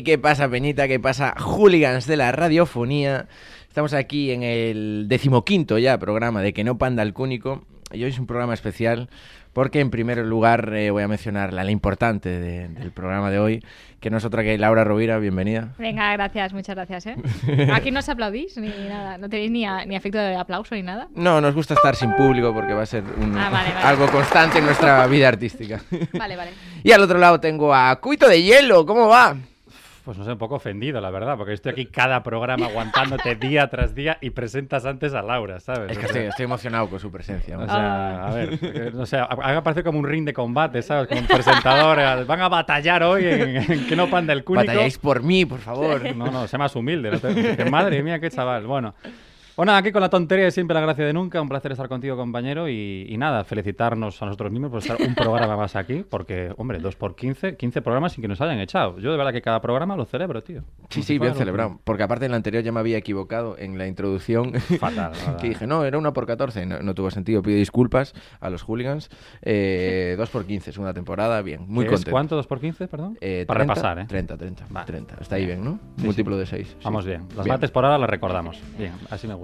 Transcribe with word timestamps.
¿Qué 0.00 0.18
pasa, 0.18 0.48
Peñita? 0.48 0.88
¿Qué 0.88 0.98
pasa, 0.98 1.34
hooligans 1.38 2.06
de 2.06 2.16
la 2.16 2.32
radiofonía? 2.32 3.26
Estamos 3.68 3.92
aquí 3.94 4.30
en 4.32 4.42
el 4.42 5.04
decimoquinto 5.08 5.78
ya 5.78 5.98
programa 5.98 6.42
de 6.42 6.52
Que 6.52 6.64
no 6.64 6.78
panda 6.78 7.02
el 7.02 7.12
cúnico. 7.12 7.64
Y 7.92 8.02
hoy 8.04 8.10
es 8.10 8.18
un 8.18 8.26
programa 8.26 8.54
especial 8.54 9.10
porque, 9.52 9.80
en 9.80 9.90
primer 9.90 10.16
lugar, 10.18 10.72
eh, 10.74 10.90
voy 10.90 11.02
a 11.02 11.08
mencionar 11.08 11.52
la, 11.52 11.62
la 11.62 11.70
importante 11.70 12.30
de- 12.30 12.68
del 12.68 12.90
programa 12.90 13.30
de 13.30 13.38
hoy, 13.38 13.62
que 14.00 14.08
no 14.08 14.16
es 14.16 14.24
otra 14.24 14.42
que 14.42 14.56
Laura 14.56 14.82
Rovira. 14.82 15.18
Bienvenida. 15.18 15.74
Venga, 15.78 16.10
gracias, 16.14 16.54
muchas 16.54 16.74
gracias. 16.74 17.04
¿eh? 17.06 17.16
Aquí 17.74 17.90
no 17.90 17.98
os 17.98 18.08
aplaudís 18.08 18.56
ni 18.56 18.68
nada, 18.88 19.18
no 19.18 19.28
tenéis 19.28 19.50
ni, 19.50 19.66
a- 19.66 19.84
ni 19.84 19.94
afecto 19.94 20.16
de 20.18 20.36
aplauso 20.36 20.74
ni 20.74 20.82
nada. 20.82 21.08
No, 21.14 21.42
nos 21.42 21.54
gusta 21.54 21.74
estar 21.74 21.94
sin 21.94 22.12
público 22.14 22.54
porque 22.54 22.72
va 22.72 22.82
a 22.82 22.86
ser 22.86 23.04
un- 23.18 23.36
Ah, 23.36 23.50
vale, 23.50 23.68
vale. 23.74 23.86
algo 23.86 24.06
constante 24.06 24.58
en 24.60 24.64
nuestra 24.64 25.06
vida 25.06 25.28
artística. 25.28 25.82
Vale, 26.14 26.34
vale. 26.36 26.50
y 26.82 26.92
al 26.92 27.02
otro 27.02 27.18
lado 27.18 27.40
tengo 27.40 27.74
a 27.74 27.94
Cuito 28.00 28.26
de 28.28 28.42
Hielo. 28.42 28.86
¿Cómo 28.86 29.06
va? 29.08 29.36
Pues 30.04 30.18
no 30.18 30.24
sé, 30.24 30.32
un 30.32 30.38
poco 30.38 30.56
ofendido, 30.56 31.00
la 31.00 31.10
verdad, 31.10 31.36
porque 31.36 31.52
estoy 31.52 31.70
aquí 31.72 31.86
cada 31.86 32.24
programa 32.24 32.66
aguantándote 32.66 33.36
día 33.40 33.68
tras 33.70 33.94
día 33.94 34.18
y 34.20 34.30
presentas 34.30 34.84
antes 34.84 35.14
a 35.14 35.22
Laura, 35.22 35.60
¿sabes? 35.60 35.92
Es 35.92 35.98
que 35.98 36.06
O 36.06 36.08
sea, 36.08 36.16
estoy, 36.22 36.28
estoy 36.30 36.44
emocionado 36.44 36.88
con 36.88 36.98
su 36.98 37.12
presencia. 37.12 37.56
O 37.56 37.60
hombre. 37.60 37.72
sea, 37.72 38.26
a 38.26 38.34
ver, 38.34 38.58
eh, 38.62 38.90
no 38.92 39.06
sé, 39.06 39.18
haga 39.18 39.62
parecer 39.62 39.84
como 39.84 40.00
un 40.00 40.08
ring 40.08 40.24
de 40.24 40.32
combate, 40.32 40.82
¿sabes? 40.82 41.06
Como 41.06 41.20
un 41.20 41.26
presentador, 41.28 42.00
eh, 42.00 42.24
van 42.24 42.40
a 42.40 42.48
batallar 42.48 43.04
hoy 43.04 43.26
en, 43.26 43.56
en 43.72 43.86
que 43.86 43.94
no 43.94 44.10
panda 44.10 44.32
el 44.32 44.42
cúnico. 44.42 44.66
Batalláis 44.66 44.98
por 44.98 45.22
mí, 45.22 45.44
por 45.46 45.60
favor. 45.60 46.16
No, 46.16 46.32
no, 46.32 46.48
sé 46.48 46.58
más 46.58 46.74
humilde. 46.74 47.10
no 47.12 47.20
te- 47.20 47.64
madre 47.70 48.02
mía, 48.02 48.18
qué 48.18 48.28
chaval. 48.28 48.66
Bueno. 48.66 48.94
Bueno, 49.54 49.72
aquí 49.74 49.92
con 49.92 50.00
la 50.00 50.08
tontería 50.08 50.46
de 50.46 50.50
siempre, 50.50 50.72
la 50.74 50.80
gracia 50.80 51.04
de 51.04 51.12
nunca. 51.12 51.40
Un 51.42 51.48
placer 51.48 51.72
estar 51.72 51.86
contigo, 51.86 52.16
compañero. 52.16 52.68
Y, 52.70 53.04
y 53.08 53.18
nada, 53.18 53.44
felicitarnos 53.44 54.22
a 54.22 54.24
nosotros 54.26 54.50
mismos 54.50 54.70
por 54.70 54.78
estar 54.80 54.96
un 55.06 55.14
programa 55.14 55.56
más 55.58 55.76
aquí. 55.76 56.04
Porque, 56.08 56.54
hombre, 56.56 56.78
dos 56.78 56.96
por 56.96 57.14
15, 57.14 57.56
15 57.58 57.82
programas 57.82 58.12
sin 58.14 58.22
que 58.22 58.28
nos 58.28 58.40
hayan 58.40 58.58
echado. 58.60 58.98
Yo 58.98 59.10
de 59.10 59.18
verdad 59.18 59.30
que 59.32 59.42
cada 59.42 59.60
programa 59.60 59.94
lo 59.94 60.06
celebro, 60.06 60.42
tío. 60.42 60.62
Sí, 60.88 61.02
sí, 61.02 61.18
bien 61.18 61.34
celebrado. 61.34 61.78
Porque 61.84 62.02
aparte 62.02 62.24
en 62.24 62.30
la 62.30 62.38
anterior 62.38 62.62
ya 62.62 62.72
me 62.72 62.80
había 62.80 62.96
equivocado 62.96 63.58
en 63.58 63.76
la 63.76 63.86
introducción. 63.86 64.54
Fatal, 64.54 65.14
fatal. 65.14 65.36
que 65.36 65.50
dije, 65.50 65.66
no, 65.66 65.84
era 65.84 65.98
una 65.98 66.14
por 66.14 66.26
14. 66.26 66.64
No, 66.64 66.80
no 66.82 66.94
tuvo 66.94 67.10
sentido. 67.10 67.42
Pido 67.42 67.58
disculpas 67.58 68.14
a 68.40 68.48
los 68.48 68.62
hooligans. 68.62 69.10
Eh, 69.42 70.14
dos 70.16 70.30
por 70.30 70.46
15, 70.46 70.72
segunda 70.72 70.94
temporada. 70.94 71.42
Bien, 71.42 71.66
muy 71.68 71.84
¿Qué 71.84 71.90
contento. 71.90 72.10
cuánto? 72.10 72.42
¿2 72.42 72.46
por 72.46 72.58
15, 72.58 72.88
perdón? 72.88 73.18
Eh, 73.20 73.44
Para 73.46 73.58
30, 73.58 73.74
repasar, 73.74 73.98
¿eh? 73.98 74.06
30, 74.08 74.36
30. 74.38 74.66
Vale. 74.70 74.86
30. 74.86 75.16
Está 75.20 75.36
ahí 75.36 75.44
bien, 75.44 75.62
¿no? 75.62 75.78
Sí, 75.98 76.06
Múltiplo 76.06 76.38
de 76.38 76.46
6. 76.46 76.78
Vamos 76.84 77.04
bien. 77.04 77.28
Las 77.36 77.46
mates 77.46 77.70
por 77.70 77.84
ahora 77.84 77.98
las 77.98 78.08
recordamos. 78.08 78.58
Bien, 78.78 78.92
así 79.10 79.28
me 79.28 79.34
gusta. 79.34 79.41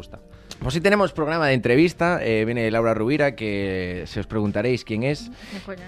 Pues 0.61 0.75
sí 0.75 0.81
tenemos 0.81 1.13
programa 1.13 1.47
de 1.47 1.55
entrevista. 1.55 2.19
eh, 2.23 2.45
viene 2.45 2.69
Laura 2.71 2.93
Rubira, 2.95 3.37
que 3.37 4.03
se 4.07 4.21
os 4.21 4.27
preguntaréis 4.27 4.85
quién 4.85 5.03
es. 5.05 5.31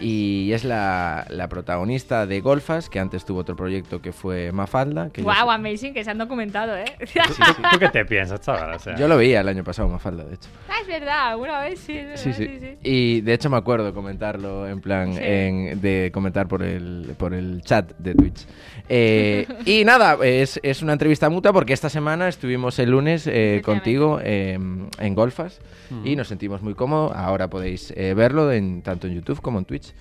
Y 0.00 0.52
es 0.52 0.64
la, 0.64 1.26
la 1.28 1.48
protagonista 1.48 2.26
de 2.26 2.40
Golfas, 2.40 2.88
que 2.88 3.00
antes 3.00 3.24
tuvo 3.24 3.40
otro 3.40 3.56
proyecto 3.56 4.00
que 4.00 4.12
fue 4.12 4.52
Mafalda. 4.52 5.10
Que 5.10 5.22
Wow, 5.22 5.50
amazing, 5.50 5.92
que 5.92 6.04
se 6.04 6.10
han 6.10 6.18
documentado, 6.18 6.76
¿eh? 6.76 6.84
¿Tú, 6.98 7.42
tú 7.72 7.78
qué 7.80 7.88
te 7.88 8.04
piensas, 8.04 8.40
chaval? 8.40 8.74
O 8.74 8.78
sea, 8.78 8.94
Yo 8.96 9.08
lo 9.08 9.16
veía 9.16 9.40
el 9.40 9.48
año 9.48 9.64
pasado, 9.64 9.88
Mafalda, 9.88 10.24
de 10.24 10.34
hecho. 10.34 10.48
ah, 10.68 10.74
es 10.82 10.86
verdad, 10.86 11.36
una 11.36 11.60
vez 11.62 11.80
sí. 11.80 11.96
es 11.96 12.20
Sí, 12.20 12.30
verdad, 12.30 12.68
sí. 12.82 12.88
Y 12.88 13.20
de 13.22 13.34
hecho 13.34 13.50
me 13.50 13.56
acuerdo 13.56 13.92
comentarlo 13.92 14.68
en 14.68 14.80
plan 14.80 15.14
Sí. 15.14 15.20
en- 15.22 15.80
de 15.80 16.10
comentar 16.12 16.46
por 16.46 16.62
el, 16.62 17.14
por 17.18 17.34
el 17.34 17.62
chat 17.62 17.92
de 17.98 18.14
Twitch. 18.14 18.46
Eh, 18.92 19.46
y 19.66 19.84
nada, 19.84 20.18
es, 20.20 20.58
es 20.64 20.82
una 20.82 20.94
entrevista 20.94 21.30
mutua 21.30 21.52
porque 21.52 21.72
esta 21.72 21.88
semana 21.88 22.26
estuvimos 22.26 22.76
el 22.80 22.90
lunes 22.90 23.24
eh, 23.28 23.62
contigo 23.64 24.18
eh, 24.20 24.58
en 24.98 25.14
Golfas 25.14 25.60
y 26.04 26.16
nos 26.16 26.26
sentimos 26.26 26.60
muy 26.60 26.74
cómodos. 26.74 27.12
Ahora 27.14 27.48
podéis 27.48 27.92
eh, 27.96 28.14
verlo 28.14 28.50
en, 28.50 28.82
tanto 28.82 29.06
en 29.06 29.14
YouTube 29.14 29.40
como 29.40 29.60
en 29.60 29.64
Twitch. 29.64 29.94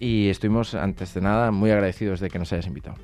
Y 0.00 0.28
estuvimos, 0.28 0.74
antes 0.74 1.14
de 1.14 1.20
nada, 1.20 1.52
muy 1.52 1.70
agradecidos 1.70 2.18
de 2.18 2.28
que 2.28 2.40
nos 2.40 2.52
hayas 2.52 2.66
invitado. 2.66 2.96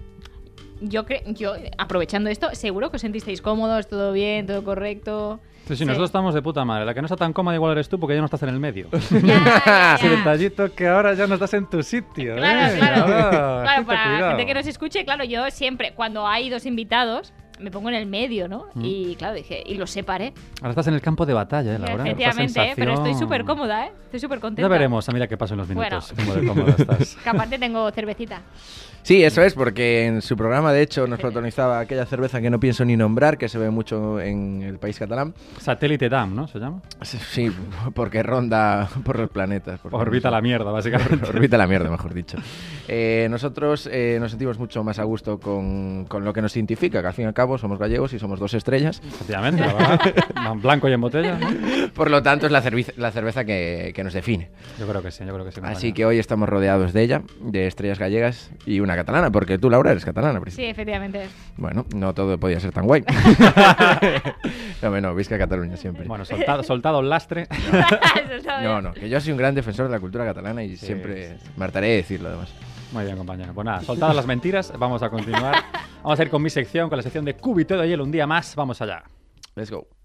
Yo, 0.81 1.05
cre- 1.05 1.23
yo, 1.35 1.55
aprovechando 1.79 2.31
esto, 2.31 2.49
seguro 2.55 2.91
que 2.91 2.97
os 2.97 3.03
sentisteis 3.03 3.43
cómodos, 3.43 3.87
todo 3.89 4.13
bien, 4.13 4.47
todo 4.47 4.65
correcto. 4.65 5.41
Sí, 5.69 5.77
sí, 5.77 5.85
nosotros 5.85 6.09
estamos 6.09 6.35
de 6.35 6.43
puta 6.43 6.65
madre. 6.65 6.85
La 6.85 6.95
que 6.95 7.01
no 7.01 7.07
está 7.07 7.17
tan 7.17 7.33
cómoda 7.33 7.55
igual 7.55 7.73
eres 7.73 7.89
tú 7.89 8.01
porque 8.01 8.15
ya 8.15 8.21
no 8.21 8.25
estás 8.25 8.43
en 8.43 8.49
el 8.49 8.59
medio. 8.59 8.89
Ya, 9.23 9.95
Ese 9.99 10.09
detallito 10.09 10.73
que 10.75 10.89
ahora 10.89 11.15
ya 11.15 11.27
no 11.27 11.35
estás 11.35 11.55
en 11.55 11.67
tu 11.69 11.83
sitio. 11.83 12.35
Claro, 12.37 12.75
¿eh? 12.75 12.79
claro. 12.79 13.07
Claro, 13.63 13.87
para 13.87 14.21
la 14.21 14.29
gente 14.31 14.47
que 14.47 14.55
nos 14.55 14.67
escuche, 14.67 15.05
claro, 15.05 15.23
yo 15.25 15.49
siempre, 15.51 15.93
cuando 15.95 16.27
hay 16.27 16.51
dos 16.51 16.67
invitados, 16.67 17.33
me 17.61 17.71
pongo 17.71 17.91
en 17.91 17.95
el 17.95 18.07
medio, 18.07 18.49
¿no? 18.49 18.67
Mm. 18.75 18.85
Y 18.85 19.17
claro, 19.17 19.35
dije, 19.35 19.63
y 19.65 19.75
los 19.75 19.91
separé. 19.91 20.33
Ahora 20.61 20.71
estás 20.71 20.87
en 20.89 20.95
el 20.95 21.03
campo 21.03 21.27
de 21.27 21.35
batalla, 21.35 21.75
¿eh, 21.75 21.79
Laura? 21.79 22.05
Efectivamente, 22.05 22.61
¿eh? 22.71 22.73
pero 22.75 22.95
estoy 22.95 23.15
súper 23.15 23.45
cómoda, 23.45 23.87
¿eh? 23.87 23.93
Estoy 24.07 24.19
súper 24.21 24.41
contenta. 24.41 24.63
Ya 24.63 24.69
veremos, 24.69 25.07
a 25.09 25.13
mira 25.13 25.29
qué 25.29 25.37
pasa 25.37 25.55
en 25.55 25.59
los 25.59 25.69
Bueno. 25.69 26.01
minutos. 26.01 26.13
Cómo 26.17 26.35
de 26.35 26.47
cómoda 26.47 26.75
estás. 26.79 27.17
Que 27.23 27.29
aparte 27.29 27.59
tengo 27.59 27.89
cervecita. 27.91 28.41
Sí, 29.03 29.25
eso 29.25 29.43
es, 29.43 29.55
porque 29.55 30.07
en 30.07 30.23
su 30.23 30.37
programa, 30.37 30.73
de 30.73 30.83
hecho, 30.83 31.07
nos 31.07 31.19
protagonizaba 31.19 31.81
aquella 31.81 32.05
cerveza 32.07 32.41
que 32.41 32.51
no 32.51 32.61
pienso 32.61 32.85
ni 32.85 32.97
nombrar, 32.97 33.39
que 33.39 33.49
se 33.49 33.59
ve 33.59 33.71
mucho 33.71 34.21
en 34.21 34.63
el 34.63 34.79
país 34.79 34.99
catalán. 34.99 35.35
Satélite 35.59 36.09
Dam, 36.09 36.35
¿no? 36.35 36.47
¿Se 36.47 36.59
llama? 36.59 36.83
Sí, 37.03 37.51
porque 37.95 38.23
ronda 38.23 38.89
por 39.05 39.19
los 39.19 39.31
planetas. 39.31 39.81
Orbita 39.91 40.29
no 40.29 40.33
sé. 40.33 40.37
la 40.37 40.43
mierda, 40.43 40.71
básicamente. 40.71 41.27
Orbita 41.29 41.57
la 41.59 41.67
mierda, 41.67 41.91
mejor 41.91 42.15
dicho. 42.15 42.37
Eh, 42.89 43.27
nosotros 43.31 43.89
eh, 43.91 44.19
nos 44.21 44.31
sentimos 44.33 44.59
mucho 44.59 44.85
más 44.85 44.99
a 44.99 45.05
gusto 45.05 45.41
con, 45.41 46.05
con 46.07 46.25
lo 46.25 46.33
que 46.33 46.43
nos 46.43 46.55
identifica, 46.57 47.01
que 47.01 47.07
al 47.09 47.15
fin 47.15 47.25
y 47.25 47.29
al 47.29 47.35
cabo 47.35 47.59
somos 47.59 47.79
gallegos 47.79 48.13
y 48.13 48.19
somos 48.19 48.39
dos 48.39 48.55
estrellas. 48.55 49.01
Efectivamente, 49.07 49.63
la 49.67 49.73
verdad. 49.75 50.01
En 50.53 50.61
blanco 50.61 50.89
y 50.89 50.93
en 50.93 51.01
botella, 51.01 51.39
¿no? 51.39 51.49
Por 51.95 52.11
lo 52.11 52.23
tanto, 52.23 52.47
es 52.47 52.53
la, 52.53 52.63
cerviz- 52.63 52.95
la 52.97 53.11
cerveza 53.11 53.45
que, 53.45 53.93
que 53.95 54.05
nos 54.05 54.13
define. 54.13 54.51
Yo 54.79 54.87
creo 54.87 55.03
que 55.03 55.11
sí, 55.11 55.25
yo 55.27 55.33
creo 55.33 55.45
que 55.47 55.53
sí. 55.53 55.61
Así 55.65 55.93
que 55.93 56.05
hoy 56.05 56.19
estamos 56.19 56.49
rodeados 56.49 56.93
de 56.93 57.03
ella, 57.03 57.23
de 57.41 57.67
estrellas 57.67 57.99
gallegas 57.99 58.51
y 58.67 58.81
una 58.81 58.90
catalana, 58.97 59.31
porque 59.31 59.59
tú, 59.59 59.71
Laura, 59.71 59.91
eres 59.91 60.05
catalana. 60.05 60.41
Sí, 60.49 60.65
efectivamente. 60.65 61.29
Bueno, 61.57 61.87
no 61.95 62.15
todo 62.15 62.39
podía 62.39 62.61
ser 62.61 62.73
tan 62.73 62.87
guay. 62.87 63.05
no, 64.83 64.91
bueno, 64.91 65.15
Visca 65.15 65.39
Cataluña 65.39 65.77
siempre. 65.77 66.07
Bueno, 66.07 66.25
soltado, 66.25 66.63
soltado 66.65 67.01
el 67.01 67.09
lastre. 67.09 67.49
No, 68.63 68.83
no, 68.83 68.93
que 68.93 69.09
yo 69.09 69.21
soy 69.21 69.33
un 69.33 69.39
gran 69.39 69.55
defensor 69.55 69.87
de 69.87 69.93
la 69.93 70.01
cultura 70.01 70.25
catalana 70.25 70.63
y 70.63 70.77
Sí, 70.77 70.87
siempre 70.87 71.37
me 71.57 71.65
hartaré 71.65 71.89
de 71.89 71.97
decirlo 71.97 72.29
además. 72.29 72.53
Muy 72.93 73.05
bien, 73.05 73.17
compañero. 73.17 73.53
Pues 73.55 73.65
nada, 73.65 73.81
soltadas 73.83 74.17
las 74.17 74.27
mentiras, 74.27 74.73
vamos 74.79 75.03
a 75.03 75.11
continuar. 75.11 75.57
Vamos 76.03 76.19
a 76.19 76.23
ir 76.23 76.31
con 76.31 76.43
mi 76.43 76.51
sección, 76.51 76.89
con 76.89 76.97
la 76.97 77.03
sección 77.03 77.25
de 77.25 77.35
Cúbito 77.35 77.77
de 77.77 77.89
Hielo. 77.89 78.05
Un 78.05 78.11
día 78.11 78.27
más, 78.27 78.57
vamos 78.57 78.81
allá. 78.83 79.03
Let's 79.55 79.71
go. 79.71 80.00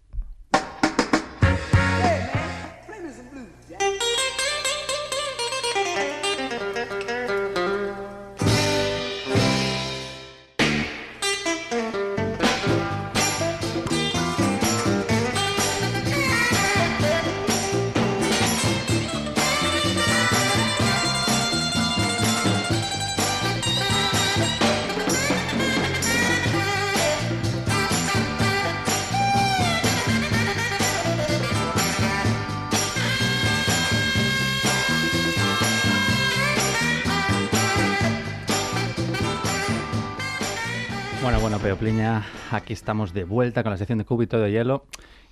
Aquí 42.51 42.73
estamos 42.73 43.13
de 43.13 43.25
vuelta 43.25 43.61
con 43.61 43.71
la 43.71 43.77
sección 43.77 43.99
de 43.99 44.05
Cúbito 44.05 44.39
de 44.39 44.51
Hielo. 44.51 44.85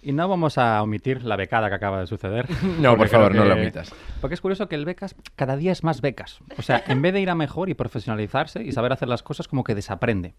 Y 0.03 0.11
no 0.11 0.27
vamos 0.27 0.57
a 0.57 0.83
omitir 0.83 1.23
la 1.23 1.35
becada 1.35 1.69
que 1.69 1.75
acaba 1.75 2.00
de 2.01 2.07
suceder. 2.07 2.45
No, 2.79 2.95
por 2.95 3.07
favor, 3.07 3.33
no 3.33 3.44
lo 3.45 3.55
que- 3.55 3.61
omitas. 3.61 3.91
Porque 4.21 4.35
es 4.35 4.41
curioso 4.41 4.67
que 4.67 4.75
el 4.75 4.85
becas 4.85 5.15
cada 5.35 5.55
día 5.57 5.71
es 5.71 5.83
más 5.83 6.01
becas. 6.01 6.41
O 6.57 6.61
sea, 6.61 6.83
en 6.88 7.01
vez 7.01 7.13
de 7.13 7.21
ir 7.21 7.29
a 7.31 7.35
mejor 7.35 7.69
y 7.69 7.73
profesionalizarse 7.73 8.61
y 8.63 8.71
saber 8.71 8.91
hacer 8.94 9.07
las 9.07 9.23
cosas, 9.23 9.47
como 9.47 9.63
que 9.63 9.73
desaprende. 9.73 10.35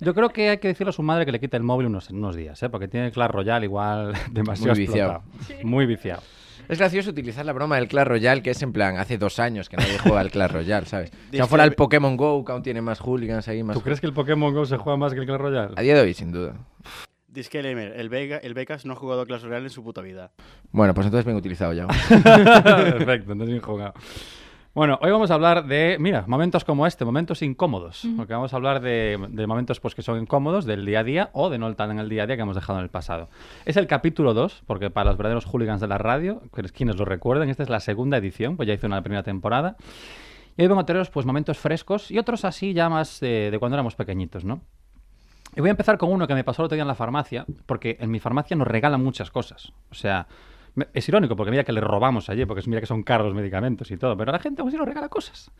Yo 0.00 0.14
creo 0.14 0.30
que 0.30 0.48
hay 0.50 0.58
que 0.58 0.68
decirle 0.68 0.90
a 0.90 0.92
su 0.92 1.02
madre 1.02 1.26
que 1.26 1.32
le 1.32 1.40
quite 1.40 1.56
el 1.58 1.64
móvil 1.64 1.88
unos, 1.88 2.08
unos 2.10 2.34
días, 2.34 2.62
¿eh? 2.62 2.70
porque 2.70 2.88
tiene 2.88 3.10
Clash 3.10 3.30
Royale 3.30 3.66
igual 3.66 4.14
demasiado 4.30 4.72
Muy 4.74 4.86
viciado. 4.86 5.22
explotado. 5.36 5.66
Muy 5.68 5.86
viciado. 5.86 6.22
Es 6.68 6.78
gracioso 6.78 7.10
utilizar 7.10 7.46
la 7.46 7.52
broma 7.52 7.76
del 7.76 7.86
Clash 7.86 8.06
Royale, 8.06 8.42
que 8.42 8.50
es 8.50 8.62
en 8.62 8.72
plan, 8.72 8.96
hace 8.96 9.18
dos 9.18 9.38
años 9.38 9.68
que 9.68 9.76
nadie 9.76 9.98
juega 9.98 10.20
al 10.20 10.30
Clash 10.30 10.50
Royale, 10.50 10.86
¿sabes? 10.86 11.12
Si 11.30 11.42
fuera 11.42 11.64
el 11.64 11.74
Pokémon 11.74 12.16
GO, 12.16 12.44
que 12.44 12.52
aún 12.52 12.62
tiene 12.62 12.80
más 12.80 12.98
hooligans 13.00 13.46
ahí, 13.48 13.62
más... 13.62 13.76
¿Tú 13.76 13.82
crees 13.82 14.00
que 14.00 14.06
el 14.06 14.12
Pokémon 14.12 14.52
GO 14.52 14.66
se 14.66 14.76
juega 14.76 14.96
más 14.96 15.12
que 15.12 15.20
el 15.20 15.26
Clash 15.26 15.38
Royale? 15.38 15.74
A 15.76 15.82
día 15.82 15.94
de 15.94 16.00
hoy, 16.00 16.14
sin 16.14 16.32
duda. 16.32 16.54
Disclaimer, 17.28 17.92
el, 17.96 18.08
Vega, 18.08 18.38
el 18.38 18.54
Becas 18.54 18.86
no 18.86 18.94
ha 18.94 18.96
jugado 18.96 19.20
a 19.20 19.26
Clash 19.26 19.42
Royale 19.42 19.64
en 19.66 19.70
su 19.70 19.84
puta 19.84 20.00
vida. 20.00 20.32
Bueno, 20.72 20.94
pues 20.94 21.06
entonces 21.06 21.24
bien 21.24 21.36
utilizado 21.36 21.72
ya. 21.72 21.86
Perfecto, 22.08 23.32
entonces 23.32 23.48
bien 23.48 23.60
jugado. 23.60 23.94
Bueno, 24.76 24.98
hoy 25.00 25.10
vamos 25.10 25.30
a 25.30 25.34
hablar 25.34 25.64
de, 25.64 25.96
mira, 25.98 26.24
momentos 26.26 26.62
como 26.62 26.86
este, 26.86 27.06
momentos 27.06 27.40
incómodos. 27.40 28.06
Porque 28.14 28.34
vamos 28.34 28.52
a 28.52 28.56
hablar 28.56 28.82
de, 28.82 29.18
de 29.30 29.46
momentos 29.46 29.80
pues, 29.80 29.94
que 29.94 30.02
son 30.02 30.20
incómodos 30.20 30.66
del 30.66 30.84
día 30.84 31.00
a 31.00 31.02
día 31.02 31.30
o 31.32 31.48
de 31.48 31.56
no 31.56 31.74
tan 31.74 31.92
en 31.92 31.98
el 31.98 32.10
día 32.10 32.24
a 32.24 32.26
día 32.26 32.36
que 32.36 32.42
hemos 32.42 32.56
dejado 32.56 32.78
en 32.78 32.82
el 32.82 32.90
pasado. 32.90 33.30
Es 33.64 33.78
el 33.78 33.86
capítulo 33.86 34.34
2, 34.34 34.64
porque 34.66 34.90
para 34.90 35.08
los 35.08 35.16
verdaderos 35.16 35.46
hooligans 35.46 35.80
de 35.80 35.88
la 35.88 35.96
radio, 35.96 36.42
quienes 36.74 36.96
lo 36.98 37.06
recuerden, 37.06 37.48
esta 37.48 37.62
es 37.62 37.70
la 37.70 37.80
segunda 37.80 38.18
edición, 38.18 38.58
pues 38.58 38.68
ya 38.68 38.74
hice 38.74 38.84
una 38.84 39.00
primera 39.00 39.22
temporada. 39.22 39.76
Y 40.58 40.60
hoy 40.60 40.68
vengo 40.68 40.82
a 40.82 40.84
traeros 40.84 41.08
pues, 41.08 41.24
momentos 41.24 41.56
frescos 41.56 42.10
y 42.10 42.18
otros 42.18 42.44
así 42.44 42.74
ya 42.74 42.90
más 42.90 43.18
de, 43.20 43.50
de 43.50 43.58
cuando 43.58 43.76
éramos 43.76 43.94
pequeñitos, 43.94 44.44
¿no? 44.44 44.60
Y 45.56 45.60
voy 45.60 45.68
a 45.68 45.70
empezar 45.70 45.96
con 45.96 46.12
uno 46.12 46.26
que 46.26 46.34
me 46.34 46.44
pasó 46.44 46.60
el 46.60 46.66
otro 46.66 46.76
día 46.76 46.82
en 46.82 46.88
la 46.88 46.94
farmacia, 46.94 47.46
porque 47.64 47.96
en 47.98 48.10
mi 48.10 48.20
farmacia 48.20 48.54
nos 48.58 48.68
regalan 48.68 49.02
muchas 49.02 49.30
cosas. 49.30 49.72
O 49.90 49.94
sea, 49.94 50.26
es 50.92 51.08
irónico, 51.08 51.36
porque 51.36 51.50
mira 51.50 51.64
que 51.64 51.72
le 51.72 51.80
robamos 51.80 52.28
allí, 52.28 52.44
porque 52.44 52.62
mira 52.66 52.80
que 52.80 52.86
son 52.86 53.02
caros 53.02 53.26
los 53.26 53.34
medicamentos 53.36 53.90
y 53.90 53.96
todo, 53.96 54.16
pero 54.16 54.32
la 54.32 54.38
gente 54.38 54.60
aún 54.62 54.68
así 54.68 54.76
nos 54.76 54.86
regala 54.86 55.08
cosas. 55.08 55.50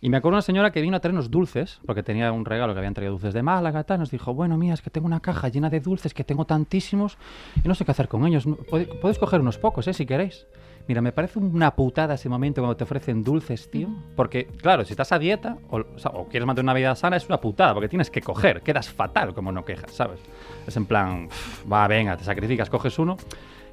Y 0.00 0.10
me 0.10 0.16
acuerdo 0.16 0.36
una 0.36 0.42
señora 0.42 0.72
que 0.72 0.80
vino 0.80 0.96
a 0.96 1.00
traernos 1.00 1.30
dulces, 1.30 1.80
porque 1.86 2.02
tenía 2.02 2.32
un 2.32 2.44
regalo 2.44 2.72
que 2.72 2.78
habían 2.78 2.94
traído 2.94 3.12
dulces 3.12 3.34
de 3.34 3.42
Málaga, 3.42 3.84
tal, 3.84 4.00
nos 4.00 4.10
dijo, 4.10 4.34
bueno, 4.34 4.58
mira, 4.58 4.74
es 4.74 4.82
que 4.82 4.90
tengo 4.90 5.06
una 5.06 5.20
caja 5.20 5.48
llena 5.48 5.70
de 5.70 5.80
dulces, 5.80 6.12
que 6.12 6.24
tengo 6.24 6.44
tantísimos, 6.44 7.18
y 7.62 7.68
no 7.68 7.74
sé 7.74 7.84
qué 7.84 7.92
hacer 7.92 8.08
con 8.08 8.26
ellos. 8.26 8.44
Podéis 8.68 9.18
coger 9.18 9.40
unos 9.40 9.58
pocos, 9.58 9.86
¿eh? 9.86 9.92
Si 9.94 10.04
queréis. 10.06 10.46
Mira, 10.88 11.00
me 11.00 11.12
parece 11.12 11.38
una 11.38 11.76
putada 11.76 12.14
ese 12.14 12.28
momento 12.28 12.60
cuando 12.60 12.76
te 12.76 12.82
ofrecen 12.82 13.22
dulces, 13.22 13.70
tío. 13.70 13.88
Porque, 14.16 14.46
claro, 14.46 14.84
si 14.84 14.92
estás 14.94 15.12
a 15.12 15.18
dieta 15.20 15.56
o, 15.70 15.78
o 15.78 15.98
sea, 16.00 16.10
o 16.12 16.26
quieres 16.26 16.44
mantener 16.44 16.64
una 16.64 16.74
vida 16.74 16.96
sana, 16.96 17.16
es 17.16 17.26
una 17.28 17.40
putada, 17.40 17.72
porque 17.72 17.88
tienes 17.88 18.10
que 18.10 18.20
coger. 18.20 18.62
Quedas 18.62 18.88
fatal 18.90 19.32
como 19.32 19.52
no 19.52 19.64
quejas, 19.64 19.92
¿sabes? 19.92 20.18
Es 20.66 20.76
en 20.76 20.86
plan, 20.86 21.26
"Uf, 21.26 21.72
va, 21.72 21.86
venga, 21.86 22.16
te 22.16 22.24
sacrificas, 22.24 22.68
coges 22.68 22.98
uno. 22.98 23.16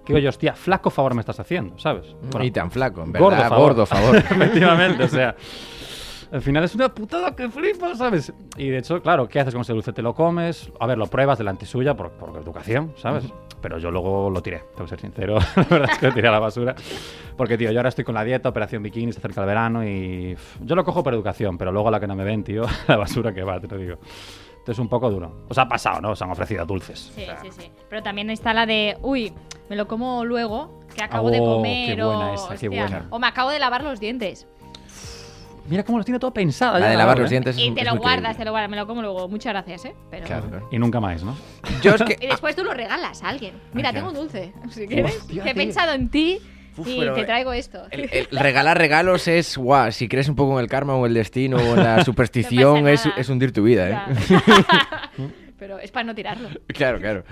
Que 0.10 0.16
digo 0.16 0.24
yo, 0.24 0.30
hostia, 0.30 0.54
flaco 0.54 0.90
favor 0.90 1.14
me 1.14 1.20
estás 1.20 1.40
haciendo, 1.40 1.78
¿sabes? 1.78 2.16
Bueno, 2.32 2.44
y 2.44 2.52
tan 2.52 2.72
flaco, 2.72 3.04
en 3.04 3.12
gordo 3.12 3.30
verdad, 3.30 3.50
favor. 3.50 3.68
gordo 3.70 3.86
favor. 3.86 4.16
Efectivamente, 4.18 5.04
o 5.04 5.08
sea. 5.08 5.36
Al 6.32 6.42
final 6.42 6.64
es 6.64 6.76
una 6.76 6.90
putada 6.90 7.36
que 7.36 7.50
flipas, 7.50 7.98
¿sabes? 7.98 8.32
Y 8.56 8.70
de 8.70 8.80
hecho, 8.80 9.02
claro, 9.02 9.28
¿qué 9.28 9.40
haces 9.40 9.54
con 9.54 9.62
ese 9.62 9.74
dulce? 9.74 9.94
Te 9.94 10.02
lo 10.02 10.14
comes, 10.14 10.72
a 10.80 10.86
ver, 10.86 10.98
lo 10.98 11.08
pruebas 11.08 11.38
delante 11.40 11.66
suya 11.66 11.96
por, 11.96 12.12
por 12.12 12.38
educación, 12.38 12.94
¿sabes? 12.98 13.26
Pero 13.62 13.78
yo 13.78 13.92
luego 13.92 14.30
lo 14.30 14.42
tiré, 14.42 14.60
tengo 14.76 14.84
que 14.84 14.90
ser 14.90 15.00
sincero. 15.00 15.38
la 15.56 15.64
verdad 15.64 15.90
es 15.92 15.98
que 15.98 16.08
lo 16.08 16.14
tiré 16.14 16.28
a 16.28 16.32
la 16.32 16.40
basura. 16.40 16.76
Porque, 17.36 17.58
tío, 17.58 17.72
yo 17.72 17.80
ahora 17.80 17.90
estoy 17.90 18.04
con 18.04 18.16
la 18.16 18.24
dieta, 18.24 18.50
operación 18.50 18.84
bikini, 18.84 19.12
se 19.12 19.20
acerca 19.20 19.42
el 19.42 19.48
verano 19.48 19.84
y. 19.84 20.36
Yo 20.62 20.76
lo 20.76 20.84
cojo 20.84 21.04
por 21.04 21.14
educación, 21.14 21.58
pero 21.58 21.72
luego 21.72 21.88
a 21.90 21.92
la 21.92 22.00
que 22.00 22.08
no 22.08 22.16
me 22.16 22.24
ven, 22.24 22.44
tío, 22.44 22.64
la 22.88 22.98
basura 22.98 23.34
que 23.34 23.44
va, 23.44 23.60
te 23.60 23.68
lo 23.68 23.78
digo. 23.78 23.98
Entonces, 24.60 24.80
un 24.80 24.90
poco 24.90 25.10
duro. 25.10 25.46
Os 25.50 25.58
ha 25.58 25.68
pasado, 25.68 26.00
¿no? 26.00 26.12
Os 26.12 26.22
han 26.22 26.30
ofrecido 26.30 26.66
dulces. 26.66 27.12
Sí, 27.16 27.24
O 27.24 27.26
sea, 27.26 27.42
sí, 27.42 27.50
sí. 27.52 27.72
Pero 27.90 28.04
también 28.04 28.30
está 28.30 28.54
la 28.54 28.66
de, 28.66 28.98
uy, 29.02 29.34
me 29.69 29.75
lo 29.75 29.88
como 29.88 30.25
luego, 30.25 30.81
que 30.95 31.04
acabo 31.04 31.30
de 31.31 31.39
Oh, 31.39 31.56
comer, 31.57 31.95
qué 31.95 32.04
o, 32.04 32.07
buena 32.07 32.33
esa, 32.33 32.48
qué 32.48 32.54
hostia, 32.54 32.69
buena. 32.69 33.06
o 33.10 33.19
me 33.19 33.27
acabo 33.27 33.51
de 33.51 33.60
lavar 33.60 33.83
los 33.83 34.00
dientes. 34.00 34.48
Mira 35.69 35.83
cómo 35.83 36.00
lo 36.00 36.04
tiene 36.04 36.18
todo 36.18 36.33
pensado. 36.33 36.80
La 36.80 36.89
de 36.89 36.98
lavar 36.98 37.18
¿eh? 37.18 37.21
los 37.21 37.30
dientes 37.30 37.56
es 37.56 37.62
Y 37.62 37.71
te 37.71 37.83
lo 37.83 37.95
guardas, 37.98 38.36
te 38.36 38.44
lo 38.44 38.50
guardas, 38.50 38.71
me 38.71 38.75
lo 38.77 38.88
como 38.88 39.04
luego. 39.04 39.27
Muchas 39.27 39.54
gracias, 39.54 39.86
¿eh? 39.86 39.95
Pero... 40.10 40.25
Claro, 40.25 40.48
claro. 40.50 40.68
Y 40.71 40.80
nunca 40.80 41.00
más, 41.00 41.21
¿no? 41.24 41.38
Yo 41.83 41.94
es 41.94 42.01
que... 42.07 42.18
Y 42.19 42.25
después 42.27 42.56
tú 42.56 42.63
lo 42.63 42.74
regalas 42.74 43.21
a 43.21 43.30
alguien. 43.30 43.54
Mira, 43.74 43.94
tengo 43.94 44.07
un 44.10 44.16
dulce, 44.16 44.51
si 44.71 44.88
quieres. 44.88 45.16
Hostia, 45.16 45.44
que 45.44 45.50
he 45.51 45.54
pensado 45.56 45.94
en 45.94 46.10
ti 46.10 46.39
Uf, 46.75 46.88
y 46.88 47.00
te 47.01 47.22
eh, 47.22 47.24
traigo 47.24 47.54
esto. 47.54 47.83
El, 47.92 48.10
el 48.12 48.39
regalar 48.39 48.80
regalos 48.80 49.27
es, 49.27 49.57
guau, 49.60 49.92
si 49.92 50.07
crees 50.07 50.27
un 50.27 50.36
poco 50.36 50.54
en 50.57 50.63
el 50.63 50.69
karma 50.69 50.95
o 50.95 51.06
el 51.06 51.13
destino 51.13 51.57
o 51.57 51.75
en 51.75 51.83
la 51.83 52.04
superstición, 52.06 52.88
es, 52.88 53.07
es 53.15 53.30
hundir 53.30 53.54
tu 53.54 53.62
vida, 53.62 53.89
¿eh? 53.89 53.98
Pero 55.60 55.78
es 55.78 55.92
para 55.92 56.06
no 56.06 56.16
tirarlo. 56.16 56.50
Claro, 56.68 57.00
claro. 57.00 57.24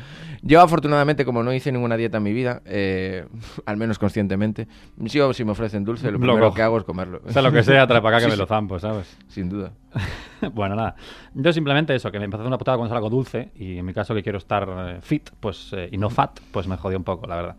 Yo 0.42 0.60
afortunadamente, 0.62 1.24
como 1.24 1.42
no 1.42 1.54
hice 1.54 1.72
ninguna 1.72 1.96
dieta 1.96 2.18
en 2.18 2.24
mi 2.24 2.34
vida, 2.34 2.62
eh, 2.66 3.26
al 3.66 3.78
menos 3.78 3.98
conscientemente, 3.98 4.68
yo 4.98 5.34
si 5.34 5.46
me 5.46 5.52
ofrecen 5.52 5.86
dulce, 5.86 6.08
lo 6.08 6.14
Lo 6.14 6.20
primero 6.20 6.40
cojo. 6.40 6.56
que 6.56 6.62
hago 6.62 6.78
es 6.78 6.84
comerlo. 6.84 7.22
O 7.26 7.32
sea, 7.32 7.42
lo 7.42 7.52
que 7.52 7.64
sea, 7.64 7.88
trae 7.88 8.02
para 8.02 8.18
acá 8.18 8.26
que 8.26 8.32
Sí, 8.32 8.38
me 8.38 8.38
lo 8.38 8.46
zampo, 8.46 8.78
¿sabes? 8.80 9.18
Sin 9.28 9.50
duda. 9.50 9.72
bueno, 10.54 10.76
nada. 10.76 10.96
Yo 11.34 11.54
simplemente 11.54 11.96
eso, 11.96 12.12
que 12.12 12.20
me 12.20 12.26
empezó 12.26 12.46
una 12.46 12.58
putada 12.58 12.78
cuando 12.78 12.94
es 12.94 12.98
algo 12.98 13.10
dulce 13.10 13.52
y 13.56 13.78
en 13.78 13.86
mi 13.86 13.94
caso 13.94 14.14
que 14.14 14.24
quiero 14.24 14.38
estar 14.38 14.68
eh, 14.70 14.98
fit 15.02 15.30
pues 15.40 15.72
eh, 15.74 15.90
y 15.92 15.98
no 15.98 16.10
fat, 16.10 16.40
pues 16.52 16.68
me 16.68 16.76
jodió 16.78 16.98
un 16.98 17.04
poco, 17.04 17.26
la 17.28 17.36
verdad. 17.38 17.56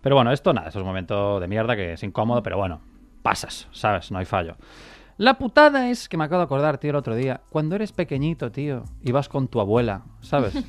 Pero 0.00 0.16
bueno, 0.16 0.32
esto 0.32 0.52
nada, 0.52 0.68
eso 0.68 0.78
es 0.78 0.82
un 0.82 0.88
momento 0.88 1.38
de 1.38 1.46
mierda 1.48 1.76
que 1.76 1.92
es 1.92 2.02
incómodo, 2.02 2.42
pero 2.42 2.56
bueno, 2.56 2.80
pasas, 3.22 3.68
¿sabes? 3.72 4.10
No 4.10 4.18
hay 4.18 4.24
fallo. 4.24 4.56
La 5.18 5.34
putada 5.34 5.90
es 5.90 6.08
que 6.08 6.16
me 6.16 6.24
acabo 6.24 6.38
de 6.40 6.44
acordar, 6.44 6.78
tío, 6.78 6.90
el 6.90 6.96
otro 6.96 7.14
día, 7.16 7.40
cuando 7.50 7.74
eres 7.74 7.90
pequeñito, 7.92 8.52
tío, 8.52 8.84
y 9.02 9.10
vas 9.12 9.28
con 9.28 9.48
tu 9.48 9.60
abuela, 9.60 10.02
¿sabes? 10.22 10.54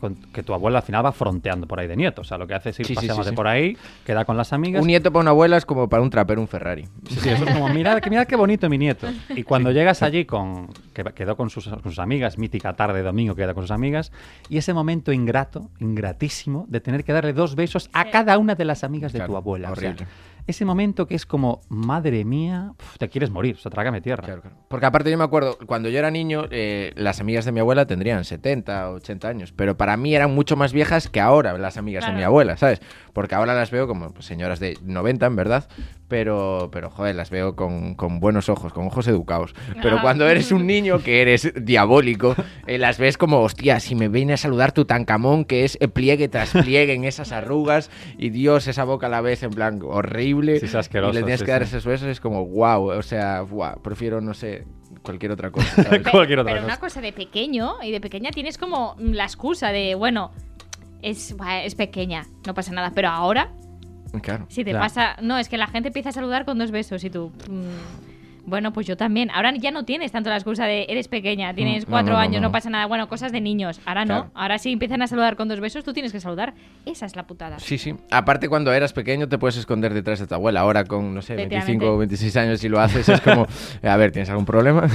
Con- 0.00 0.16
que 0.16 0.42
tu 0.42 0.52
abuela 0.52 0.80
al 0.80 0.84
final 0.84 1.06
va 1.06 1.12
fronteando 1.12 1.66
por 1.68 1.78
ahí 1.80 1.86
de 1.86 1.96
nieto, 1.96 2.20
o 2.22 2.24
sea, 2.24 2.36
lo 2.36 2.46
que 2.46 2.52
hace 2.54 2.70
es 2.70 2.80
ir 2.80 2.86
Sí, 2.86 2.94
por 3.34 3.46
ahí, 3.46 3.74
queda 4.04 4.24
con 4.26 4.36
las 4.36 4.52
amigas. 4.52 4.82
Un 4.82 4.88
nieto 4.88 5.10
para 5.12 5.20
una 5.22 5.30
abuela 5.30 5.56
es 5.56 5.64
como 5.64 5.88
para 5.88 6.02
un 6.02 6.10
trapero 6.10 6.40
un 6.42 6.48
Ferrari. 6.48 6.82
Sí, 7.08 7.14
sí, 7.20 7.28
eso 7.30 7.44
es 7.44 7.52
como, 7.54 7.68
mirad, 7.70 8.00
que, 8.00 8.10
mirad 8.10 8.26
qué 8.26 8.36
bonito 8.36 8.68
mi 8.68 8.76
nieto. 8.76 9.06
Y 9.30 9.44
cuando 9.44 9.70
llegas 9.70 10.02
allí, 10.02 10.26
con 10.26 10.66
que 10.92 11.04
quedó 11.14 11.36
con 11.36 11.48
sus, 11.48 11.68
con 11.68 11.84
sus 11.84 12.00
amigas, 12.00 12.36
mítica 12.36 12.74
tarde 12.74 12.98
de 12.98 13.04
domingo, 13.04 13.34
queda 13.34 13.54
con 13.54 13.62
sus 13.62 13.70
amigas, 13.70 14.12
y 14.50 14.58
ese 14.58 14.74
momento 14.74 15.10
ingrato, 15.12 15.70
ingratísimo, 15.80 16.66
de 16.68 16.80
tener 16.80 17.04
que 17.04 17.12
darle 17.12 17.32
dos 17.32 17.54
besos 17.54 17.88
a 17.92 18.10
cada 18.10 18.36
una 18.36 18.56
de 18.56 18.64
las 18.64 18.84
amigas 18.84 19.12
de 19.12 19.20
tu 19.20 19.36
abuela. 19.36 19.70
O 19.70 19.76
sea, 19.76 19.90
horrible. 19.90 20.06
Ese 20.46 20.64
momento 20.64 21.06
que 21.06 21.14
es 21.14 21.26
como, 21.26 21.60
madre 21.68 22.24
mía, 22.24 22.72
uf, 22.78 22.98
te 22.98 23.08
quieres 23.08 23.30
morir, 23.30 23.56
o 23.56 23.58
sea, 23.58 23.70
trágame 23.70 24.00
tierra. 24.00 24.24
Claro, 24.24 24.42
claro. 24.42 24.56
Porque 24.68 24.86
aparte 24.86 25.10
yo 25.10 25.18
me 25.18 25.24
acuerdo, 25.24 25.58
cuando 25.66 25.88
yo 25.88 25.98
era 25.98 26.10
niño, 26.10 26.44
eh, 26.50 26.92
las 26.96 27.20
amigas 27.20 27.44
de 27.44 27.52
mi 27.52 27.60
abuela 27.60 27.86
tendrían 27.86 28.24
70, 28.24 28.90
80 28.90 29.28
años, 29.28 29.52
pero 29.52 29.76
para 29.76 29.96
mí 29.96 30.14
eran 30.14 30.34
mucho 30.34 30.56
más 30.56 30.72
viejas 30.72 31.08
que 31.08 31.20
ahora 31.20 31.56
las 31.58 31.76
amigas 31.76 32.06
de 32.06 32.12
mi 32.12 32.22
abuela, 32.22 32.56
¿sabes? 32.56 32.80
Porque 33.14 33.34
ahora 33.34 33.54
las 33.54 33.70
veo 33.70 33.86
como 33.86 34.12
pues, 34.12 34.26
señoras 34.26 34.60
de 34.60 34.76
90, 34.82 35.24
en 35.24 35.36
verdad, 35.36 35.68
pero, 36.08 36.68
pero 36.72 36.90
joder, 36.90 37.14
las 37.14 37.30
veo 37.30 37.56
con, 37.56 37.94
con 37.94 38.20
buenos 38.20 38.48
ojos, 38.48 38.72
con 38.72 38.86
ojos 38.88 39.08
educados. 39.08 39.54
Pero 39.82 39.98
Ah. 39.98 40.02
cuando 40.02 40.28
eres 40.28 40.52
un 40.52 40.66
niño 40.66 40.98
que 40.98 41.22
eres 41.22 41.52
diabólico, 41.64 42.34
eh, 42.66 42.76
las 42.76 42.98
ves 42.98 43.16
como, 43.16 43.40
hostia, 43.40 43.80
si 43.80 43.94
me 43.94 44.08
viene 44.08 44.32
a 44.34 44.36
saludar 44.36 44.72
tu 44.72 44.84
tancamón, 44.84 45.44
que 45.44 45.64
es 45.64 45.78
pliegue 45.92 46.28
tras 46.28 46.50
pliegue 46.50 46.92
en 46.92 47.04
esas 47.04 47.32
arrugas, 47.32 47.90
y 48.18 48.30
Dios, 48.30 48.66
esa 48.68 48.84
boca 48.84 49.06
a 49.06 49.10
la 49.10 49.20
vez 49.20 49.42
en 49.44 49.50
plan 49.50 49.80
horrible, 49.82 50.58
Sí, 50.60 50.66
es 50.66 50.74
asqueroso, 50.74 51.12
y 51.12 51.14
le 51.14 51.22
tienes 51.22 51.40
sí, 51.40 51.46
que 51.46 51.52
dar 51.52 51.62
esos 51.62 51.84
besos, 51.86 52.08
es 52.08 52.20
como, 52.20 52.44
wow, 52.46 52.90
o 52.98 53.02
sea, 53.02 53.40
guau, 53.40 53.80
prefiero, 53.80 54.20
no 54.20 54.34
sé, 54.34 54.64
cualquier 55.02 55.32
otra 55.32 55.50
cosa. 55.50 55.84
Cualquier 56.10 56.40
otra 56.40 56.52
pero 56.52 56.62
cosa. 56.64 56.74
una 56.74 56.80
cosa 56.80 57.00
de 57.00 57.12
pequeño 57.12 57.74
y 57.82 57.90
de 57.92 58.00
pequeña 58.00 58.30
tienes 58.30 58.58
como 58.58 58.96
la 58.98 59.24
excusa 59.24 59.70
de, 59.70 59.94
bueno, 59.94 60.30
es, 61.04 61.34
es 61.64 61.74
pequeña, 61.74 62.26
no 62.46 62.54
pasa 62.54 62.72
nada. 62.72 62.92
Pero 62.94 63.08
ahora, 63.08 63.50
claro. 64.22 64.46
si 64.48 64.64
te 64.64 64.72
pasa. 64.72 65.16
No, 65.22 65.38
es 65.38 65.48
que 65.48 65.58
la 65.58 65.66
gente 65.66 65.88
empieza 65.88 66.08
a 66.08 66.12
saludar 66.12 66.44
con 66.44 66.58
dos 66.58 66.70
besos 66.70 67.04
y 67.04 67.10
tú. 67.10 67.30
mm, 67.48 68.12
bueno, 68.46 68.74
pues 68.74 68.86
yo 68.86 68.96
también. 68.96 69.30
Ahora 69.30 69.54
ya 69.56 69.70
no 69.70 69.86
tienes 69.86 70.12
tanto 70.12 70.28
la 70.28 70.36
excusa 70.36 70.66
de 70.66 70.84
eres 70.90 71.08
pequeña, 71.08 71.54
tienes 71.54 71.84
Mm, 71.86 71.90
no, 71.90 71.90
cuatro 71.90 72.12
no, 72.12 72.18
no, 72.18 72.22
años, 72.22 72.42
no, 72.42 72.52
pasa 72.52 72.68
nada. 72.68 72.84
Bueno, 72.86 73.08
cosas 73.08 73.32
de 73.32 73.40
niños. 73.40 73.80
Ahora 73.86 74.04
no. 74.04 74.30
Ahora 74.34 74.58
sí 74.58 74.70
empiezan 74.72 75.00
a 75.00 75.06
saludar 75.06 75.36
con 75.36 75.48
dos 75.48 75.60
besos, 75.60 75.82
tú 75.82 75.94
tienes 75.94 76.12
que 76.12 76.20
saludar. 76.20 76.52
Esa 76.84 77.06
es 77.06 77.16
la 77.16 77.26
putada. 77.26 77.58
Sí, 77.58 77.78
sí. 77.78 77.94
Aparte, 78.10 78.50
cuando 78.50 78.70
eras 78.74 78.92
pequeño 78.92 79.28
te 79.30 79.38
puedes 79.38 79.56
esconder 79.56 79.94
detrás 79.94 80.20
de 80.20 80.26
tu 80.26 80.34
abuela. 80.34 80.60
Ahora 80.60 80.84
con, 80.84 81.14
no 81.14 81.22
sé, 81.22 81.36
25 81.36 81.56
Efectivamente. 81.56 81.86
o 81.86 81.98
26 81.98 82.36
años 82.36 82.60
si 82.60 82.68
lo 82.68 82.80
haces 82.80 83.08
es 83.08 83.20
como, 83.22 83.46
a 83.82 83.96
ver, 83.96 84.12
¿tienes 84.12 84.28
algún 84.28 84.44
problema? 84.44 84.88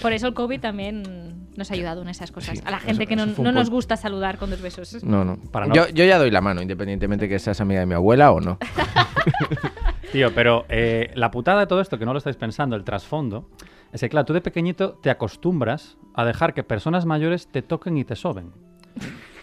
Por 0.00 0.14
eso 0.14 0.26
el 0.28 0.32
COVID 0.34 0.60
también 0.60 1.43
nos 1.56 1.70
ha 1.70 1.74
ayudado 1.74 2.02
en 2.02 2.08
esas 2.08 2.30
cosas. 2.32 2.58
Sí, 2.58 2.64
a 2.66 2.70
la 2.70 2.76
eso- 2.78 2.86
gente 2.86 3.06
que 3.06 3.16
no, 3.16 3.26
no 3.26 3.52
nos 3.52 3.70
gusta 3.70 3.96
saludar 3.96 4.38
con 4.38 4.50
dos 4.50 4.60
besos. 4.60 5.02
No, 5.04 5.24
no. 5.24 5.36
Para 5.50 5.66
no- 5.66 5.74
Yo, 5.74 5.88
yo 5.88 6.04
ya 6.04 6.18
doy 6.18 6.30
la 6.30 6.40
mano, 6.40 6.60
independientemente 6.62 7.28
que 7.28 7.38
seas 7.38 7.60
amiga 7.60 7.80
de 7.80 7.86
mi 7.86 7.94
abuela 7.94 8.32
o 8.32 8.40
no. 8.40 8.58
Tío, 10.12 10.32
pero 10.34 10.64
eh, 10.68 11.10
la 11.14 11.30
putada 11.30 11.60
de 11.60 11.66
todo 11.66 11.80
esto, 11.80 11.98
que 11.98 12.04
no 12.04 12.12
lo 12.12 12.18
estáis 12.18 12.36
pensando, 12.36 12.76
el 12.76 12.84
trasfondo, 12.84 13.48
es 13.92 14.00
que, 14.00 14.08
claro, 14.08 14.24
tú 14.24 14.32
de 14.32 14.40
pequeñito 14.40 14.98
te 15.02 15.10
acostumbras 15.10 15.96
a 16.14 16.24
dejar 16.24 16.54
que 16.54 16.62
personas 16.62 17.04
mayores 17.06 17.48
te 17.48 17.62
toquen 17.62 17.96
y 17.96 18.04
te 18.04 18.14
soben. 18.16 18.52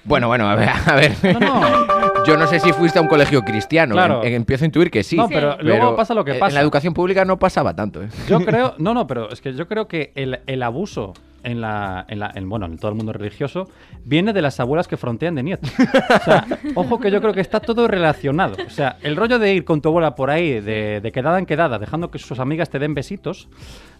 Bueno, 0.03 0.27
bueno, 0.27 0.49
a 0.49 0.55
ver. 0.55 0.69
A 0.87 0.95
ver. 0.95 1.13
No, 1.39 1.39
no. 1.39 2.01
Yo 2.25 2.37
no 2.37 2.47
sé 2.47 2.59
si 2.59 2.71
fuiste 2.73 2.99
a 2.99 3.01
un 3.01 3.07
colegio 3.07 3.41
cristiano. 3.41 3.93
Claro. 3.93 4.21
em- 4.23 4.29
em- 4.29 4.33
empiezo 4.35 4.63
a 4.63 4.67
intuir 4.67 4.89
que 4.91 5.03
sí. 5.03 5.15
No, 5.17 5.27
pero 5.27 5.57
luego 5.61 5.95
pasa 5.95 6.13
lo 6.13 6.23
que 6.23 6.35
pasa. 6.35 6.49
En 6.49 6.55
la 6.55 6.61
educación 6.61 6.93
pública 6.93 7.25
no 7.25 7.37
pasaba 7.37 7.75
tanto, 7.75 8.01
¿eh? 8.01 8.09
Yo 8.27 8.39
creo, 8.39 8.75
no, 8.79 8.93
no, 8.93 9.05
pero 9.07 9.29
es 9.31 9.41
que 9.41 9.53
yo 9.53 9.67
creo 9.67 9.87
que 9.87 10.11
el, 10.15 10.39
el 10.47 10.63
abuso 10.63 11.13
en 11.43 11.61
la, 11.61 12.05
en 12.07 12.19
la 12.19 12.31
en, 12.35 12.47
bueno, 12.49 12.65
en 12.65 12.77
todo 12.77 12.91
el 12.91 12.97
mundo 12.97 13.13
religioso 13.13 13.69
viene 14.03 14.33
de 14.33 14.41
las 14.41 14.59
abuelas 14.59 14.87
que 14.87 14.97
frontean 14.97 15.35
de 15.35 15.43
nietos. 15.43 15.71
O 15.79 16.23
sea, 16.23 16.45
ojo 16.75 16.99
que 16.99 17.11
yo 17.11 17.21
creo 17.21 17.33
que 17.33 17.41
está 17.41 17.59
todo 17.59 17.87
relacionado. 17.87 18.55
O 18.65 18.69
sea, 18.69 18.97
el 19.01 19.15
rollo 19.15 19.39
de 19.39 19.53
ir 19.53 19.63
con 19.65 19.81
tu 19.81 19.89
abuela 19.89 20.15
por 20.15 20.29
ahí, 20.29 20.59
de, 20.59 21.01
de 21.01 21.11
quedada 21.11 21.39
en 21.39 21.45
quedada, 21.45 21.79
dejando 21.79 22.11
que 22.11 22.19
sus 22.19 22.39
amigas 22.39 22.69
te 22.69 22.79
den 22.79 22.93
besitos. 22.93 23.47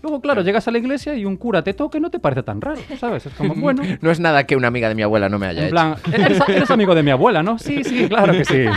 Luego, 0.01 0.19
claro, 0.21 0.41
llegas 0.41 0.67
a 0.67 0.71
la 0.71 0.79
iglesia 0.79 1.15
y 1.15 1.25
un 1.25 1.37
cura 1.37 1.63
te 1.63 1.73
toque, 1.73 1.99
no 1.99 2.09
te 2.09 2.19
parece 2.19 2.41
tan 2.43 2.59
raro, 2.61 2.79
¿sabes? 2.99 3.25
Es 3.27 3.33
como, 3.33 3.53
bueno. 3.55 3.83
No 4.01 4.09
es 4.09 4.19
nada 4.19 4.45
que 4.45 4.55
una 4.55 4.67
amiga 4.67 4.89
de 4.89 4.95
mi 4.95 5.03
abuela 5.03 5.29
no 5.29 5.37
me 5.37 5.45
haya 5.47 5.59
En 5.61 5.65
hecho. 5.67 5.71
plan, 5.73 5.95
¿eres, 6.11 6.39
eres 6.47 6.71
amigo 6.71 6.95
de 6.95 7.03
mi 7.03 7.11
abuela, 7.11 7.43
¿no? 7.43 7.59
Sí, 7.59 7.83
sí, 7.83 8.07
claro 8.07 8.33
que 8.33 8.45
sí. 8.45 8.65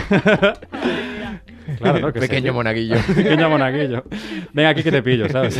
Claro, 1.79 1.99
¿no? 1.99 2.13
Que 2.13 2.19
Pequeño 2.19 2.53
monaguillo. 2.53 2.95
Pequeño 3.15 3.49
monaguillo. 3.49 4.03
Ven 4.53 4.67
aquí 4.67 4.83
que 4.83 4.91
te 4.91 5.01
pillo, 5.01 5.27
¿sabes? 5.29 5.59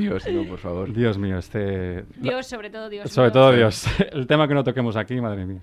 Dios, 0.00 0.26
no, 0.32 0.44
por 0.44 0.58
favor. 0.58 0.92
Dios 0.92 1.18
mío, 1.18 1.38
este... 1.38 2.04
Dios, 2.16 2.46
sobre 2.46 2.70
todo 2.70 2.88
Dios. 2.88 3.10
Sobre 3.10 3.30
todo 3.30 3.52
Dios. 3.52 3.84
El 4.12 4.26
tema 4.26 4.48
que 4.48 4.54
no 4.54 4.64
toquemos 4.64 4.96
aquí, 4.96 5.20
madre 5.20 5.44
mía. 5.44 5.60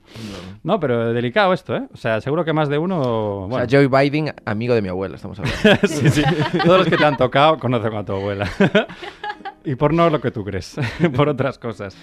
No, 0.64 0.80
pero 0.80 1.12
delicado 1.12 1.54
esto, 1.54 1.76
¿eh? 1.76 1.88
O 1.92 1.98
sea, 1.98 2.22
seguro 2.22 2.46
que 2.46 2.54
más 2.54 2.70
de 2.70 2.78
uno... 2.78 3.48
O 3.48 3.52
sea, 3.52 3.66
Joe 3.70 3.88
Biden, 3.88 4.34
amigo 4.46 4.76
de 4.76 4.82
mi 4.82 4.90
abuela, 4.90 5.16
estamos 5.16 5.40
hablando. 5.40 5.88
sí, 5.88 6.10
sí. 6.10 6.24
Todos 6.64 6.80
los 6.80 6.88
que 6.88 6.98
te 6.98 7.06
han 7.06 7.18
tocado 7.18 7.58
conocen 7.58 7.96
a 7.96 8.06
tu 8.06 8.14
abuela. 8.14 8.48
y 9.66 9.76
por 9.76 9.94
no 9.94 10.10
lo 10.10 10.22
que 10.22 10.32
tú 10.32 10.44
crees, 10.44 10.76
por 11.16 11.30
otras 11.30 11.58
cosas. 11.58 11.98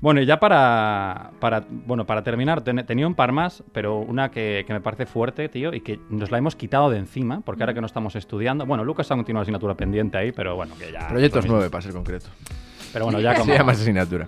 Bueno, 0.00 0.22
y 0.22 0.26
ya 0.26 0.40
para, 0.40 1.30
para, 1.40 1.62
bueno, 1.68 2.06
para 2.06 2.22
terminar, 2.22 2.62
ten- 2.62 2.86
tenía 2.86 3.06
un 3.06 3.14
par 3.14 3.32
más, 3.32 3.62
pero 3.72 3.98
una 3.98 4.30
que, 4.30 4.64
que 4.66 4.72
me 4.72 4.80
parece 4.80 5.04
fuerte, 5.04 5.48
tío, 5.50 5.74
y 5.74 5.82
que 5.82 6.00
nos 6.08 6.30
la 6.30 6.38
hemos 6.38 6.56
quitado 6.56 6.88
de 6.88 6.96
encima, 6.98 7.42
porque 7.42 7.62
ahora 7.62 7.74
que 7.74 7.80
no 7.82 7.86
estamos 7.86 8.16
estudiando... 8.16 8.64
Bueno, 8.64 8.82
Lucas 8.82 9.10
aún 9.10 9.24
tiene 9.24 9.36
una 9.38 9.42
asignatura 9.42 9.74
pendiente 9.74 10.16
ahí, 10.16 10.32
pero 10.32 10.56
bueno, 10.56 10.74
que 10.78 10.90
ya... 10.90 11.06
Proyectos 11.08 11.38
lo 11.38 11.42
mismo. 11.42 11.56
9, 11.58 11.70
para 11.70 11.82
ser 11.82 11.92
concreto. 11.92 12.26
Pero 12.94 13.04
bueno, 13.04 13.20
ya 13.20 13.34
como... 13.38 13.44
Se 13.52 13.58
llama 13.58 13.72
asignatura. 13.72 14.26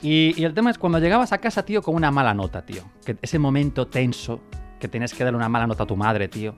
Y, 0.00 0.34
y 0.40 0.44
el 0.44 0.54
tema 0.54 0.70
es 0.70 0.78
cuando 0.78 0.98
llegabas 0.98 1.30
a 1.32 1.38
casa, 1.38 1.62
tío, 1.64 1.82
con 1.82 1.94
una 1.94 2.10
mala 2.10 2.32
nota, 2.32 2.64
tío. 2.64 2.82
Que 3.04 3.16
ese 3.20 3.38
momento 3.38 3.86
tenso, 3.88 4.40
que 4.80 4.88
tenías 4.88 5.12
que 5.12 5.22
darle 5.24 5.36
una 5.36 5.48
mala 5.50 5.66
nota 5.66 5.82
a 5.82 5.86
tu 5.86 5.96
madre, 5.96 6.26
tío. 6.28 6.54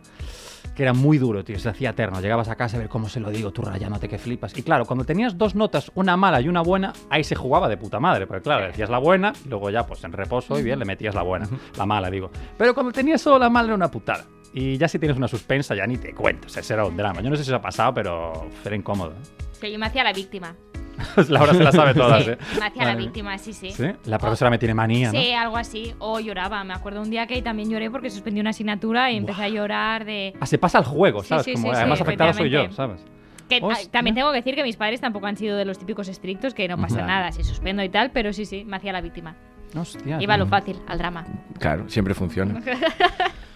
Que 0.75 0.83
era 0.83 0.93
muy 0.93 1.19
duro, 1.19 1.45
tío. 1.45 1.59
Se 1.59 1.69
hacía 1.69 1.91
eterno. 1.91 2.21
Llegabas 2.21 2.49
a 2.49 2.57
casa 2.57 2.77
a 2.77 2.81
ver 2.81 2.89
cómo 2.89 3.09
se 3.09 3.21
lo 3.21 3.31
digo, 3.31 3.53
tú 3.53 3.63
rayándote 3.63 4.09
que 4.09 4.19
flipas. 4.19 4.57
Y 4.59 4.63
claro, 4.63 4.85
cuando 4.87 5.05
tenías 5.05 5.39
dos 5.39 5.55
notas, 5.55 5.93
una 5.95 6.17
mala 6.17 6.41
y 6.41 6.49
una 6.49 6.63
buena, 6.63 6.93
ahí 7.11 7.23
se 7.23 7.35
jugaba 7.35 7.69
de 7.69 7.77
puta 7.77 8.01
madre. 8.01 8.27
Porque 8.27 8.43
claro, 8.43 8.67
decías 8.67 8.91
la 8.91 8.99
buena, 8.99 9.33
y 9.45 9.49
luego 9.49 9.71
ya, 9.71 9.87
pues 9.87 10.03
en 10.05 10.13
reposo 10.13 10.59
y 10.59 10.63
bien, 10.63 10.79
le 10.79 10.85
metías 10.85 11.15
la 11.15 11.23
buena. 11.23 11.49
La 11.77 11.87
mala, 11.87 12.11
digo. 12.11 12.31
Pero 12.59 12.75
cuando 12.75 12.93
tenías 12.93 13.21
solo 13.21 13.39
la 13.39 13.51
mala 13.51 13.67
era 13.67 13.75
una 13.77 13.91
putada. 13.91 14.25
Y 14.53 14.77
ya 14.77 14.87
si 14.89 14.99
tienes 14.99 15.17
una 15.17 15.29
suspensa, 15.29 15.75
ya 15.75 15.87
ni 15.87 15.97
te 15.97 16.15
cuento. 16.15 16.47
O 16.47 16.51
sea, 16.51 16.61
ese 16.61 16.75
era 16.75 16.85
un 16.85 16.97
drama. 16.97 17.21
Yo 17.21 17.31
no 17.31 17.37
sé 17.37 17.45
si 17.45 17.51
os 17.51 17.57
ha 17.57 17.63
pasado, 17.63 17.95
pero 17.95 18.49
era 18.65 18.77
incómodo. 18.77 19.13
Sí, 19.53 19.73
yo 19.73 19.79
me 19.79 19.87
hacía 19.87 20.05
la 20.05 20.13
víctima. 20.13 20.55
Laura 21.29 21.55
se 21.55 21.63
la 21.65 21.73
sabe 21.73 21.95
todas, 21.95 22.25
sí, 22.25 22.31
¿eh? 22.31 22.39
me 22.59 22.67
hacía 22.67 22.83
la 22.83 22.91
Madre 22.91 22.95
mía. 22.97 22.97
víctima, 23.07 23.39
sí, 23.39 23.53
sí. 23.53 23.71
¿Sí? 23.73 23.87
La 24.07 24.19
profesora 24.19 24.51
me 24.51 24.59
tiene 24.59 24.75
manía, 24.75 25.13
¿no? 25.13 25.19
Sí, 25.21 25.33
algo 25.33 25.57
así. 25.57 25.95
O 25.99 26.21
lloraba. 26.21 26.63
Me 26.65 26.75
acuerdo 26.75 27.01
un 27.03 27.11
día 27.11 27.27
que 27.27 27.41
también 27.43 27.71
lloré 27.71 27.91
porque 27.91 28.11
suspendí 28.11 28.41
una 28.41 28.51
asignatura 28.51 29.11
y 29.11 29.17
empecé 29.17 29.43
a 29.45 29.49
llorar 29.49 30.05
de... 30.05 30.35
Ah, 30.41 30.47
se 30.47 30.59
pasa 30.59 30.79
al 30.79 30.85
juego, 30.85 31.23
¿sabes? 31.23 31.45
sí, 31.45 31.53
Como 31.55 31.67
sí, 31.69 31.71
sí, 31.71 31.77
además 31.77 32.01
afectado 32.01 32.33
soy 32.35 32.51
yo. 32.51 32.71
¿sabes? 32.73 33.05
Que, 33.49 33.61
Hostia. 33.63 33.91
también 33.91 34.15
tengo 34.15 34.31
que 34.31 34.39
decir 34.39 34.55
que 34.55 34.63
mis 34.63 34.77
padres 34.77 35.01
tampoco 35.03 35.27
han 35.27 35.37
sido 35.37 35.57
de 35.59 35.65
los 35.67 35.79
típicos 35.79 36.09
estrictos, 36.09 36.55
que 36.55 36.67
no 36.67 36.79
pasa 36.79 37.01
Ya. 37.01 37.07
nada 37.07 37.31
si 37.33 37.45
suspendo 37.45 37.83
y 37.83 37.91
tal, 37.91 38.11
pero 38.11 38.33
sí, 38.33 38.47
sí, 38.47 38.65
me 38.65 38.77
hacía 38.79 38.93
la 38.93 39.03
víctima. 39.03 39.37
Hostia. 39.77 40.17
Iba 40.23 40.35
a 40.35 40.39
lo 40.39 40.47
fácil, 40.47 40.77
al 40.87 40.99
drama. 40.99 41.27
Claro, 41.59 41.89
siempre 41.89 42.15
funciona. 42.15 42.63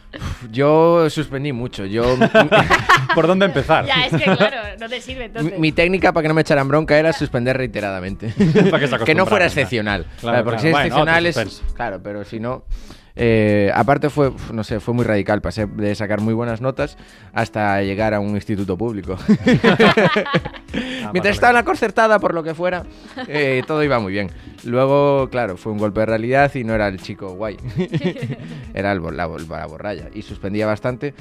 Yo 0.50 1.08
suspendí 1.10 1.52
mucho. 1.52 1.84
Yo 1.84 2.16
¿Por 3.14 3.26
dónde 3.26 3.46
empezar? 3.46 3.84
Ya, 3.86 4.06
es 4.06 4.12
que 4.12 4.24
claro, 4.24 4.56
no 4.80 4.88
te 4.88 5.00
sirve 5.00 5.20
mi, 5.20 5.24
entonces. 5.26 5.58
mi 5.58 5.72
técnica 5.72 6.12
para 6.12 6.22
que 6.22 6.28
no 6.28 6.34
me 6.34 6.40
echaran 6.42 6.68
bronca 6.68 6.98
era 6.98 7.12
suspender 7.12 7.56
reiteradamente. 7.56 8.32
Para 8.70 8.78
que 8.80 8.88
se 8.88 8.98
que 8.98 9.14
no 9.14 9.26
fuera 9.26 9.46
excepcional. 9.46 10.04
Claro, 10.20 10.20
Claro, 10.20 10.44
porque 10.44 10.60
claro. 10.60 10.60
si 10.60 10.66
es 10.68 10.72
Bueno, 10.72 10.86
excepcional 10.86 11.26
es. 11.26 11.62
Claro, 11.74 12.00
pero 12.02 12.24
si 12.24 12.40
no. 12.40 12.64
Eh, 13.20 13.72
aparte 13.74 14.10
fue, 14.10 14.32
no 14.52 14.62
sé, 14.62 14.78
fue 14.78 14.94
muy 14.94 15.04
radical. 15.04 15.40
Pasé 15.40 15.66
de 15.66 15.94
sacar 15.96 16.20
muy 16.20 16.34
buenas 16.34 16.60
notas 16.60 16.96
hasta 17.32 17.82
llegar 17.82 18.14
a 18.14 18.20
un 18.20 18.36
instituto 18.36 18.78
público. 18.78 19.16
Ah, 21.04 21.10
Mientras 21.12 21.34
estaba 21.34 21.50
en 21.50 21.56
la 21.56 21.64
concertada, 21.64 22.20
por 22.20 22.32
lo 22.32 22.44
que 22.44 22.54
fuera, 22.54 22.84
eh, 23.26 23.62
todo 23.66 23.82
iba 23.82 23.98
muy 23.98 24.12
bien. 24.12 24.30
Luego, 24.62 25.28
claro, 25.30 25.56
fue 25.56 25.72
un 25.72 25.78
golpe 25.78 26.00
de 26.00 26.06
realidad 26.06 26.54
y 26.54 26.62
no 26.62 26.74
era 26.74 26.86
el 26.86 27.00
chico 27.00 27.30
guay. 27.30 27.56
era 28.74 28.92
el, 28.92 29.02
la, 29.02 29.26
la 29.26 29.66
borralla. 29.66 30.10
Y 30.14 30.22
suspendía 30.22 30.66
bastante. 30.66 31.14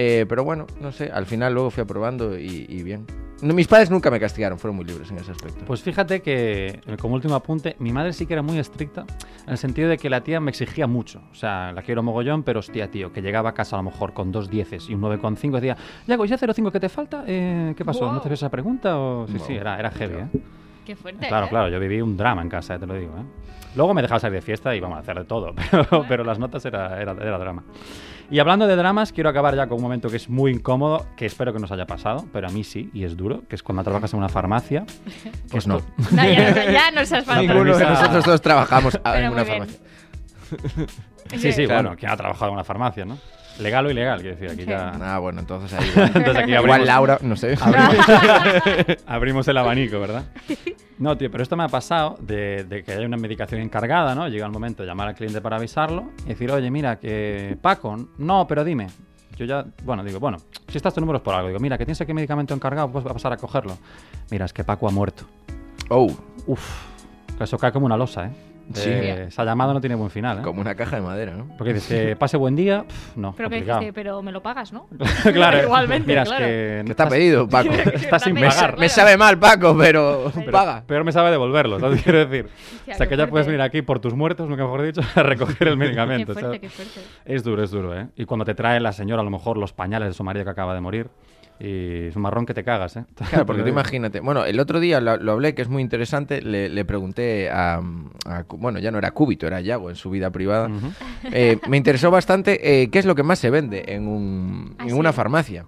Eh, 0.00 0.26
pero 0.28 0.44
bueno, 0.44 0.64
no 0.80 0.92
sé, 0.92 1.10
al 1.12 1.26
final 1.26 1.52
luego 1.54 1.70
fui 1.70 1.82
aprobando 1.82 2.38
y, 2.38 2.66
y 2.68 2.82
bien. 2.84 3.04
No, 3.42 3.52
mis 3.52 3.66
padres 3.66 3.90
nunca 3.90 4.10
me 4.12 4.20
castigaron, 4.20 4.56
fueron 4.58 4.76
muy 4.76 4.84
libres 4.84 5.10
en 5.10 5.16
ese 5.18 5.32
aspecto. 5.32 5.64
Pues 5.64 5.82
fíjate 5.82 6.22
que, 6.22 6.80
como 7.00 7.14
último 7.16 7.34
apunte, 7.34 7.74
mi 7.80 7.92
madre 7.92 8.12
sí 8.12 8.24
que 8.26 8.32
era 8.34 8.42
muy 8.42 8.58
estricta, 8.60 9.04
en 9.44 9.50
el 9.50 9.58
sentido 9.58 9.88
de 9.88 9.96
que 9.96 10.08
la 10.08 10.20
tía 10.22 10.38
me 10.40 10.50
exigía 10.50 10.86
mucho. 10.86 11.20
O 11.32 11.34
sea, 11.34 11.72
la 11.72 11.82
quiero 11.82 12.02
mogollón, 12.04 12.44
pero 12.44 12.60
hostia, 12.60 12.90
tío, 12.92 13.12
que 13.12 13.22
llegaba 13.22 13.50
a 13.50 13.54
casa 13.54 13.74
a 13.76 13.78
lo 13.80 13.90
mejor 13.90 14.12
con 14.12 14.30
dos 14.30 14.48
dieces 14.50 14.88
y 14.88 14.94
un 14.94 15.00
9,5, 15.02 15.52
decía, 15.54 15.76
Yago, 16.06 16.24
¿y 16.26 16.32
ese 16.32 16.46
0,5 16.46 16.70
que 16.70 16.80
te 16.80 16.88
falta? 16.88 17.24
Eh, 17.26 17.74
¿Qué 17.76 17.84
pasó? 17.84 18.06
¿No 18.06 18.12
Wow. 18.14 18.20
te 18.22 18.28
ves 18.28 18.38
esa 18.40 18.50
pregunta? 18.50 18.98
O... 18.98 19.26
Sí, 19.26 19.34
Wow. 19.38 19.46
sí, 19.48 19.54
era, 19.54 19.78
era 19.80 19.90
heavy, 19.90 20.14
¿eh? 20.14 20.26
Qué 20.86 20.94
fuerte. 20.96 21.26
Claro, 21.28 21.46
¿eh? 21.46 21.48
claro, 21.50 21.68
yo 21.68 21.78
viví 21.80 22.00
un 22.00 22.16
drama 22.16 22.42
en 22.42 22.48
casa, 22.48 22.74
eh, 22.76 22.78
te 22.78 22.86
lo 22.86 22.94
digo. 22.94 23.12
¿eh? 23.18 23.22
Luego 23.76 23.94
me 23.94 24.02
dejaba 24.02 24.18
salir 24.18 24.34
de 24.36 24.42
fiesta 24.42 24.74
y 24.74 24.80
vamos 24.80 24.96
a 24.96 25.00
hacer 25.00 25.16
de 25.16 25.24
todo, 25.24 25.54
pero, 25.70 26.04
pero 26.08 26.24
las 26.24 26.38
notas 26.38 26.64
era, 26.64 27.00
era, 27.00 27.12
era 27.12 27.38
drama. 27.38 27.62
Y 28.30 28.40
hablando 28.40 28.66
de 28.66 28.76
dramas, 28.76 29.10
quiero 29.12 29.30
acabar 29.30 29.56
ya 29.56 29.66
con 29.68 29.76
un 29.78 29.82
momento 29.82 30.10
que 30.10 30.16
es 30.16 30.28
muy 30.28 30.50
incómodo, 30.52 31.06
que 31.16 31.24
espero 31.24 31.52
que 31.54 31.58
nos 31.58 31.72
haya 31.72 31.86
pasado, 31.86 32.26
pero 32.32 32.46
a 32.46 32.50
mí 32.50 32.62
sí, 32.62 32.90
y 32.92 33.04
es 33.04 33.16
duro, 33.16 33.42
que 33.48 33.56
es 33.56 33.62
cuando 33.62 33.82
trabajas 33.82 34.12
en 34.12 34.18
una 34.18 34.28
farmacia. 34.28 34.84
Pues 35.50 35.66
no. 35.66 35.80
No, 36.12 36.24
ya, 36.24 36.50
no, 36.50 36.70
ya 36.72 36.90
no 36.90 37.06
seas 37.06 37.24
falta. 37.24 37.40
Ninguno 37.40 37.76
de 37.76 37.84
nosotros 37.86 38.24
dos 38.24 38.40
trabajamos 38.42 38.98
Pero 39.02 39.16
en 39.16 39.32
una 39.32 39.44
bien. 39.44 39.58
farmacia. 39.58 39.80
Sí, 41.38 41.52
sí, 41.52 41.64
Claro. 41.66 41.82
bueno, 41.82 41.96
¿quién 41.98 42.10
ha 42.10 42.16
trabajado 42.16 42.48
en 42.50 42.54
una 42.54 42.64
farmacia, 42.64 43.04
no? 43.04 43.18
Legal 43.58 43.86
o 43.86 43.90
ilegal, 43.90 44.20
quiero 44.20 44.36
decir, 44.36 44.50
aquí 44.50 44.62
Sí. 44.62 44.68
ya... 44.68 44.92
Ah, 45.14 45.18
bueno, 45.18 45.40
entonces 45.40 45.72
ahí. 45.78 45.90
Entonces 45.96 46.36
aquí 46.36 46.52
Igual 46.52 46.70
abrimos, 46.70 46.86
Laura, 46.86 47.18
no 47.22 47.36
sé. 47.36 47.56
abrimos 49.06 49.48
el 49.48 49.56
abanico, 49.56 49.98
¿verdad? 50.00 50.24
No, 50.98 51.16
tío, 51.16 51.30
pero 51.30 51.42
esto 51.42 51.56
me 51.56 51.64
ha 51.64 51.68
pasado 51.68 52.16
de, 52.20 52.64
de 52.64 52.82
que 52.82 52.92
hay 52.92 53.04
una 53.04 53.16
medicación 53.16 53.60
encargada, 53.60 54.14
¿no? 54.14 54.28
Llega 54.28 54.46
el 54.46 54.52
momento 54.52 54.82
de 54.82 54.88
llamar 54.88 55.08
al 55.08 55.14
cliente 55.14 55.40
para 55.40 55.56
avisarlo 55.56 56.10
y 56.24 56.30
decir, 56.30 56.50
oye, 56.50 56.70
mira, 56.70 56.96
que 56.98 57.56
Paco, 57.60 57.96
no, 58.18 58.46
pero 58.46 58.64
dime. 58.64 58.88
Yo 59.36 59.44
ya, 59.44 59.64
bueno, 59.84 60.02
digo, 60.02 60.18
bueno, 60.18 60.38
si 60.66 60.76
estás 60.78 60.92
tu 60.94 61.00
número 61.00 61.18
es 61.18 61.22
por 61.22 61.34
algo. 61.34 61.48
Digo, 61.48 61.60
mira, 61.60 61.78
que 61.78 61.84
tienes 61.84 62.00
aquí 62.00 62.12
medicamento 62.12 62.54
encargado, 62.54 62.90
pues 62.90 63.04
va 63.06 63.10
a 63.10 63.14
pasar 63.14 63.32
a 63.32 63.36
cogerlo. 63.36 63.78
Mira, 64.30 64.44
es 64.46 64.52
que 64.52 64.64
Paco 64.64 64.88
ha 64.88 64.90
muerto. 64.90 65.24
Oh, 65.90 66.08
Uf, 66.46 66.84
eso 67.40 67.56
cae 67.58 67.70
como 67.70 67.86
una 67.86 67.96
losa, 67.96 68.26
¿eh? 68.26 68.30
De- 68.68 68.80
Sí. 68.80 68.90
Esa 69.28 69.44
llamada 69.46 69.72
no 69.72 69.80
tiene 69.80 69.94
buen 69.96 70.10
final, 70.10 70.40
¿eh? 70.40 70.42
como 70.42 70.60
una 70.60 70.74
caja 70.74 70.96
de 70.96 71.02
madera, 71.02 71.32
¿no? 71.32 71.48
Porque 71.56 71.72
dices 71.72 71.88
que 71.88 72.16
pase 72.16 72.36
buen 72.36 72.54
día, 72.54 72.84
no, 73.16 73.34
Pero 73.34 73.48
que 73.48 73.62
dijiste, 73.62 73.92
pero 73.94 74.20
me 74.20 74.30
lo 74.30 74.42
pagas, 74.42 74.72
¿no? 74.74 74.86
claro, 75.32 75.62
Igualmente, 75.62 76.06
mira, 76.06 76.22
es 76.24 76.28
claro. 76.28 76.44
que 76.44 76.84
¿Qué 76.94 77.02
ha 77.02 77.08
pedido, 77.08 77.48
Paco? 77.48 77.70
Estás 77.94 78.22
sin 78.24 78.34
pagar. 78.34 78.52
claro. 78.52 78.76
me 78.78 78.88
sabe 78.90 79.16
mal, 79.16 79.38
Paco, 79.38 79.74
pero, 79.78 80.30
Pero 80.34 80.52
paga. 80.52 80.82
Peor 80.86 81.04
me 81.04 81.12
sabe 81.12 81.30
devolverlo, 81.30 81.80
¿sabes? 81.80 82.02
Quiero 82.02 82.26
decir. 82.26 82.44
Hostia, 82.46 82.94
o 82.94 82.96
sea, 82.98 83.06
qué 83.06 83.10
que 83.10 83.16
ya 83.16 83.26
puedes 83.26 83.46
fuerte. 83.46 83.50
venir 83.52 83.62
aquí 83.62 83.80
por 83.82 84.00
tus 84.00 84.12
muertos, 84.14 84.48
nunca 84.48 84.64
mejor 84.64 84.82
dicho, 84.82 85.00
a 85.14 85.22
recoger 85.22 85.68
el 85.68 85.74
Qué 85.74 85.76
medicamento. 85.80 86.32
fuerte, 86.34 86.42
¿sabes? 86.46 86.60
qué 86.60 86.68
fuerte. 86.68 87.00
Es 87.24 87.42
duro, 87.42 87.62
es 87.64 87.70
duro, 87.70 87.98
¿eh? 87.98 88.08
Y 88.16 88.26
cuando 88.26 88.44
te 88.44 88.54
trae 88.54 88.80
la 88.80 88.92
señora, 88.92 89.22
a 89.22 89.24
lo 89.24 89.30
mejor, 89.30 89.56
los 89.56 89.72
pañales 89.72 90.08
de 90.08 90.14
su 90.14 90.24
marido 90.24 90.44
que 90.44 90.50
acaba 90.50 90.74
de 90.74 90.80
morir, 90.82 91.08
y 91.60 92.06
es 92.08 92.16
un 92.16 92.22
marrón 92.22 92.46
que 92.46 92.54
te 92.54 92.62
cagas, 92.64 92.96
¿eh? 92.96 93.04
Claro, 93.30 93.46
porque 93.46 93.62
tú 93.62 93.68
imagínate. 93.68 94.20
Bueno, 94.20 94.44
el 94.44 94.60
otro 94.60 94.80
día 94.80 95.00
lo, 95.00 95.16
lo 95.16 95.32
hablé, 95.32 95.54
que 95.54 95.62
es 95.62 95.68
muy 95.68 95.82
interesante. 95.82 96.40
Le, 96.42 96.68
le 96.68 96.84
pregunté 96.84 97.50
a, 97.50 97.80
a 98.26 98.44
Bueno, 98.48 98.78
ya 98.78 98.90
no 98.90 98.98
era 98.98 99.10
Cúbito, 99.10 99.46
era 99.46 99.60
Yago 99.60 99.90
en 99.90 99.96
su 99.96 100.10
vida 100.10 100.30
privada. 100.30 100.68
Ujú. 100.68 100.92
Eh, 101.32 101.58
me 101.68 101.76
interesó 101.76 102.10
bastante 102.10 102.82
eh, 102.82 102.90
qué 102.90 102.98
es 102.98 103.04
lo 103.06 103.14
que 103.14 103.22
más 103.22 103.38
se 103.38 103.50
vende 103.50 103.84
en, 103.88 104.06
un, 104.08 104.74
¿Ah, 104.78 104.84
en 104.84 104.90
sí? 104.90 104.94
una 104.96 105.12
farmacia. 105.12 105.64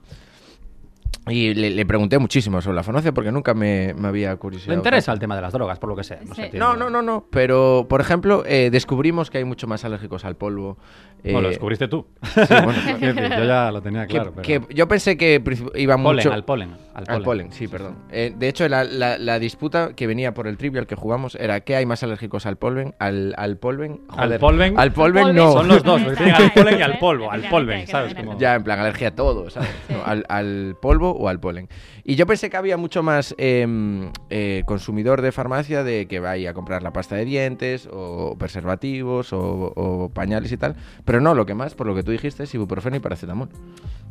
Y 1.29 1.55
le, 1.55 1.71
le 1.71 1.87
pregunté 1.87 2.19
muchísimo 2.19 2.61
sobre 2.63 2.77
la 2.77 2.83
farmacia 2.83 3.13
porque 3.13 3.31
nunca 3.31 3.53
me, 3.55 3.95
me 3.95 4.09
había 4.09 4.35
curiosidad. 4.37 4.71
Le 4.71 4.77
interesa 4.77 5.13
el 5.13 5.19
tema 5.19 5.37
de 5.37 5.43
las 5.43 5.53
drogas, 5.53 5.79
por 5.79 5.91
lo 5.91 5.97
que 5.97 6.03
sea. 6.03 6.19
No, 6.27 6.35
sé, 6.35 6.51
Sí. 6.51 6.57
No, 6.59 6.75
no, 6.77 6.89
no, 6.89 7.03
no. 7.03 7.27
Pero, 7.31 7.87
por 7.89 8.01
ejemplo, 8.01 8.43
eh, 8.47 8.71
descubrimos 8.73 9.31
que 9.31 9.39
hay 9.39 9.45
mucho 9.45 9.67
más 9.67 9.85
alérgicos 9.85 10.25
al 10.25 10.37
polvo. 10.37 10.79
No, 11.23 11.43
lo 11.43 11.49
eh, 11.49 11.51
descubriste 11.51 11.87
tú. 11.87 12.07
sí, 12.23 12.41
bueno, 12.49 12.73
yo 13.01 13.45
ya 13.45 13.71
lo 13.71 13.83
tenía 13.83 14.07
que, 14.07 14.15
claro. 14.15 14.33
pero... 14.35 14.43
que 14.67 14.75
yo 14.75 14.89
pensé 14.89 15.19
que 15.19 15.43
iba 15.75 15.97
Polen, 15.99 16.17
mucho... 16.17 16.33
al 16.33 16.45
polen. 16.45 16.71
Al 16.95 17.05
polen, 17.05 17.17
Al 17.17 17.23
polen, 17.23 17.53
sí, 17.53 17.69
perdón. 17.69 17.97
Eh, 18.11 18.33
de 18.35 18.49
hecho, 18.49 18.67
la, 18.71 18.85
la- 18.85 19.19
la 19.19 19.39
disputa 19.39 19.93
que 19.95 20.07
venía 20.07 20.33
por 20.33 20.47
el 20.47 20.57
trivial 20.57 20.87
que 20.87 20.95
jugamos 20.95 21.35
era 21.35 21.61
¿qué 21.61 21.77
hay 21.77 21.85
más 21.85 22.03
alérgicos 22.03 22.47
al 22.47 22.57
polen? 22.57 22.95
Al, 22.99 23.35
al 23.37 23.59
polven. 23.59 24.01
Al 24.09 24.25
Joder, 24.29 24.41
polven. 24.41 24.79
Al 24.81 24.93
polven 24.93 25.27
Al 25.27 25.35
no. 25.35 25.53
polven 25.53 25.59
Son 25.61 25.69
los 25.69 25.83
dos, 25.83 26.03
porque 26.05 26.17
tienen 26.17 26.35
al 26.37 26.53
polen 26.53 26.79
y 26.79 26.83
al 26.83 26.93
¿eh? 26.93 26.99
polvo. 26.99 27.31
Al 27.31 27.43
polven, 27.51 27.87
¿sabes? 27.87 28.15
no 28.15 28.25
Como... 28.25 28.39
Ya, 28.39 28.55
en 28.55 28.65
plan, 28.65 28.81
alergia 28.81 29.09
a 29.09 29.15
todo, 29.15 29.51
¿sabes? 29.51 29.69
No, 29.91 30.03
al, 30.05 30.25
al 30.31 30.77
o 31.13 31.29
al 31.29 31.41
polen. 31.41 31.69
Y 32.05 32.15
yo 32.17 32.27
pensé 32.27 32.51
que 32.51 32.57
había 32.57 32.77
mucho 32.77 33.03
más 33.03 33.35
em, 33.39 34.11
eh, 34.31 34.63
consumidor 34.67 35.23
de 35.23 35.33
farmacia 35.33 35.85
de 35.85 36.07
que 36.07 36.21
vaya 36.21 36.51
a 36.51 36.55
comprar 36.55 36.83
la 36.83 36.93
pasta 36.93 37.17
de 37.17 37.25
dientes 37.25 37.89
o 37.93 38.37
preservativos 38.39 39.33
o, 39.33 39.73
o 39.75 40.09
pañales 40.11 40.51
y 40.53 40.57
tal. 40.57 40.77
Pero 41.05 41.21
no, 41.21 41.35
lo 41.35 41.47
que 41.47 41.55
más, 41.55 41.75
por 41.75 41.87
lo 41.87 41.95
que 41.95 42.03
tú 42.03 42.11
dijiste, 42.13 42.45
es 42.45 42.55
ibuprofeno 42.55 42.97
y 42.97 43.01
paracetamol. 43.01 43.49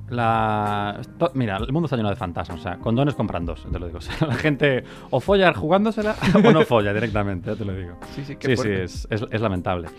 La... 0.09 0.99
Mira, 1.35 1.57
el 1.57 1.71
mundo 1.71 1.85
está 1.85 1.95
lleno 1.95 2.09
de 2.09 2.15
fantasmas. 2.15 2.59
O 2.59 2.63
sea, 2.63 2.77
condones 2.77 3.13
compran 3.15 3.45
dos, 3.45 3.65
te 3.71 3.77
lo 3.79 3.85
digo. 3.87 3.99
O 3.99 4.01
sea, 4.01 4.27
la 4.27 4.35
gente 4.35 4.83
o 5.09 5.19
folla 5.19 5.53
jugándosela 5.53 6.15
o 6.43 6.51
no 6.51 6.63
folla 6.63 6.93
directamente, 6.93 7.49
ya 7.51 7.55
te 7.55 7.65
lo 7.65 7.75
digo. 7.75 7.97
Sí, 8.15 8.23
sí, 8.25 8.35
qué 8.37 8.47
Sí, 8.47 8.55
sí, 8.55 8.55
fuerte. 8.63 8.83
es, 8.85 9.07
es- 9.11 9.27
es 9.29 9.41
lamentable. 9.41 9.89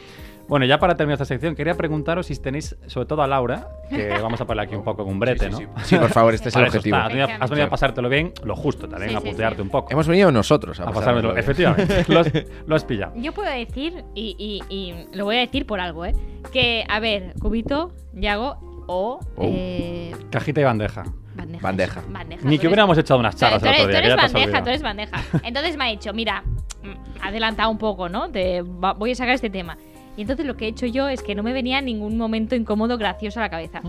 Bueno, 0.48 0.66
ya 0.66 0.78
para 0.78 0.96
terminar 0.96 1.14
esta 1.14 1.24
sección, 1.24 1.54
quería 1.54 1.74
preguntaros 1.76 2.26
si 2.26 2.36
tenéis, 2.40 2.76
sobre 2.86 3.06
todo 3.06 3.22
a 3.22 3.26
Laura, 3.28 3.68
que 3.88 4.08
vamos 4.22 4.40
a 4.40 4.44
ponerle 4.46 4.62
aquí 4.68 4.74
un 4.74 4.82
poco 4.82 5.04
con 5.04 5.12
un 5.12 5.20
brete, 5.20 5.44
Sí, 5.46 5.50
¿no? 5.50 5.58
sí, 5.58 5.64
sí. 5.76 5.82
Sí, 5.84 5.96
por 5.96 6.10
favor, 6.10 6.34
este 6.34 6.48
es 6.48 6.56
el 6.56 6.64
objetivo. 6.66 6.96
está, 6.96 7.06
Has 7.06 7.12
venido, 7.12 7.26
a- 7.28 7.30
has 7.34 7.38
venido 7.38 7.50
a 7.50 7.56
Claro. 7.56 7.70
pasártelo 7.70 8.08
bien, 8.08 8.32
lo 8.44 8.56
justo 8.56 8.88
también, 8.88 9.10
Sí, 9.10 9.16
a 9.16 9.20
putearte 9.20 9.56
sí. 9.56 9.62
un 9.62 9.68
poco. 9.70 9.92
Hemos 9.92 10.08
venido 10.08 10.32
nosotros 10.32 10.80
a, 10.80 10.84
a 10.84 10.92
pasármelo, 10.92 11.28
bien. 11.28 11.38
efectivamente. 11.38 12.04
lo, 12.12 12.20
has, 12.20 12.32
lo 12.66 12.74
has 12.76 12.84
pillado. 12.84 13.12
Yo 13.16 13.32
puedo 13.32 13.50
decir, 13.50 14.04
y, 14.14 14.34
y- 14.68 14.74
y 14.74 15.16
lo 15.16 15.24
voy 15.24 15.36
a 15.36 15.40
decir 15.40 15.66
por 15.66 15.78
algo, 15.80 16.04
¿eh? 16.04 16.14
Que, 16.52 16.84
a 16.88 16.98
ver, 17.00 17.34
Cubito, 17.40 17.92
Yago, 18.12 18.56
o 18.88 19.20
Oh. 19.36 19.42
eh, 19.44 20.12
Cajita 20.30 20.60
y 20.62 20.64
bandeja. 20.64 21.04
bandeja. 21.36 21.62
Bandeja. 21.62 22.02
Bandeja. 22.08 22.42
Ni 22.42 22.56
Tú 22.56 22.60
que 22.62 22.66
eres- 22.66 22.66
hubiéramos 22.66 22.98
echado 22.98 23.20
unas 23.20 23.36
Tú 23.36 23.44
eres, 23.44 23.60
charlas 23.62 23.62
el 23.62 23.68
otro 23.68 23.82
tú 23.84 23.88
día. 23.90 24.00
que 24.00 24.06
eres 24.06 24.16
bandeja, 24.32 24.62
tú 24.64 24.68
eres 24.68 24.82
bandeja. 24.82 25.22
Entonces 25.44 25.76
me 25.76 25.84
ha 25.84 25.88
dicho, 25.88 26.12
mira, 26.12 26.42
mm, 26.82 27.22
adelantado 27.24 27.70
un 27.70 27.78
poco, 27.78 28.08
¿no? 28.08 28.30
Te 28.30 28.62
va- 28.62 28.94
voy 28.94 29.12
a 29.12 29.14
sacar 29.14 29.34
este 29.34 29.48
tema. 29.48 29.76
Y 30.16 30.22
entonces 30.22 30.46
lo 30.46 30.56
que 30.56 30.66
he 30.66 30.68
hecho 30.68 30.86
yo 30.86 31.08
es 31.08 31.22
que 31.22 31.34
no 31.34 31.42
me 31.42 31.52
venía 31.52 31.80
ningún 31.80 32.16
momento 32.16 32.54
incómodo 32.54 32.98
gracioso 32.98 33.40
a 33.40 33.44
la 33.44 33.50
cabeza. 33.50 33.82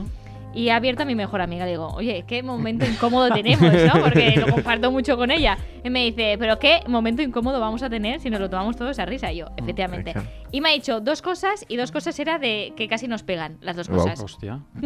Y 0.54 0.68
he 0.68 0.72
abierto 0.72 1.04
a 1.04 1.06
mi 1.06 1.16
mejor 1.16 1.42
amiga. 1.42 1.66
Le 1.66 1.72
digo, 1.72 1.88
oye, 1.96 2.26
¿qué 2.28 2.44
momento 2.44 2.86
incómodo 2.86 3.30
tenemos, 3.34 3.72
no? 3.72 4.02
Porque 4.02 4.36
lo 4.38 4.48
comparto 4.48 4.92
mucho 4.92 5.16
con 5.18 5.32
ella. 5.32 5.58
Y 5.84 5.90
me 5.90 6.04
dice, 6.04 6.36
¿pero 6.38 6.60
qué 6.60 6.82
momento 6.88 7.22
incómodo 7.22 7.60
vamos 7.60 7.82
a 7.84 7.90
tener 7.90 8.20
si 8.20 8.30
nos 8.30 8.40
lo 8.40 8.50
tomamos 8.50 8.76
todos 8.76 9.00
a 9.00 9.06
risa? 9.06 9.32
Y 9.32 9.38
yo, 9.38 9.48
efectivamente. 9.58 10.12
claro. 10.14 10.28
Y 10.52 10.60
me 10.60 10.70
ha 10.70 10.74
dicho 10.74 11.00
dos 11.00 11.22
cosas, 11.22 11.66
y 11.70 11.78
dos 11.78 11.92
cosas 11.94 12.20
era 12.20 12.38
de 12.38 12.74
que 12.76 12.88
casi 12.90 13.08
nos 13.08 13.24
pegan, 13.24 13.58
las 13.62 13.78
dos 13.78 13.88
Wow. 13.88 14.00
cosas. 14.00 14.20
Hostia. 14.22 14.60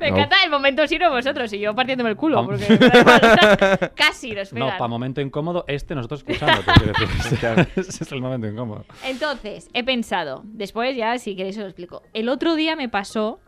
Me 0.00 0.10
No. 0.10 0.16
encanta 0.16 0.36
el 0.44 0.50
momento 0.50 0.86
sino 0.86 1.10
vosotros, 1.10 1.52
y 1.52 1.58
yo 1.58 1.74
partiéndome 1.74 2.10
el 2.10 2.16
culo, 2.16 2.44
porque 2.46 2.64
igual, 2.72 3.90
casi 3.96 4.30
nos 4.32 4.52
No, 4.52 4.66
pegan. 4.66 4.78
para 4.78 4.88
momento 4.88 5.20
incómodo, 5.20 5.64
este 5.66 5.94
nosotros 5.96 6.24
decir. 6.24 6.38
Ese 7.76 8.04
es 8.04 8.12
el 8.12 8.20
momento 8.20 8.46
incómodo. 8.46 8.84
Entonces, 9.04 9.68
he 9.74 9.82
pensado, 9.84 10.42
después 10.44 10.96
ya 10.96 11.18
si 11.18 11.34
queréis 11.36 11.56
os 11.56 11.62
lo 11.62 11.68
explico. 11.68 12.02
El 12.14 12.28
otro 12.28 12.54
día 12.54 12.76
me 12.76 12.88
pasó 12.88 13.40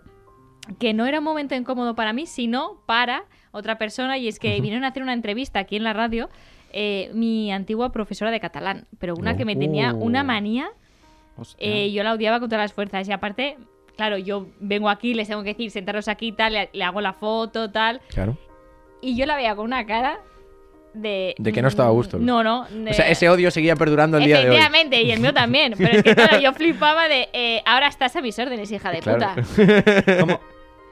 que 0.79 0.93
no 0.95 1.07
era 1.07 1.19
un 1.19 1.25
momento 1.25 1.55
incómodo 1.55 1.95
para 1.95 2.13
mí, 2.13 2.27
sino 2.27 2.81
para 2.87 3.25
otra 3.53 3.79
persona, 3.79 4.19
y 4.19 4.29
es 4.29 4.39
que 4.39 4.55
vinieron 4.61 4.85
a 4.85 4.89
hacer 4.89 5.03
una 5.03 5.13
entrevista 5.15 5.59
aquí 5.61 5.77
en 5.77 5.85
la 5.85 5.93
radio 5.93 6.29
eh, 6.73 7.11
mi 7.15 7.51
antigua 7.51 7.91
profesora 7.93 8.31
de 8.31 8.41
catalán, 8.41 8.87
pero 8.99 9.15
una 9.15 9.37
que 9.37 9.45
me 9.47 9.57
tenía 9.57 9.93
Oh. 9.95 9.97
una 10.05 10.23
manía, 10.23 10.69
eh, 11.59 11.91
yo 11.93 12.03
la 12.03 12.13
odiaba 12.13 12.41
con 12.41 12.49
todas 12.51 12.63
las 12.65 12.73
fuerzas, 12.73 13.09
y 13.09 13.13
aparte... 13.13 13.57
Claro, 13.97 14.17
yo 14.17 14.47
vengo 14.61 14.89
aquí, 14.89 15.13
les 15.13 15.27
tengo 15.27 15.43
que 15.43 15.49
decir, 15.49 15.73
sentaros 15.73 16.07
aquí, 16.07 16.31
tal, 16.31 16.53
le, 16.53 16.69
le 16.73 16.85
hago 16.85 17.01
la 17.01 17.15
foto, 17.15 17.69
tal. 17.73 18.01
Claro. 18.11 18.39
Y 19.01 19.17
yo 19.17 19.27
la 19.27 19.35
veía 19.35 19.57
con 19.57 19.65
una 19.65 19.87
cara 19.87 20.21
de... 20.95 21.35
De 21.37 21.53
que 21.53 21.61
no 21.63 21.67
estaba 21.67 21.89
a 21.89 21.93
gusto. 21.93 22.17
No, 22.17 22.45
no. 22.45 22.61
O 22.89 22.93
sea, 22.93 23.09
ese 23.09 23.29
odio 23.29 23.51
seguía 23.51 23.75
perdurando 23.75 24.19
el 24.19 24.25
día 24.25 24.37
de 24.39 24.51
hoy. 24.51 24.55
Efectivamente, 24.57 25.03
y 25.03 25.11
el 25.11 25.19
mío 25.19 25.35
también. 25.35 25.75
Pero 25.77 25.97
es 25.97 26.03
que, 26.05 26.15
claro, 26.15 26.39
yo 26.39 26.53
flipaba 26.53 27.09
de. 27.09 27.29
eh, 27.33 27.61
ahora 27.67 27.89
estás 27.89 28.15
a 28.15 28.21
mis 28.23 28.39
órdenes, 28.39 28.71
hija 28.71 28.93
de 28.93 29.01
Claro. 29.01 29.43
puta. 29.43 30.15
¿Cómo? 30.21 30.39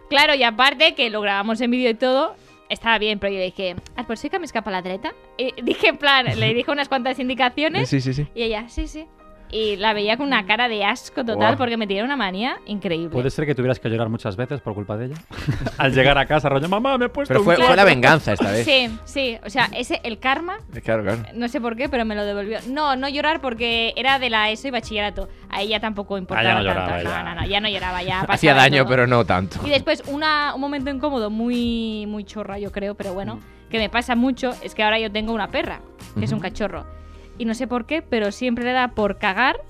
Claro, 0.08 0.34
y 0.34 0.42
aparte 0.42 0.94
que 0.94 1.10
lo 1.10 1.20
grabamos 1.20 1.60
en 1.60 1.70
vídeo 1.70 1.90
y 1.90 1.94
todo. 1.94 2.36
Estaba 2.68 2.98
bien, 2.98 3.20
pero 3.20 3.32
yo 3.32 3.40
dije, 3.40 3.76
ah, 3.94 4.04
pues 4.06 4.18
sí 4.18 4.28
que 4.28 4.40
me 4.40 4.44
escapa 4.44 4.70
la 4.72 4.82
treta. 4.82 5.14
Y 5.36 5.52
dije, 5.62 5.88
en 5.88 5.98
plan, 5.98 6.26
le 6.38 6.54
dije 6.54 6.70
unas 6.70 6.88
cuantas 6.88 7.18
indicaciones. 7.18 7.88
Sí, 7.88 8.00
sí, 8.00 8.12
sí. 8.12 8.26
Y 8.34 8.42
ella, 8.42 8.68
sí, 8.68 8.88
sí. 8.88 9.06
Y 9.50 9.76
la 9.76 9.92
veía 9.92 10.16
con 10.16 10.26
una 10.26 10.44
cara 10.44 10.68
de 10.68 10.84
asco 10.84 11.24
total 11.24 11.56
porque 11.56 11.76
me 11.76 11.86
tenía 11.86 12.04
una 12.04 12.16
manía 12.16 12.58
increíble. 12.66 13.10
¿Puede 13.10 13.30
ser 13.30 13.46
que 13.46 13.54
tuvieras 13.54 13.78
que 13.78 13.88
llorar 13.88 14.08
muchas 14.08 14.36
veces 14.36 14.60
por 14.60 14.74
culpa 14.74 14.96
de 14.96 15.06
ella? 15.06 15.14
Al 15.78 15.92
llegar 15.94 16.18
a 16.18 16.26
casa, 16.26 16.48
rollo, 16.48 16.68
mamá, 16.68 16.98
me 16.98 17.06
he 17.06 17.08
puesto 17.08 17.28
Pero 17.32 17.40
un 17.40 17.44
fue, 17.44 17.54
cuatro". 17.54 17.68
fue 17.68 17.76
la 17.76 17.84
venganza 17.84 18.32
esta 18.32 18.50
vez. 18.50 18.64
Sí, 18.64 18.90
sí. 19.04 19.38
O 19.46 19.50
sea, 19.50 19.68
ese, 19.72 20.00
el 20.02 20.18
karma 20.18 20.58
Claro, 20.84 21.04
claro. 21.04 21.22
No 21.34 21.46
sé 21.48 21.60
por 21.60 21.76
qué, 21.76 21.88
pero 21.88 22.04
me 22.04 22.14
lo 22.16 22.24
devolvió. 22.24 22.58
No, 22.68 22.96
no 22.96 23.08
llorar 23.08 23.40
porque 23.40 23.92
era 23.96 24.18
de 24.18 24.30
la 24.30 24.50
ESO 24.50 24.68
y 24.68 24.70
bachillerato. 24.72 25.28
A 25.48 25.62
ella 25.62 25.78
tampoco 25.80 26.18
importaba 26.18 26.48
Ah, 26.50 26.52
ya 26.52 26.58
no 26.58 26.64
tanto. 26.74 26.80
lloraba, 27.02 27.02
ya. 27.02 27.22
no, 27.34 27.40
no, 27.40 27.46
ya 27.46 27.60
no 27.60 27.68
lloraba, 27.68 28.02
ya 28.02 28.20
Hacía 28.28 28.54
daño, 28.54 28.82
todo. 28.82 28.88
pero 28.90 29.06
no 29.06 29.24
tanto. 29.24 29.60
Y 29.64 29.70
después 29.70 30.02
una, 30.08 30.54
un 30.54 30.60
momento 30.60 30.90
incómodo, 30.90 31.30
muy, 31.30 32.04
muy 32.08 32.24
chorra, 32.24 32.58
yo 32.58 32.72
creo, 32.72 32.94
pero 32.96 33.14
bueno, 33.14 33.36
Mm. 33.36 33.68
que 33.70 33.78
me 33.78 33.88
pasa 33.88 34.14
mucho, 34.16 34.52
es 34.62 34.74
que 34.74 34.82
ahora 34.82 34.98
yo 34.98 35.10
tengo 35.10 35.32
una 35.32 35.48
perra, 35.48 35.80
que 36.18 36.24
es 36.24 36.32
un 36.32 36.40
cachorro. 36.40 36.84
Y 37.38 37.44
no 37.44 37.54
sé 37.54 37.66
por 37.66 37.86
qué, 37.86 38.02
pero 38.02 38.32
siempre 38.32 38.64
le 38.64 38.72
da 38.72 38.88
por 38.88 39.18
cagar 39.18 39.60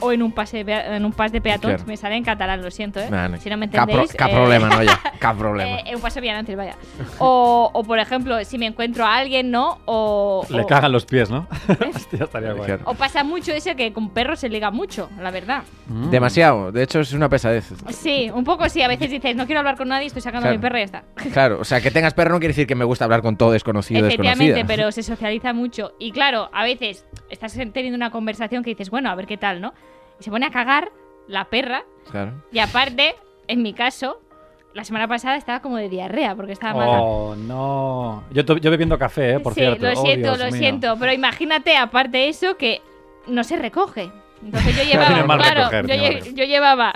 o 0.00 0.12
en 0.12 0.22
un 0.22 0.32
pase 0.32 0.64
de- 0.64 0.96
en 0.96 1.04
un 1.04 1.12
pas 1.12 1.32
de 1.32 1.40
peatones. 1.40 1.76
Claro. 1.78 1.88
Me 1.88 1.96
sale 1.96 2.16
en 2.16 2.24
catalán, 2.24 2.62
lo 2.62 2.70
siento, 2.70 3.00
¿eh? 3.00 3.08
Vale. 3.10 3.38
Si 3.38 3.48
no 3.50 3.56
me 3.56 3.66
entendéis. 3.66 4.12
cap 4.14 4.30
eh, 4.30 4.34
problema, 4.34 4.68
no 4.68 4.82
ya. 4.82 5.00
Cap 5.18 5.36
problema. 5.36 5.80
eh, 5.80 5.94
un 5.96 6.00
paso 6.00 6.20
bien 6.20 6.36
antes, 6.36 6.56
vaya. 6.56 6.76
O, 7.18 7.70
o, 7.72 7.82
por 7.84 7.98
ejemplo, 7.98 8.42
si 8.44 8.56
me 8.58 8.66
encuentro 8.66 9.04
a 9.04 9.16
alguien, 9.16 9.50
¿no? 9.50 9.78
O, 9.86 10.46
Le 10.48 10.62
o- 10.62 10.66
cagan 10.66 10.92
los 10.92 11.04
pies, 11.04 11.28
¿no? 11.30 11.46
Hostia, 11.94 12.24
estaría 12.24 12.52
guay. 12.52 12.66
Claro. 12.66 12.82
O 12.86 12.94
pasa 12.94 13.24
mucho 13.24 13.52
ese 13.52 13.74
que 13.76 13.92
con 13.92 14.10
perros 14.10 14.38
se 14.40 14.48
liga 14.48 14.70
mucho, 14.70 15.10
la 15.20 15.30
verdad. 15.30 15.62
Mm. 15.88 16.10
Demasiado. 16.10 16.70
De 16.72 16.82
hecho, 16.84 17.00
es 17.00 17.12
una 17.12 17.28
pesadez. 17.28 17.72
Sí, 17.90 18.30
un 18.32 18.44
poco 18.44 18.68
sí. 18.68 18.82
A 18.82 18.88
veces 18.88 19.10
dices, 19.10 19.34
no 19.34 19.46
quiero 19.46 19.58
hablar 19.60 19.76
con 19.76 19.88
nadie, 19.88 20.06
estoy 20.06 20.22
sacando 20.22 20.48
a 20.48 20.52
mi 20.52 20.58
perro 20.58 20.76
y 20.78 20.80
ya 20.82 20.84
está. 20.84 21.04
Claro, 21.32 21.58
o 21.60 21.64
sea, 21.64 21.80
que 21.80 21.90
tengas 21.90 22.14
perro 22.14 22.30
no 22.32 22.38
quiere 22.38 22.52
decir 22.52 22.66
que 22.66 22.74
me 22.74 22.84
gusta 22.84 23.04
hablar 23.04 23.22
con 23.22 23.36
todo 23.36 23.52
desconocido 23.52 24.04
o 24.04 24.06
Efectivamente, 24.06 24.44
desconocida. 24.54 24.76
pero 24.76 24.92
se 24.92 25.02
socializa 25.02 25.52
mucho. 25.52 25.92
Y 25.98 26.12
claro, 26.12 26.48
a 26.52 26.64
veces 26.64 27.04
estás 27.30 27.52
teniendo 27.54 27.96
una 27.96 28.10
conversación 28.10 28.62
que 28.62 28.70
dices, 28.70 28.90
bueno, 28.90 29.10
a 29.10 29.14
ver 29.14 29.26
qué 29.26 29.36
tal, 29.36 29.60
¿no? 29.60 29.74
Y 30.20 30.24
se 30.24 30.30
pone 30.30 30.46
a 30.46 30.50
cagar 30.50 30.90
la 31.26 31.44
perra. 31.46 31.84
Claro. 32.10 32.32
Y 32.52 32.58
aparte, 32.58 33.14
en 33.46 33.62
mi 33.62 33.72
caso, 33.72 34.20
la 34.74 34.84
semana 34.84 35.06
pasada 35.08 35.36
estaba 35.36 35.60
como 35.60 35.76
de 35.76 35.88
diarrea 35.88 36.34
porque 36.34 36.52
estaba 36.52 36.74
mala. 36.74 37.00
Oh, 37.00 37.34
no. 37.36 38.24
Yo, 38.30 38.42
yo 38.56 38.70
bebiendo 38.70 38.98
café, 38.98 39.34
¿eh? 39.34 39.40
Por 39.40 39.54
sí, 39.54 39.60
cierto. 39.60 39.86
lo 39.86 39.92
Oh, 40.00 40.04
siento, 40.04 40.28
Dios 40.28 40.38
lo 40.38 40.44
mío. 40.46 40.56
siento. 40.58 40.96
Pero 40.98 41.12
imagínate, 41.12 41.76
aparte 41.76 42.28
eso, 42.28 42.56
que 42.56 42.80
no 43.26 43.44
se 43.44 43.56
recoge. 43.56 44.10
Entonces 44.44 44.76
yo 44.76 44.84
llevaba, 44.92 45.38
claro, 45.38 45.70
recoger, 45.70 45.86
lle- 45.86 46.34
yo 46.34 46.44
llevaba 46.44 46.92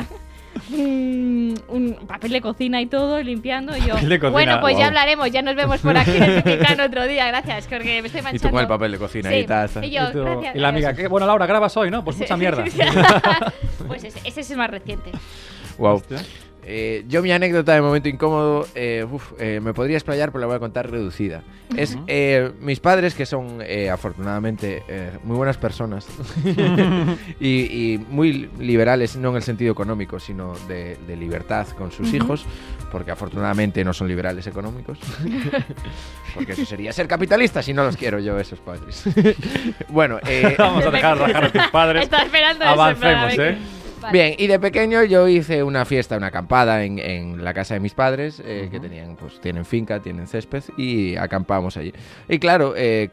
un, 0.72 1.54
un 1.68 1.94
papel 2.06 2.32
de 2.32 2.40
cocina 2.40 2.80
y 2.80 2.86
todo, 2.86 3.20
y 3.20 3.24
limpiando. 3.24 3.76
Y 3.76 3.80
yo, 3.80 3.94
Papel 3.94 4.08
de 4.08 4.18
cocina, 4.18 4.32
bueno, 4.32 4.60
pues 4.60 4.74
wow. 4.74 4.80
ya 4.80 4.86
hablaremos, 4.88 5.30
ya 5.30 5.42
nos 5.42 5.54
vemos 5.54 5.80
por 5.80 5.96
aquí 5.96 6.10
en 6.16 6.64
el 6.66 6.80
otro 6.86 7.06
día, 7.06 7.26
gracias, 7.28 7.66
porque 7.66 8.00
me 8.00 8.06
estoy 8.06 8.20
Y 8.20 8.24
manchando. 8.24 8.48
tú 8.48 8.52
con 8.52 8.60
el 8.60 8.68
papel 8.68 8.92
de 8.92 8.98
cocina 8.98 9.30
Sí, 9.30 9.36
y 9.36 9.44
tal. 9.46 9.70
y 9.82 9.90
yo, 9.90 10.08
Y, 10.08 10.12
tú- 10.12 10.22
gracias. 10.24 10.56
y 10.56 10.58
la 10.58 10.68
amiga, 10.68 10.94
¿qué? 10.94 11.08
Bueno, 11.08 11.26
Laura, 11.26 11.46
grabas 11.46 11.76
hoy, 11.76 11.90
¿no? 11.90 12.04
Pues 12.04 12.16
Sí. 12.16 12.22
mucha 12.24 12.36
mierda. 12.36 12.64
pues 13.86 14.04
ese, 14.04 14.20
ese 14.24 14.40
es 14.40 14.50
el 14.50 14.56
más 14.58 14.70
reciente. 14.70 15.10
Wow. 15.78 16.02
Eh, 16.64 17.04
yo 17.08 17.22
mi 17.22 17.32
anécdota 17.32 17.74
de 17.74 17.82
momento 17.82 18.08
incómodo, 18.08 18.66
eh, 18.74 19.04
uf, 19.10 19.32
eh, 19.38 19.60
me 19.60 19.74
podría 19.74 19.96
explayar, 19.96 20.30
pero 20.30 20.40
la 20.42 20.46
voy 20.46 20.56
a 20.56 20.58
contar 20.60 20.90
reducida. 20.90 21.42
Es 21.76 21.98
eh, 22.06 22.52
mis 22.60 22.78
padres, 22.78 23.14
que 23.14 23.26
son 23.26 23.58
eh, 23.62 23.90
afortunadamente 23.90 24.82
eh, 24.86 25.10
muy 25.24 25.36
buenas 25.36 25.56
personas 25.56 26.06
y, 27.40 27.48
y 27.94 27.98
muy 28.10 28.48
liberales, 28.58 29.16
no 29.16 29.30
en 29.30 29.36
el 29.36 29.42
sentido 29.42 29.72
económico, 29.72 30.20
sino 30.20 30.54
de, 30.68 30.96
de 31.06 31.16
libertad 31.16 31.66
con 31.68 31.90
sus 31.90 32.08
Ujú. 32.08 32.16
hijos, 32.16 32.46
porque 32.92 33.10
afortunadamente 33.10 33.82
no 33.84 33.92
son 33.92 34.06
liberales 34.06 34.46
económicos, 34.46 34.98
porque 36.34 36.52
eso 36.52 36.64
sería 36.64 36.92
ser 36.92 37.08
capitalista 37.08 37.62
si 37.62 37.72
no 37.72 37.84
los 37.84 37.96
quiero 37.96 38.18
yo, 38.20 38.38
esos 38.38 38.60
padres. 38.60 39.02
bueno, 39.88 40.18
eh, 40.26 40.54
Vamos 40.58 40.84
a 40.86 40.90
dejar 40.90 41.18
rajar 41.18 41.44
a 41.46 41.52
tus 41.52 41.66
padres. 41.68 42.02
Estaba 42.04 42.22
esperando 42.24 42.64
eso, 42.64 42.72
Avancemos, 42.72 43.36
ver 43.36 43.52
¿eh? 43.54 43.58
Vale. 44.02 44.12
Bien, 44.12 44.34
y 44.36 44.48
de 44.48 44.58
pequeño 44.58 45.04
yo 45.04 45.28
hice 45.28 45.62
una 45.62 45.84
fiesta, 45.84 46.16
una 46.16 46.26
acampada 46.26 46.84
en, 46.84 46.98
en 46.98 47.44
la 47.44 47.54
casa 47.54 47.74
de 47.74 47.80
mis 47.80 47.94
padres, 47.94 48.42
eh, 48.44 48.68
que 48.70 48.80
tenían, 48.80 49.16
pues, 49.16 49.40
tienen 49.40 49.64
finca, 49.64 50.00
tienen 50.00 50.26
césped, 50.26 50.64
y 50.76 51.14
acampamos 51.16 51.76
allí. 51.76 51.92
Y 52.28 52.38
claro, 52.38 52.74
eh, 52.76 53.10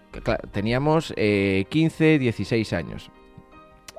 teníamos 0.51 1.13
eh, 1.15 1.65
15, 1.69 2.17
16 2.17 2.73
años. 2.73 3.11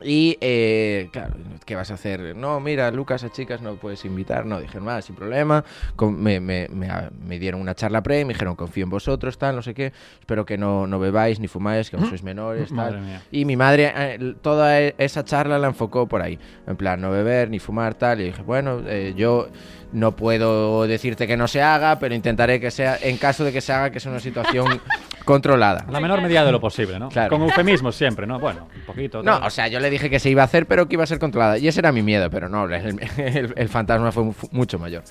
Y, 0.02 0.38
eh, 0.40 1.08
claro, 1.12 1.34
¿qué 1.66 1.74
vas 1.76 1.90
a 1.90 1.94
hacer? 1.94 2.34
No, 2.34 2.58
mira, 2.60 2.90
Lucas, 2.90 3.22
a 3.24 3.30
chicas 3.30 3.60
no 3.60 3.74
puedes 3.74 4.04
invitar. 4.04 4.46
No, 4.46 4.58
dijeron, 4.60 4.86
nada, 4.86 5.02
sin 5.02 5.14
problema. 5.14 5.64
Con- 5.96 6.20
me, 6.22 6.40
me- 6.40 6.68
me- 6.68 6.88
a- 6.88 7.10
me 7.26 7.38
dieron 7.38 7.60
una 7.60 7.74
charla 7.74 8.02
pre, 8.02 8.24
me 8.24 8.32
dijeron, 8.32 8.56
confío 8.56 8.84
en 8.84 8.90
vosotros, 8.90 9.36
tal, 9.38 9.56
no 9.56 9.62
sé 9.62 9.74
qué. 9.74 9.92
Espero 10.20 10.44
que 10.46 10.56
no, 10.56 10.86
no 10.86 10.98
bebáis 10.98 11.38
ni 11.40 11.48
fumáis, 11.48 11.90
que 11.90 11.96
aún 11.96 12.08
sois 12.08 12.22
menores, 12.22 12.68
tal. 12.68 12.76
Madre 12.76 13.00
mía. 13.00 13.22
Y 13.30 13.44
mi 13.44 13.56
madre 13.56 13.92
eh, 13.94 14.34
toda 14.40 14.80
e- 14.80 14.94
esa 14.98 15.24
charla 15.24 15.58
la 15.58 15.66
enfocó 15.68 16.06
por 16.06 16.22
ahí. 16.22 16.38
En 16.66 16.76
plan, 16.76 17.00
no 17.00 17.10
beber 17.10 17.50
ni 17.50 17.58
fumar, 17.58 17.94
tal. 17.94 18.20
Y 18.20 18.24
dije, 18.24 18.42
bueno, 18.42 18.80
eh, 18.86 19.12
yo 19.16 19.48
no 19.92 20.14
puedo 20.16 20.86
decirte 20.86 21.26
que 21.26 21.36
no 21.36 21.48
se 21.48 21.62
haga, 21.62 21.98
pero 21.98 22.14
intentaré 22.14 22.60
que 22.60 22.70
sea, 22.70 22.96
en 23.00 23.16
caso 23.16 23.44
de 23.44 23.52
que 23.52 23.60
se 23.60 23.72
haga, 23.72 23.90
que 23.90 24.00
sea 24.00 24.10
una 24.12 24.20
situación 24.20 24.80
controlada. 25.24 25.86
La 25.90 26.00
menor 26.00 26.20
medida 26.22 26.44
de 26.44 26.52
lo 26.52 26.60
posible, 26.60 26.98
¿no? 26.98 27.08
Claro. 27.08 27.30
Con 27.30 27.42
eufemismos 27.42 27.94
siempre, 27.96 28.26
¿no? 28.26 28.38
Bueno, 28.38 28.68
un 28.74 28.82
poquito. 28.86 29.22
No, 29.22 29.38
tal. 29.38 29.46
o 29.46 29.50
sea, 29.50 29.68
yo 29.68 29.80
le 29.80 29.90
dije 29.90 30.08
que 30.10 30.18
se 30.18 30.30
iba 30.30 30.42
a 30.42 30.44
hacer, 30.46 30.66
pero 30.66 30.86
que 30.88 30.94
iba 30.94 31.04
a 31.04 31.06
ser 31.06 31.18
controlada. 31.18 31.58
Y 31.58 31.68
ese 31.68 31.80
era 31.80 31.92
mi 31.92 32.02
miedo, 32.02 32.30
pero 32.30 32.48
no, 32.48 32.64
el, 32.64 32.72
el- 33.18 33.52
el 33.56 33.68
fantasma 33.68 34.12
fue 34.12 34.24
mu- 34.24 34.34
mucho 34.52 34.78
mayor. 34.78 35.02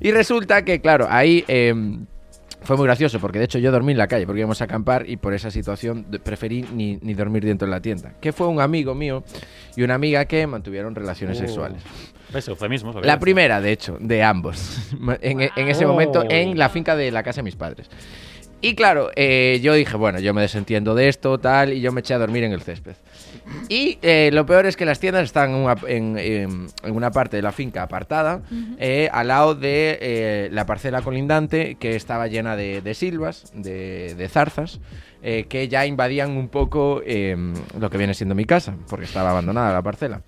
Y 0.00 0.10
resulta 0.10 0.64
que, 0.64 0.80
claro, 0.80 1.06
ahí 1.08 1.44
eh, 1.46 1.72
fue 2.62 2.76
muy 2.76 2.86
gracioso, 2.86 3.20
porque 3.20 3.38
de 3.38 3.44
hecho 3.44 3.58
yo 3.58 3.70
dormí 3.70 3.92
en 3.92 3.98
la 3.98 4.06
calle, 4.08 4.26
porque 4.26 4.40
íbamos 4.40 4.60
a 4.60 4.64
acampar 4.64 5.08
y 5.08 5.16
por 5.18 5.34
esa 5.34 5.50
situación 5.50 6.04
preferí 6.22 6.64
ni, 6.72 6.96
ni 7.02 7.14
dormir 7.14 7.44
dentro 7.44 7.66
de 7.66 7.70
la 7.72 7.80
tienda. 7.80 8.12
Que 8.20 8.32
fue 8.32 8.46
un 8.48 8.60
amigo 8.60 8.94
mío 8.94 9.22
y 9.76 9.82
una 9.82 9.94
amiga 9.94 10.24
que 10.24 10.46
mantuvieron 10.46 10.94
relaciones 10.94 11.36
Oh. 11.38 11.40
sexuales. 11.40 11.82
¿Ves? 12.34 12.48
Eufemismos. 12.48 12.96
La 13.06 13.18
primera, 13.20 13.60
de 13.60 13.72
hecho, 13.72 13.96
de 14.00 14.22
ambos. 14.22 14.78
En, 15.22 15.40
en 15.40 15.68
ese 15.68 15.86
momento, 15.86 16.24
en 16.28 16.58
la 16.58 16.68
finca 16.68 16.96
de 16.96 17.10
la 17.10 17.22
casa 17.22 17.36
de 17.40 17.44
mis 17.44 17.56
padres. 17.56 17.88
Y 18.60 18.74
claro, 18.74 19.10
eh, 19.14 19.60
yo 19.62 19.74
dije, 19.74 19.94
bueno, 19.98 20.18
yo 20.20 20.32
me 20.32 20.40
desentiendo 20.40 20.94
de 20.94 21.08
esto, 21.08 21.36
tal, 21.38 21.74
y 21.74 21.82
yo 21.82 21.92
me 21.92 22.00
eché 22.00 22.14
a 22.14 22.18
dormir 22.18 22.44
en 22.44 22.52
el 22.52 22.62
césped. 22.62 22.94
Y 23.68 23.98
eh, 24.00 24.30
lo 24.32 24.46
peor 24.46 24.64
es 24.64 24.74
que 24.76 24.86
las 24.86 24.98
tiendas 25.00 25.24
están 25.24 25.50
en 25.50 25.56
una, 25.56 25.74
en- 25.86 26.16
en- 26.18 26.66
en 26.82 26.96
una 26.96 27.10
parte 27.10 27.36
de 27.36 27.42
la 27.42 27.52
finca 27.52 27.82
apartada, 27.82 28.40
eh, 28.78 29.10
al 29.12 29.28
lado 29.28 29.54
de 29.54 29.98
eh, 30.00 30.48
la 30.50 30.64
parcela 30.64 31.02
colindante, 31.02 31.74
que 31.74 31.94
estaba 31.94 32.26
llena 32.26 32.56
de, 32.56 32.80
de 32.80 32.94
silvas, 32.94 33.52
de, 33.54 34.14
de 34.14 34.28
zarzas, 34.30 34.80
eh, 35.22 35.44
que 35.46 35.68
ya 35.68 35.84
invadían 35.84 36.30
un 36.30 36.48
poco 36.48 37.02
eh, 37.04 37.36
lo 37.78 37.90
que 37.90 37.98
viene 37.98 38.14
siendo 38.14 38.34
mi 38.34 38.46
casa, 38.46 38.76
porque 38.88 39.04
estaba 39.04 39.30
abandonada 39.32 39.74
la 39.74 39.82
parcela. 39.82 40.22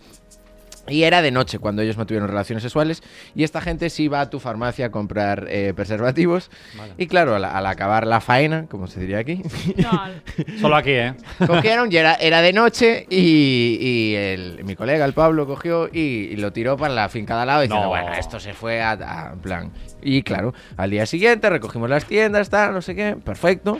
Y 0.88 1.02
era 1.04 1.22
de 1.22 1.30
noche 1.30 1.58
cuando 1.58 1.82
ellos 1.82 1.96
mantuvieron 1.96 2.28
relaciones 2.28 2.62
sexuales. 2.62 3.02
Y 3.34 3.44
esta 3.44 3.60
gente 3.60 3.90
sí 3.90 4.04
iba 4.04 4.20
a 4.20 4.30
tu 4.30 4.40
farmacia 4.40 4.86
a 4.86 4.90
comprar 4.90 5.46
eh, 5.48 5.72
preservativos. 5.74 6.50
Vale. 6.78 6.92
Y 6.98 7.06
claro, 7.06 7.34
al, 7.36 7.44
al 7.44 7.66
acabar 7.66 8.06
la 8.06 8.20
faena, 8.20 8.66
como 8.70 8.86
se 8.86 9.00
diría 9.00 9.18
aquí, 9.18 9.42
No, 9.76 10.02
Solo 10.60 10.76
aquí, 10.76 10.92
¿eh? 10.92 11.14
cogieron 11.46 11.90
y 11.92 11.96
era, 11.96 12.14
era 12.14 12.42
de 12.42 12.52
noche. 12.52 13.06
Y, 13.10 13.78
y 13.80 14.14
el- 14.14 14.64
mi 14.64 14.76
colega, 14.76 15.04
el 15.04 15.12
Pablo, 15.12 15.46
cogió 15.46 15.88
y, 15.92 15.98
y 16.30 16.36
lo 16.36 16.52
tiró 16.52 16.76
para 16.76 16.94
la 16.94 17.08
finca 17.08 17.34
de 17.36 17.40
al 17.42 17.46
lado. 17.46 17.60
Diciendo, 17.62 17.84
No. 17.84 17.88
bueno, 17.90 18.12
esto 18.14 18.38
se 18.40 18.54
fue 18.54 18.80
a, 18.82 18.92
a- 18.92 19.32
en 19.32 19.38
plan. 19.40 19.72
Y 20.02 20.22
claro, 20.22 20.54
al 20.76 20.90
día 20.90 21.04
siguiente 21.06 21.50
recogimos 21.50 21.90
las 21.90 22.04
tiendas, 22.04 22.48
tal, 22.50 22.72
no 22.74 22.82
sé 22.82 22.94
qué, 22.94 23.16
perfecto. 23.16 23.78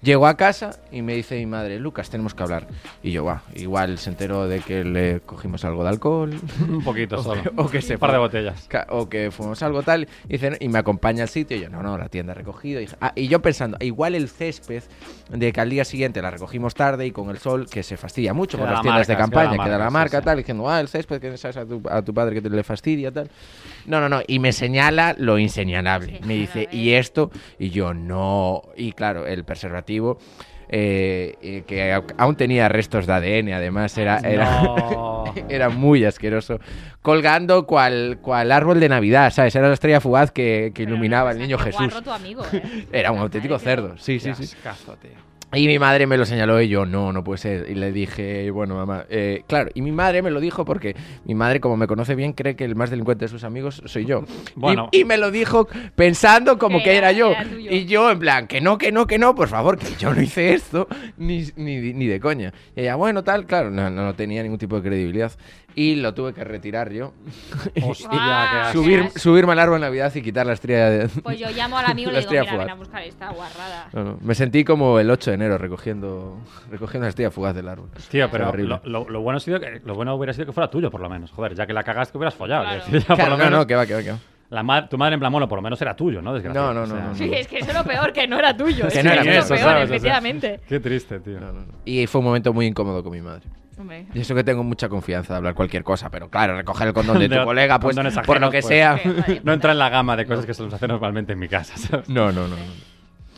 Llego 0.00 0.28
a 0.28 0.36
casa 0.36 0.78
y 0.92 1.02
me 1.02 1.14
dice 1.14 1.36
mi 1.36 1.46
madre, 1.46 1.80
Lucas, 1.80 2.08
tenemos 2.08 2.32
que 2.32 2.42
hablar. 2.44 2.68
Y 3.02 3.10
yo, 3.10 3.24
va, 3.24 3.42
igual 3.56 3.98
se 3.98 4.10
enteró 4.10 4.46
de 4.46 4.60
que 4.60 4.84
le 4.84 5.18
cogimos 5.20 5.64
algo 5.64 5.82
de 5.82 5.88
alcohol. 5.88 6.38
Un 6.68 6.84
poquito 6.84 7.20
solo. 7.20 7.42
o 7.56 7.68
que 7.68 7.82
se 7.82 7.94
Un 7.94 7.98
par 7.98 8.12
de 8.12 8.18
botellas. 8.18 8.68
O 8.90 9.08
que 9.08 9.32
fuimos 9.32 9.60
algo 9.62 9.82
tal 9.82 10.08
y, 10.28 10.34
dice, 10.34 10.56
y 10.60 10.68
me 10.68 10.78
acompaña 10.78 11.24
al 11.24 11.28
sitio 11.28 11.56
y 11.56 11.60
yo 11.62 11.68
no 11.68 11.82
no 11.82 11.98
la 11.98 12.08
tienda 12.08 12.32
recogido 12.32 12.80
y, 12.80 12.88
ah, 13.00 13.12
y 13.16 13.26
yo 13.26 13.42
pensando 13.42 13.76
igual 13.80 14.14
el 14.14 14.28
césped 14.28 14.84
de 15.30 15.52
que 15.52 15.60
al 15.60 15.70
día 15.70 15.84
siguiente 15.84 16.22
la 16.22 16.30
recogimos 16.30 16.74
tarde 16.74 17.06
y 17.06 17.10
con 17.10 17.30
el 17.30 17.38
sol 17.38 17.66
que 17.68 17.82
se 17.82 17.96
fastidia 17.96 18.32
mucho 18.34 18.56
Queda 18.56 18.66
con 18.66 18.74
las 18.74 18.78
la 18.78 18.82
tiendas 18.82 19.06
de 19.06 19.14
marca, 19.14 19.30
queda 19.30 19.42
la 19.42 19.48
campaña 19.48 19.64
queda 19.64 19.78
la 19.78 19.84
marca, 19.84 19.88
sí, 19.88 19.94
marca 19.94 20.18
sí. 20.18 20.24
tal 20.24 20.36
diciendo 20.38 20.68
ah 20.68 20.80
el 20.80 20.88
césped 20.88 21.20
que 21.20 21.36
sabes 21.36 21.56
a 21.56 21.66
tu, 21.66 21.82
a 21.88 22.02
tu 22.02 22.14
padre 22.14 22.34
que 22.34 22.42
te 22.42 22.50
le 22.50 22.62
fastidia 22.62 23.10
tal 23.10 23.30
no 23.86 24.00
no 24.00 24.08
no 24.08 24.20
y 24.26 24.38
me 24.38 24.52
señala 24.52 25.14
lo 25.18 25.38
inseñalable 25.38 26.18
Sí, 26.18 26.20
me 26.24 26.34
dice 26.34 26.68
y 26.70 26.90
eh. 26.90 26.98
esto 26.98 27.30
y 27.58 27.70
yo 27.70 27.94
no 27.94 28.62
y 28.76 28.92
claro 28.92 29.26
el 29.26 29.44
preservativo 29.44 29.87
eh, 30.70 31.34
eh, 31.40 31.64
que 31.66 31.98
aún 32.18 32.36
tenía 32.36 32.68
restos 32.68 33.06
de 33.06 33.12
ADN 33.14 33.52
además 33.54 33.96
era 33.96 34.18
era 34.18 34.62
No. 34.62 35.24
era 35.48 35.68
muy 35.70 36.04
asqueroso. 36.04 36.60
Colgando 37.02 37.66
cual, 37.66 38.18
cual 38.20 38.52
árbol 38.52 38.80
de 38.80 38.88
Navidad, 38.88 39.32
¿sabes? 39.32 39.54
Era 39.54 39.68
la 39.68 39.74
estrella 39.74 40.00
fugaz 40.00 40.30
que, 40.30 40.72
que 40.74 40.82
iluminaba 40.82 41.30
no, 41.30 41.36
sea, 41.36 41.46
niño 41.46 41.58
Jesús. 41.58 41.80
guarro 41.80 42.02
tu 42.02 42.10
amigo, 42.10 42.42
¿eh? 42.52 42.86
Era 42.92 43.12
un 43.12 43.18
auténtico 43.20 43.58
cerdo, 43.58 43.96
sí, 43.96 44.20
sí, 44.20 44.30
Qué 44.30 44.46
sí. 44.46 44.56
ascazo, 44.56 44.96
tío. 44.96 45.27
Y 45.54 45.66
mi 45.66 45.78
madre 45.78 46.06
me 46.06 46.18
lo 46.18 46.26
señaló 46.26 46.60
y 46.60 46.68
yo, 46.68 46.84
no, 46.84 47.10
no 47.10 47.24
puede 47.24 47.38
ser. 47.38 47.70
Y 47.70 47.74
le 47.74 47.90
dije, 47.90 48.50
bueno, 48.50 48.74
mamá, 48.74 49.06
eh, 49.08 49.44
claro, 49.46 49.70
y 49.72 49.80
mi 49.80 49.92
madre 49.92 50.20
me 50.20 50.30
lo 50.30 50.40
dijo 50.40 50.66
porque 50.66 50.94
mi 51.24 51.34
madre, 51.34 51.58
como 51.58 51.78
me 51.78 51.86
conoce 51.86 52.14
bien, 52.14 52.34
cree 52.34 52.54
que 52.54 52.64
el 52.64 52.76
más 52.76 52.90
delincuente 52.90 53.24
de 53.24 53.28
sus 53.30 53.44
amigos 53.44 53.82
soy 53.86 54.04
yo. 54.04 54.24
Y- 54.28 54.52
Bueno. 54.60 54.88
y, 54.92 55.04
me 55.06 55.16
lo 55.16 55.30
dijo 55.30 55.66
pensando 55.96 56.58
como 56.58 56.78
Que 56.78 56.84
que 56.84 56.96
era, 56.98 57.10
era- 57.10 57.18
yo. 57.18 57.30
era. 57.30 57.46
Y 57.58 57.86
yo, 57.86 58.10
en 58.10 58.18
plan, 58.18 58.46
que 58.46 58.60
no, 58.60 58.76
que 58.76 58.92
no, 58.92 59.06
que 59.06 59.18
no, 59.18 59.34
por 59.34 59.48
favor, 59.48 59.78
que 59.78 59.86
yo 59.98 60.12
no 60.12 60.20
hice 60.20 60.52
esto, 60.52 60.86
ni, 61.16 61.46
ni, 61.56 61.94
ni 61.94 62.06
de 62.06 62.20
coña. 62.20 62.52
Y 62.76 62.82
ella, 62.82 62.96
bueno, 62.96 63.24
tal, 63.24 63.46
claro, 63.46 63.70
no, 63.70 63.88
no 63.88 64.14
tenía 64.14 64.42
ningún 64.42 64.58
tipo 64.58 64.76
de 64.76 64.82
credibilidad. 64.86 65.32
Y 65.80 65.94
lo 65.94 66.12
tuve 66.12 66.32
que 66.34 66.42
retirar 66.42 66.90
yo. 66.92 67.12
Hostia, 67.84 68.08
Ah. 68.10 68.70
Subir, 68.72 69.10
subirme 69.14 69.52
al 69.52 69.60
árbol 69.60 69.76
en 69.76 69.82
Navidad 69.82 70.12
y 70.14 70.22
quitar 70.22 70.44
la 70.44 70.54
estrella 70.54 70.90
de... 70.90 71.08
Pues 71.08 71.38
yo 71.38 71.48
llamo 71.50 71.78
al 71.78 71.86
amigo 71.90 72.10
y 72.10 72.14
La 72.14 72.18
le 72.20 72.26
digo, 72.26 72.34
estrella 72.34 72.42
mira, 72.42 72.52
fugaz. 72.52 72.66
ven 72.66 72.72
a 72.72 72.78
buscar 72.78 73.02
esta 73.04 73.30
guarrada. 73.30 73.88
No, 73.92 74.04
no, 74.04 74.18
Me 74.20 74.34
sentí 74.34 74.64
como 74.64 74.98
el 74.98 75.08
8 75.10 75.30
de 75.30 75.34
enero 75.36 75.56
recogiendo, 75.56 76.38
recogiendo 76.70 77.04
la 77.04 77.10
estrella 77.10 77.30
fugaz 77.30 77.54
del 77.54 77.68
árbol. 77.68 77.90
Tío, 78.10 78.28
pero 78.30 78.48
Horrible. 78.48 78.80
lo, 78.82 79.04
lo- 79.04 79.08
lo 79.08 79.20
bueno 79.20 79.36
ha 79.36 79.40
sido 79.40 79.60
que, 79.60 79.80
lo 79.84 79.94
bueno 79.94 80.14
hubiera 80.16 80.32
sido 80.32 80.46
que 80.46 80.52
fuera 80.52 80.68
tuyo, 80.68 80.90
por 80.90 81.00
lo 81.00 81.08
menos. 81.08 81.30
Joder, 81.30 81.54
ya 81.54 81.64
que 81.66 81.72
la 81.72 81.84
cagaste, 81.84 82.10
que 82.12 82.18
hubieras 82.18 82.34
follado. 82.34 82.64
Claro. 82.64 82.82
ya 82.90 83.06
por 83.06 83.14
Claro, 83.16 83.30
lo 83.30 83.36
no, 83.38 83.44
menos 83.44 83.58
no, 83.60 83.66
que 83.68 83.74
va, 83.76 83.86
que 83.86 83.94
va, 83.94 84.02
que 84.02 84.10
va. 84.12 84.18
la 84.50 84.62
ma- 84.64 84.88
tu 84.88 84.98
madre 84.98 85.14
en 85.14 85.20
plan, 85.20 85.30
bueno, 85.30 85.48
por 85.48 85.58
lo 85.58 85.62
menos 85.62 85.80
era 85.80 85.94
tuyo, 85.94 86.20
¿no? 86.20 86.34
Desgraciado. 86.34 86.74
No, 86.74 86.86
no, 86.86 86.92
no, 86.94 87.08
no, 87.10 87.14
Sí, 87.14 87.30
es 87.32 87.46
que 87.46 87.58
eso 87.58 87.70
es 87.70 87.76
lo 87.76 87.84
peor, 87.84 88.12
que 88.12 88.26
no 88.26 88.36
era 88.36 88.56
tuyo. 88.56 88.88
Que 88.88 89.02
no 89.04 89.12
era 89.12 89.22
eso 89.22 89.54
peor, 89.54 89.60
¿sabes? 89.60 89.60
O 89.60 89.64
sea, 89.68 89.82
efectivamente. 89.84 90.60
Qué 90.68 90.80
triste, 90.80 91.20
tío. 91.20 91.38
No, 91.38 91.52
no, 91.52 91.60
no. 91.60 91.72
Y 91.84 92.04
fue 92.08 92.18
un 92.18 92.24
momento 92.24 92.52
muy 92.52 92.66
incómodo 92.66 93.00
con 93.04 93.12
mi 93.12 93.20
madre. 93.20 93.44
Hombre. 93.78 94.06
Y 94.14 94.20
eso 94.20 94.34
que 94.34 94.42
tengo 94.44 94.64
mucha 94.64 94.88
confianza 94.88 95.34
de 95.34 95.36
hablar 95.38 95.54
cualquier 95.54 95.84
cosa, 95.84 96.10
pero 96.10 96.28
claro, 96.28 96.56
recoger 96.56 96.88
el 96.88 96.94
condón 96.94 97.18
de 97.18 97.28
tu 97.28 97.34
De- 97.36 97.44
colega, 97.44 97.78
pues 97.78 97.94
condones 97.96 98.14
por 98.26 98.40
lo 98.40 98.46
ajenos, 98.48 98.50
que 98.50 98.60
pues. 98.60 98.66
sea. 98.66 99.00
No 99.44 99.52
entra 99.52 99.72
en 99.72 99.78
la 99.78 99.88
gama 99.88 100.16
de 100.16 100.26
cosas 100.26 100.44
que 100.46 100.54
se 100.54 100.62
nos 100.62 100.74
hace 100.74 100.88
normalmente 100.88 101.32
en 101.32 101.38
mi 101.38 101.48
casa, 101.48 101.76
¿sabes? 101.76 102.08
No, 102.08 102.32
no, 102.32 102.42
no. 102.48 102.56
no. 102.56 102.88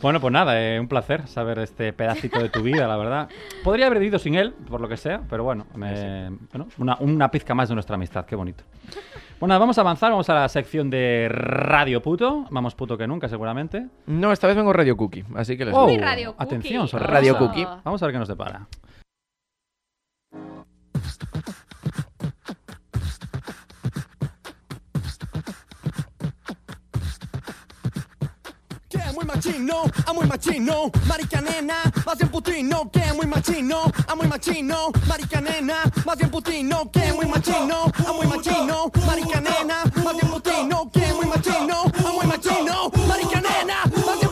Bueno, 0.01 0.19
pues 0.19 0.33
nada, 0.33 0.59
eh, 0.59 0.79
un 0.79 0.87
placer 0.87 1.27
saber 1.27 1.59
este 1.59 1.93
pedacito 1.93 2.39
de 2.41 2.49
tu 2.49 2.63
vida, 2.63 2.87
la 2.87 2.97
verdad. 2.97 3.29
Podría 3.63 3.85
haber 3.85 3.99
vivido 3.99 4.17
sin 4.17 4.33
él, 4.33 4.51
por 4.67 4.81
lo 4.81 4.89
que 4.89 4.97
sea, 4.97 5.21
pero 5.29 5.43
bueno, 5.43 5.67
me- 5.75 6.31
bueno 6.51 6.67
una, 6.79 6.97
una 7.01 7.29
pizca 7.29 7.53
más 7.53 7.69
de 7.69 7.75
nuestra 7.75 7.97
amistad, 7.97 8.25
qué 8.25 8.35
bonito. 8.35 8.63
Bueno, 9.39 9.59
vamos 9.59 9.77
a 9.77 9.81
avanzar, 9.81 10.09
vamos 10.09 10.27
a 10.29 10.33
la 10.33 10.49
sección 10.49 10.89
de 10.89 11.27
Radio 11.31 12.01
Puto, 12.01 12.45
vamos 12.49 12.73
puto 12.73 12.97
que 12.97 13.05
nunca 13.07 13.27
seguramente. 13.27 13.85
No, 14.07 14.31
esta 14.31 14.47
vez 14.47 14.55
vengo 14.55 14.73
Radio 14.73 14.97
Cookie, 14.97 15.23
así 15.35 15.55
que 15.55 15.65
les 15.65 15.73
Oh, 15.75 15.85
Uy, 15.85 15.97
Radio 15.99 16.33
Cookie. 16.35 16.43
atención, 16.45 16.87
sorpresa. 16.87 17.13
Radio 17.13 17.37
Cookie. 17.37 17.67
Vamos 17.83 18.01
a 18.01 18.05
ver 18.07 18.13
qué 18.13 18.19
nos 18.19 18.27
depara. 18.27 18.65
Machino, 29.33 29.83
a 30.05 30.13
muy 30.13 30.25
machino, 30.27 30.91
marica 31.07 31.39
nena, 31.41 31.75
más 32.05 32.17
bien 32.17 32.29
putino, 32.29 32.91
que 32.91 33.13
muy 33.13 33.25
machino, 33.25 33.91
a 34.07 34.13
muy 34.13 34.27
machino, 34.27 34.91
marica 35.07 35.39
nena, 35.39 35.83
más 36.05 36.17
bien 36.17 36.29
putino, 36.29 36.91
que 36.91 37.13
muy 37.13 37.25
machino, 37.25 37.85
a 38.07 38.11
muy 38.11 38.27
machino, 38.27 38.91
marica 39.07 39.39
nena, 39.39 39.83
más 40.03 40.13
bien 40.15 40.29
putino, 40.29 40.91
que 40.91 41.13
muy 41.13 41.25
machino, 41.27 41.83
a 41.83 42.11
muy 42.11 42.27
machino, 42.27 42.91
marica 43.07 43.41
nena, 43.41 43.83
más 44.05 44.19
bien 44.19 44.30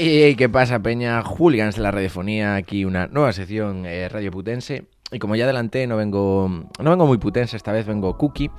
Ey, 0.00 0.22
ey, 0.22 0.34
¿qué 0.34 0.48
pasa, 0.48 0.78
Peña? 0.78 1.20
Hooligans 1.22 1.76
de 1.76 1.82
la 1.82 1.90
radiofonía, 1.90 2.54
aquí 2.54 2.86
una 2.86 3.06
nueva 3.08 3.34
sección 3.34 3.84
eh, 3.84 4.08
radio 4.08 4.30
putense. 4.30 4.86
Y 5.12 5.18
como 5.18 5.36
ya 5.36 5.44
adelanté, 5.44 5.86
no 5.86 5.98
vengo, 5.98 6.48
no 6.48 6.90
vengo 6.90 7.06
muy 7.06 7.18
putense, 7.18 7.54
esta 7.58 7.70
vez 7.70 7.84
vengo 7.84 8.16
cookie. 8.16 8.50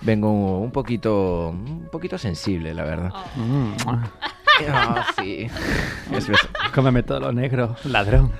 Vengo 0.00 0.58
un 0.58 0.72
poquito, 0.72 1.50
un 1.50 1.88
poquito 1.92 2.18
sensible, 2.18 2.74
la 2.74 2.82
verdad. 2.82 3.12
Oh. 3.14 3.96
Ah, 4.68 5.06
sí. 5.16 5.46
Es 6.12 6.26
verdad. 6.26 6.50
Cómeme 6.74 7.04
todo 7.04 7.20
lo 7.20 7.32
negro, 7.32 7.76
ladrón. 7.84 8.32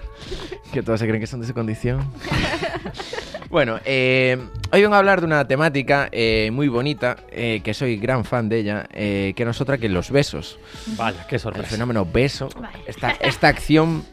Que 0.72 0.82
todos 0.82 0.98
se 0.98 1.06
creen 1.06 1.20
que 1.20 1.28
son 1.28 1.40
de 1.40 1.46
su 1.46 1.54
condición. 1.54 2.10
bueno, 3.50 3.78
eh, 3.84 4.36
hoy 4.72 4.82
vengo 4.82 4.94
a 4.94 4.98
hablar 4.98 5.20
de 5.20 5.26
una 5.26 5.46
temática 5.46 6.08
eh, 6.12 6.50
muy 6.52 6.68
bonita, 6.68 7.16
eh, 7.30 7.60
que 7.64 7.72
soy 7.74 7.96
gran 7.96 8.24
fan 8.24 8.48
de 8.48 8.58
ella, 8.58 8.86
eh, 8.92 9.32
que 9.36 9.44
no 9.44 9.52
es 9.52 9.60
otra 9.60 9.78
que 9.78 9.88
los 9.88 10.10
besos. 10.10 10.58
Vaya, 10.96 11.26
qué 11.28 11.36
El 11.36 11.40
sorpresa. 11.40 11.68
fenómeno 11.68 12.04
beso, 12.04 12.48
Vale. 12.60 12.76
esta, 12.86 13.12
esta 13.12 13.48
acción 13.48 14.04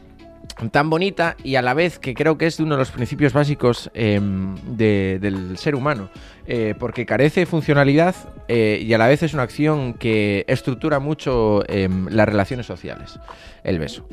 tan 0.71 0.89
bonita 0.89 1.36
y 1.43 1.56
a 1.56 1.62
la 1.62 1.74
vez 1.74 2.00
que 2.00 2.13
creo 2.13 2.38
que 2.38 2.45
es 2.45 2.56
de 2.58 2.63
uno 2.63 2.76
de 2.76 2.80
los 2.80 2.91
principios 2.91 3.34
básicos 3.34 3.89
em, 3.93 4.56
de- 4.78 5.17
del 5.19 5.58
ser 5.58 5.76
humano, 5.76 6.10
eh, 6.48 6.76
porque 6.80 7.06
carece 7.06 7.41
de 7.41 7.45
funcionalidad 7.45 8.15
eh, 8.48 8.80
y 8.82 8.93
a 8.93 8.98
la 8.98 9.08
vez 9.08 9.21
es 9.24 9.34
una 9.34 9.43
acción 9.43 9.95
que 9.95 10.45
estructura 10.48 11.00
mucho 11.00 11.63
em, 11.67 12.08
las 12.10 12.26
relaciones 12.30 12.67
sociales, 12.67 13.19
el 13.65 13.80
beso. 13.80 14.08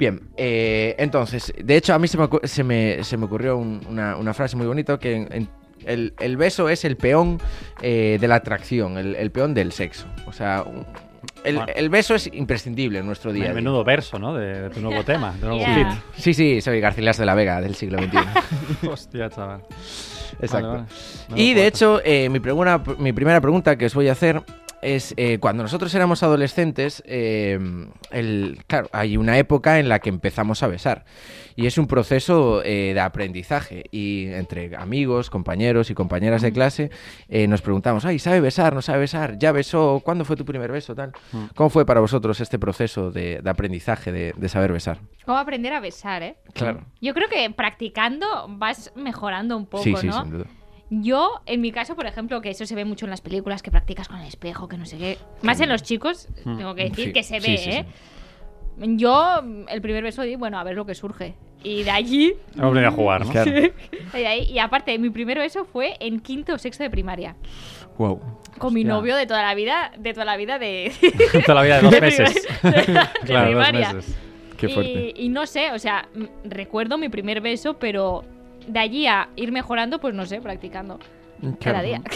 Bien, 0.00 0.20
eh, 0.38 0.96
entonces, 0.98 1.52
de 1.62 1.76
hecho 1.76 1.92
a 1.94 1.98
mí 1.98 2.08
se 2.08 2.16
me, 2.18 2.26
se 2.44 2.64
me, 2.64 3.04
se 3.04 3.16
me 3.18 3.26
ocurrió 3.26 3.56
un- 3.58 3.82
una, 3.88 4.16
una 4.16 4.32
frase 4.34 4.56
muy 4.56 4.66
bonita 4.66 4.98
que 4.98 5.14
en- 5.14 5.28
en- 5.30 5.48
el, 5.84 6.14
el 6.18 6.36
beso 6.38 6.68
es 6.70 6.84
el 6.86 6.96
peón 6.96 7.38
eh, 7.82 8.16
de 8.20 8.26
la 8.26 8.36
atracción, 8.36 8.96
el, 8.98 9.14
el 9.14 9.30
peón 9.30 9.52
del 9.52 9.72
sexo. 9.72 10.06
O 10.26 10.32
sea, 10.32 10.62
un- 10.66 10.86
el, 11.44 11.56
Bueno. 11.56 11.72
el 11.76 11.88
beso 11.90 12.14
es 12.14 12.30
imprescindible 12.32 12.98
en 12.98 13.06
nuestro 13.06 13.30
día. 13.32 13.44
a 13.44 13.46
día. 13.48 13.54
Menudo 13.54 13.84
verso, 13.84 14.18
¿no? 14.18 14.34
De, 14.34 14.62
de 14.62 14.70
tu 14.70 14.80
nuevo 14.80 15.04
tema, 15.04 15.32
de 15.34 15.38
tu 15.40 15.46
nuevo 15.48 15.60
Yeah. 15.66 16.02
Sí, 16.16 16.32
sí, 16.32 16.60
soy 16.62 16.80
Garcilas 16.80 17.18
de 17.18 17.26
la 17.26 17.34
Vega 17.34 17.60
del 17.60 17.74
siglo 17.74 17.98
XXI. 18.02 18.86
Hostia, 18.88 19.28
chaval. 19.28 19.60
Exacto. 20.40 20.68
Vale, 20.68 20.84
vale. 21.28 21.42
Y 21.42 21.52
de 21.54 21.66
hecho, 21.66 22.00
eh, 22.04 22.28
mi, 22.30 22.40
pregunta- 22.40 22.82
mi 22.98 23.12
primera 23.12 23.40
pregunta 23.42 23.76
que 23.76 23.84
os 23.86 23.94
voy 23.94 24.08
a 24.08 24.12
hacer 24.12 24.42
es, 24.82 25.14
eh, 25.16 25.38
cuando 25.38 25.62
nosotros 25.62 25.94
éramos 25.94 26.22
adolescentes, 26.22 27.02
eh, 27.06 27.58
el, 28.10 28.58
claro, 28.66 28.88
hay 28.92 29.16
una 29.16 29.38
época 29.38 29.78
en 29.78 29.88
la 29.88 29.98
que 29.98 30.08
empezamos 30.08 30.62
a 30.62 30.66
besar. 30.68 31.04
Y 31.56 31.66
es 31.66 31.76
un 31.78 31.86
proceso 31.86 32.62
eh, 32.64 32.92
de 32.94 33.00
aprendizaje. 33.00 33.84
Y 33.90 34.28
entre 34.28 34.74
amigos, 34.76 35.30
compañeros 35.30 35.90
y 35.90 35.94
compañeras 35.94 36.42
de 36.42 36.52
clase, 36.52 36.90
eh, 37.28 37.46
nos 37.48 37.60
preguntamos, 37.60 38.04
ay, 38.04 38.18
¿sabe 38.18 38.40
besar? 38.40 38.74
¿No 38.74 38.82
sabe 38.82 39.00
besar? 39.00 39.38
¿Ya 39.38 39.52
besó? 39.52 40.00
¿Cuándo 40.04 40.24
fue 40.24 40.36
tu 40.36 40.44
primer 40.44 40.72
beso? 40.72 40.94
Tal. 40.94 41.12
Mm. 41.32 41.44
¿Cómo 41.54 41.68
fue 41.68 41.84
para 41.84 42.00
vosotros 42.00 42.40
este 42.40 42.58
proceso 42.58 43.10
de, 43.10 43.40
de 43.42 43.50
aprendizaje, 43.50 44.12
de, 44.12 44.32
de 44.36 44.48
saber 44.48 44.72
besar? 44.72 44.98
¿Cómo 45.26 45.38
aprender 45.38 45.72
a 45.72 45.80
besar, 45.80 46.22
eh? 46.22 46.36
Claro. 46.54 46.84
Yo 47.00 47.12
creo 47.14 47.28
que 47.28 47.50
practicando 47.50 48.26
vas 48.48 48.92
mejorando 48.96 49.56
un 49.56 49.66
poco, 49.66 49.84
sí, 49.84 49.94
sí, 49.96 50.06
¿no? 50.06 50.22
sin 50.22 50.30
duda. 50.30 50.46
Yo, 50.90 51.40
en 51.46 51.60
mi 51.60 51.70
caso, 51.70 51.94
por 51.94 52.06
ejemplo, 52.06 52.40
que 52.40 52.50
eso 52.50 52.66
se 52.66 52.74
ve 52.74 52.84
mucho 52.84 53.06
en 53.06 53.10
las 53.10 53.20
películas, 53.20 53.62
que 53.62 53.70
practicas 53.70 54.08
con 54.08 54.18
el 54.18 54.26
espejo, 54.26 54.66
que 54.68 54.76
no 54.76 54.84
sé 54.86 54.98
qué. 54.98 55.18
Más 55.42 55.60
en 55.60 55.68
los 55.68 55.82
chicos, 55.84 56.28
Mm. 56.44 56.58
tengo 56.58 56.74
que 56.74 56.84
decir 56.90 57.06
Sí, 57.06 57.12
que 57.12 57.22
se 57.22 57.38
ve, 57.40 57.56
sí, 57.58 57.70
¿eh? 57.70 57.86
Yo, 58.78 59.40
el 59.68 59.80
primer 59.82 60.02
beso 60.02 60.22
di, 60.22 60.36
bueno, 60.36 60.58
a 60.58 60.64
ver 60.64 60.74
lo 60.74 60.86
que 60.86 60.94
surge. 60.94 61.34
Y 61.62 61.82
de 61.82 61.90
allí, 61.90 62.32
Hemos 62.56 62.72
venido 62.72 62.88
a 62.88 62.92
jugar, 62.92 63.26
¿no? 63.26 63.30
Claro. 63.30 63.50
y, 64.14 64.16
de 64.18 64.26
ahí- 64.26 64.50
y 64.50 64.58
aparte, 64.58 64.98
mi 64.98 65.10
primer 65.10 65.38
beso 65.38 65.64
fue 65.66 65.96
en 66.00 66.18
quinto 66.20 66.54
o 66.54 66.58
sexto 66.58 66.82
de 66.82 66.90
primaria. 66.90 67.36
Wow. 67.98 68.18
Con 68.58 68.72
mi 68.72 68.82
novio 68.82 69.14
de 69.14 69.26
toda 69.26 69.42
la 69.42 69.54
vida, 69.54 69.92
de 69.98 70.12
toda 70.14 70.24
la 70.24 70.36
vida 70.38 70.58
de... 70.58 70.90
Toda 71.46 71.54
la 71.56 71.62
vida 71.62 71.76
de 71.76 71.82
dos 71.82 71.90
de 71.92 72.00
meses. 72.00 72.34
de 72.62 73.00
claro, 73.26 73.58
dos 73.58 73.72
meses. 73.72 74.16
Qué 74.56 74.68
fuerte. 74.70 75.12
Y, 75.16 75.26
y 75.26 75.28
no 75.28 75.46
sé, 75.46 75.72
o 75.72 75.78
sea, 75.78 76.08
recuerdo 76.44 76.96
mi 76.98 77.08
primer 77.10 77.40
beso, 77.42 77.78
pero 77.78 78.24
de 78.72 78.78
allí 78.78 79.06
a 79.06 79.28
ir 79.36 79.52
mejorando, 79.52 79.98
pues 80.00 80.14
no 80.14 80.26
sé, 80.26 80.40
practicando. 80.40 80.98
Cada 81.60 81.82
día. 81.82 82.00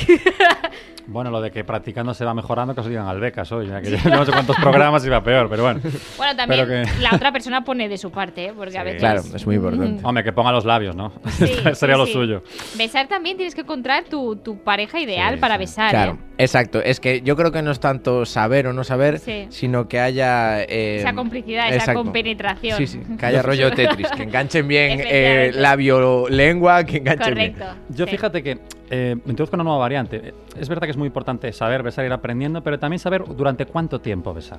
Bueno, 1.07 1.31
lo 1.31 1.43
de 1.43 1.51
que 1.51 1.65
practicando 1.65 2.15
se 2.15 2.25
va 2.25 2.33
mejorando, 2.33 2.75
que 2.75 2.81
os 2.81 2.89
digan 2.89 3.07
al 3.07 3.21
becas 3.21 3.53
hoy, 3.53 3.67
ya 3.69 3.83
que 3.83 3.91
ya 3.91 4.03
no 4.09 4.25
sé 4.25 4.33
cuántos 4.33 4.57
programas 4.57 5.05
iba 5.05 5.23
peor, 5.23 5.51
pero 5.51 5.63
bueno. 5.65 5.81
bueno, 6.17 6.35
también 6.35 6.67
que- 6.67 6.85
la 7.03 7.11
otra 7.15 7.31
persona 7.31 7.63
pone 7.63 7.91
de 7.91 7.99
su 7.99 8.11
parte, 8.11 8.47
¿eh? 8.47 8.53
porque 8.57 8.79
a 8.79 8.83
veces... 8.85 9.01
Claro, 9.01 9.21
es 9.35 9.45
muy 9.47 9.57
importante. 9.57 10.01
Hombre, 10.03 10.25
que 10.25 10.33
ponga 10.33 10.51
los 10.51 10.65
labios, 10.65 10.97
¿no? 10.97 11.13
Sí, 11.33 11.47
Sería 11.75 11.75
sí, 11.75 12.01
lo 12.01 12.07
sí. 12.07 12.13
suyo. 12.15 12.43
Besar 12.79 13.07
también 13.07 13.37
tienes 13.37 13.55
que 13.55 13.61
encontrar 13.61 14.05
tu, 14.05 14.37
tu 14.37 14.57
pareja 14.65 14.99
ideal 14.99 15.35
Sí, 15.35 15.41
para 15.43 15.57
sí. 15.57 15.59
besar. 15.59 15.91
Claro, 15.91 16.13
¿eh? 16.13 16.35
exacto. 16.39 16.81
Es 16.83 17.01
que 17.01 17.21
yo 17.21 17.37
creo 17.37 17.53
que 17.53 17.61
no 17.61 17.71
es 17.73 17.81
tanto 17.81 18.25
saber 18.25 18.67
o 18.69 18.73
no 18.73 18.83
saber, 18.83 19.19
Sí. 19.19 19.45
sino 19.51 19.87
que 19.89 20.01
haya... 20.01 20.63
eh, 20.63 21.01
Esa 21.01 21.13
complicidad, 21.13 21.71
esa 21.75 21.93
compenetración. 21.93 22.79
Sí, 22.79 22.87
sí, 22.87 23.03
que 23.21 23.27
haya 23.27 23.43
rollo 23.43 23.71
Tetris, 23.75 24.11
que 24.11 24.23
enganchen 24.23 24.67
bien 24.67 25.03
eh, 25.05 25.51
labio-lengua, 25.55 26.85
que 26.85 26.97
enganchen 26.97 27.35
bien. 27.35 27.53
Correcto. 27.53 27.75
Yo 27.91 28.07
sí. 28.07 28.11
fíjate 28.11 28.43
que 28.43 28.59
eh, 28.91 29.17
me 29.25 29.31
introduzco 29.31 29.57
una 29.57 29.65
nueva 29.65 29.79
variante. 29.79 30.35
Es 30.59 30.69
verdad 30.69 30.83
que 30.87 30.91
es 30.91 30.97
muy 30.97 31.07
importante 31.07 31.53
saber 31.53 31.83
besar, 31.83 32.05
ir 32.05 32.13
aprendiendo, 32.13 32.63
pero 32.63 32.79
también 32.79 32.99
saber 32.99 33.25
durante 33.37 33.67
cuánto 33.67 34.01
tiempo 34.01 34.33
besar. 34.35 34.59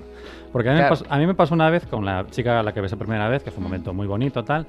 Porque 0.52 0.70
a 0.70 0.74
mí, 0.74 0.80
Claro. 0.80 0.96
me, 0.96 1.00
pasó, 1.00 1.14
a 1.14 1.18
mí 1.18 1.28
me 1.28 1.34
pasó 1.36 1.54
una 1.54 1.70
vez 1.70 1.86
con 1.86 2.06
la 2.06 2.26
chica 2.32 2.60
a 2.60 2.64
la 2.64 2.74
que 2.74 2.82
besé 2.82 2.98
primera 2.98 3.30
vez, 3.30 3.44
que 3.44 3.52
fue 3.52 3.60
un 3.60 3.66
momento 3.66 3.94
muy 3.94 4.08
bonito, 4.08 4.44
tal. 4.44 4.66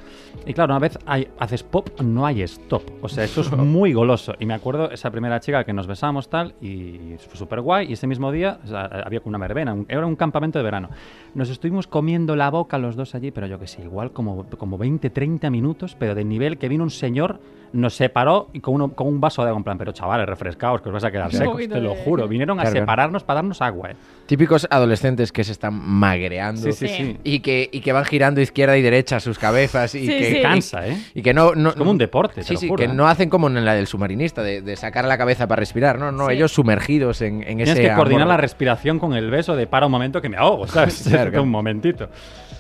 Y 0.46 0.52
claro, 0.54 0.72
una 0.74 0.80
vez 0.80 0.98
hay- 1.06 1.28
haces 1.38 1.62
pop, 1.62 1.88
no 2.02 2.26
hay 2.26 2.42
stop. 2.42 2.82
O 3.02 3.08
sea, 3.08 3.24
eso 3.24 3.40
es 3.40 3.50
muy 3.56 3.92
goloso. 3.92 4.34
Y 4.38 4.46
me 4.46 4.54
acuerdo 4.54 4.90
esa 4.90 5.10
primera 5.10 5.40
chica 5.40 5.64
que 5.64 5.72
nos 5.72 5.86
besamos, 5.86 6.28
tal, 6.28 6.54
y 6.60 7.16
fue 7.28 7.36
súper 7.36 7.60
guay. 7.60 7.88
Y 7.90 7.94
ese 7.94 8.06
mismo 8.06 8.30
día 8.32 8.58
o 8.64 8.66
sea, 8.66 8.82
había 9.04 9.20
una 9.24 9.38
verbena, 9.38 9.72
un- 9.74 9.86
era 9.88 10.04
un 10.06 10.16
campamento 10.16 10.58
de 10.58 10.64
verano. 10.64 10.90
Nos 11.34 11.50
estuvimos 11.50 11.86
comiendo 11.86 12.36
la 12.36 12.50
boca 12.50 12.78
los 12.78 12.96
dos 12.96 13.14
allí, 13.14 13.30
pero 13.30 13.46
yo 13.46 13.58
que 13.58 13.66
sé, 13.66 13.82
igual 13.82 14.10
como, 14.12 14.44
como 14.58 14.78
20, 14.78 15.10
30 15.10 15.50
minutos, 15.50 15.96
pero 15.98 16.14
del 16.14 16.28
nivel 16.28 16.58
que 16.58 16.68
vino 16.68 16.84
un 16.84 16.90
señor, 16.90 17.40
nos 17.72 17.94
separó 17.94 18.48
y 18.52 18.60
con, 18.60 18.74
uno, 18.74 18.92
con 18.92 19.06
un 19.08 19.20
vaso 19.20 19.42
de 19.42 19.48
agua, 19.48 19.58
en 19.58 19.64
plan, 19.64 19.78
pero 19.78 19.92
chavales, 19.92 20.26
refrescaos, 20.26 20.80
que 20.80 20.88
os 20.88 20.92
vais 20.92 21.04
a 21.04 21.10
quedar 21.10 21.32
secos, 21.32 21.56
te 21.68 21.80
lo 21.80 21.94
juro. 21.94 22.26
Vinieron 22.28 22.58
a 22.58 22.62
Claro, 22.62 22.72
claro. 22.72 22.82
separarnos 22.84 23.24
para 23.24 23.38
darnos 23.38 23.60
agua, 23.62 23.90
¿eh? 23.90 23.96
Típicos 24.26 24.66
adolescentes 24.70 25.30
que 25.32 25.44
se 25.44 25.52
están 25.52 25.74
magreando. 25.74 26.62
Sí, 26.62 26.72
sí, 26.72 26.88
Sí. 26.88 26.94
sí. 26.96 27.18
Y 27.24 27.40
que, 27.40 27.68
y 27.70 27.80
que 27.80 27.92
van 27.92 28.04
girando 28.04 28.40
izquierda 28.40 28.76
y 28.76 28.82
derecha 28.82 29.20
sus 29.20 29.38
cabezas 29.38 29.94
y 29.94 30.00
Sí, 30.00 30.06
que 30.06 30.30
sí. 30.36 30.42
Cansa, 30.42 30.86
¿eh? 30.88 30.96
y 31.14 31.22
que 31.22 31.32
no, 31.34 31.54
no 31.54 31.70
Es 31.70 31.74
como 31.76 31.90
un 31.90 31.98
deporte, 31.98 32.36
te 32.36 32.42
sí 32.44 32.54
lo 32.54 32.60
sí 32.60 32.68
juro, 32.68 32.78
que 32.78 32.84
¿eh? 32.90 32.94
no 32.94 33.06
hacen 33.08 33.28
como 33.30 33.48
en 33.48 33.64
la 33.64 33.74
del 33.74 33.86
submarinista 33.86 34.42
de, 34.42 34.62
de 34.62 34.76
sacar 34.76 35.04
la 35.04 35.18
cabeza 35.18 35.46
para 35.46 35.60
respirar 35.60 35.98
no 35.98 36.12
no 36.12 36.26
Sí. 36.28 36.34
ellos 36.34 36.52
sumergidos 36.52 37.20
en, 37.22 37.42
en 37.42 37.60
ese 37.60 37.72
Tienes 37.74 37.90
que 37.90 37.96
coordinar 37.96 38.22
amor. 38.22 38.34
la 38.34 38.36
respiración 38.38 38.98
con 38.98 39.14
el 39.14 39.30
beso 39.30 39.54
de 39.56 39.66
para 39.66 39.86
un 39.86 39.92
momento 39.92 40.20
que 40.22 40.28
me 40.28 40.36
ahogo, 40.36 40.66
¿sabes? 40.68 41.04
Claro, 41.08 41.30
claro. 41.30 41.42
un 41.42 41.50
momentito. 41.50 42.08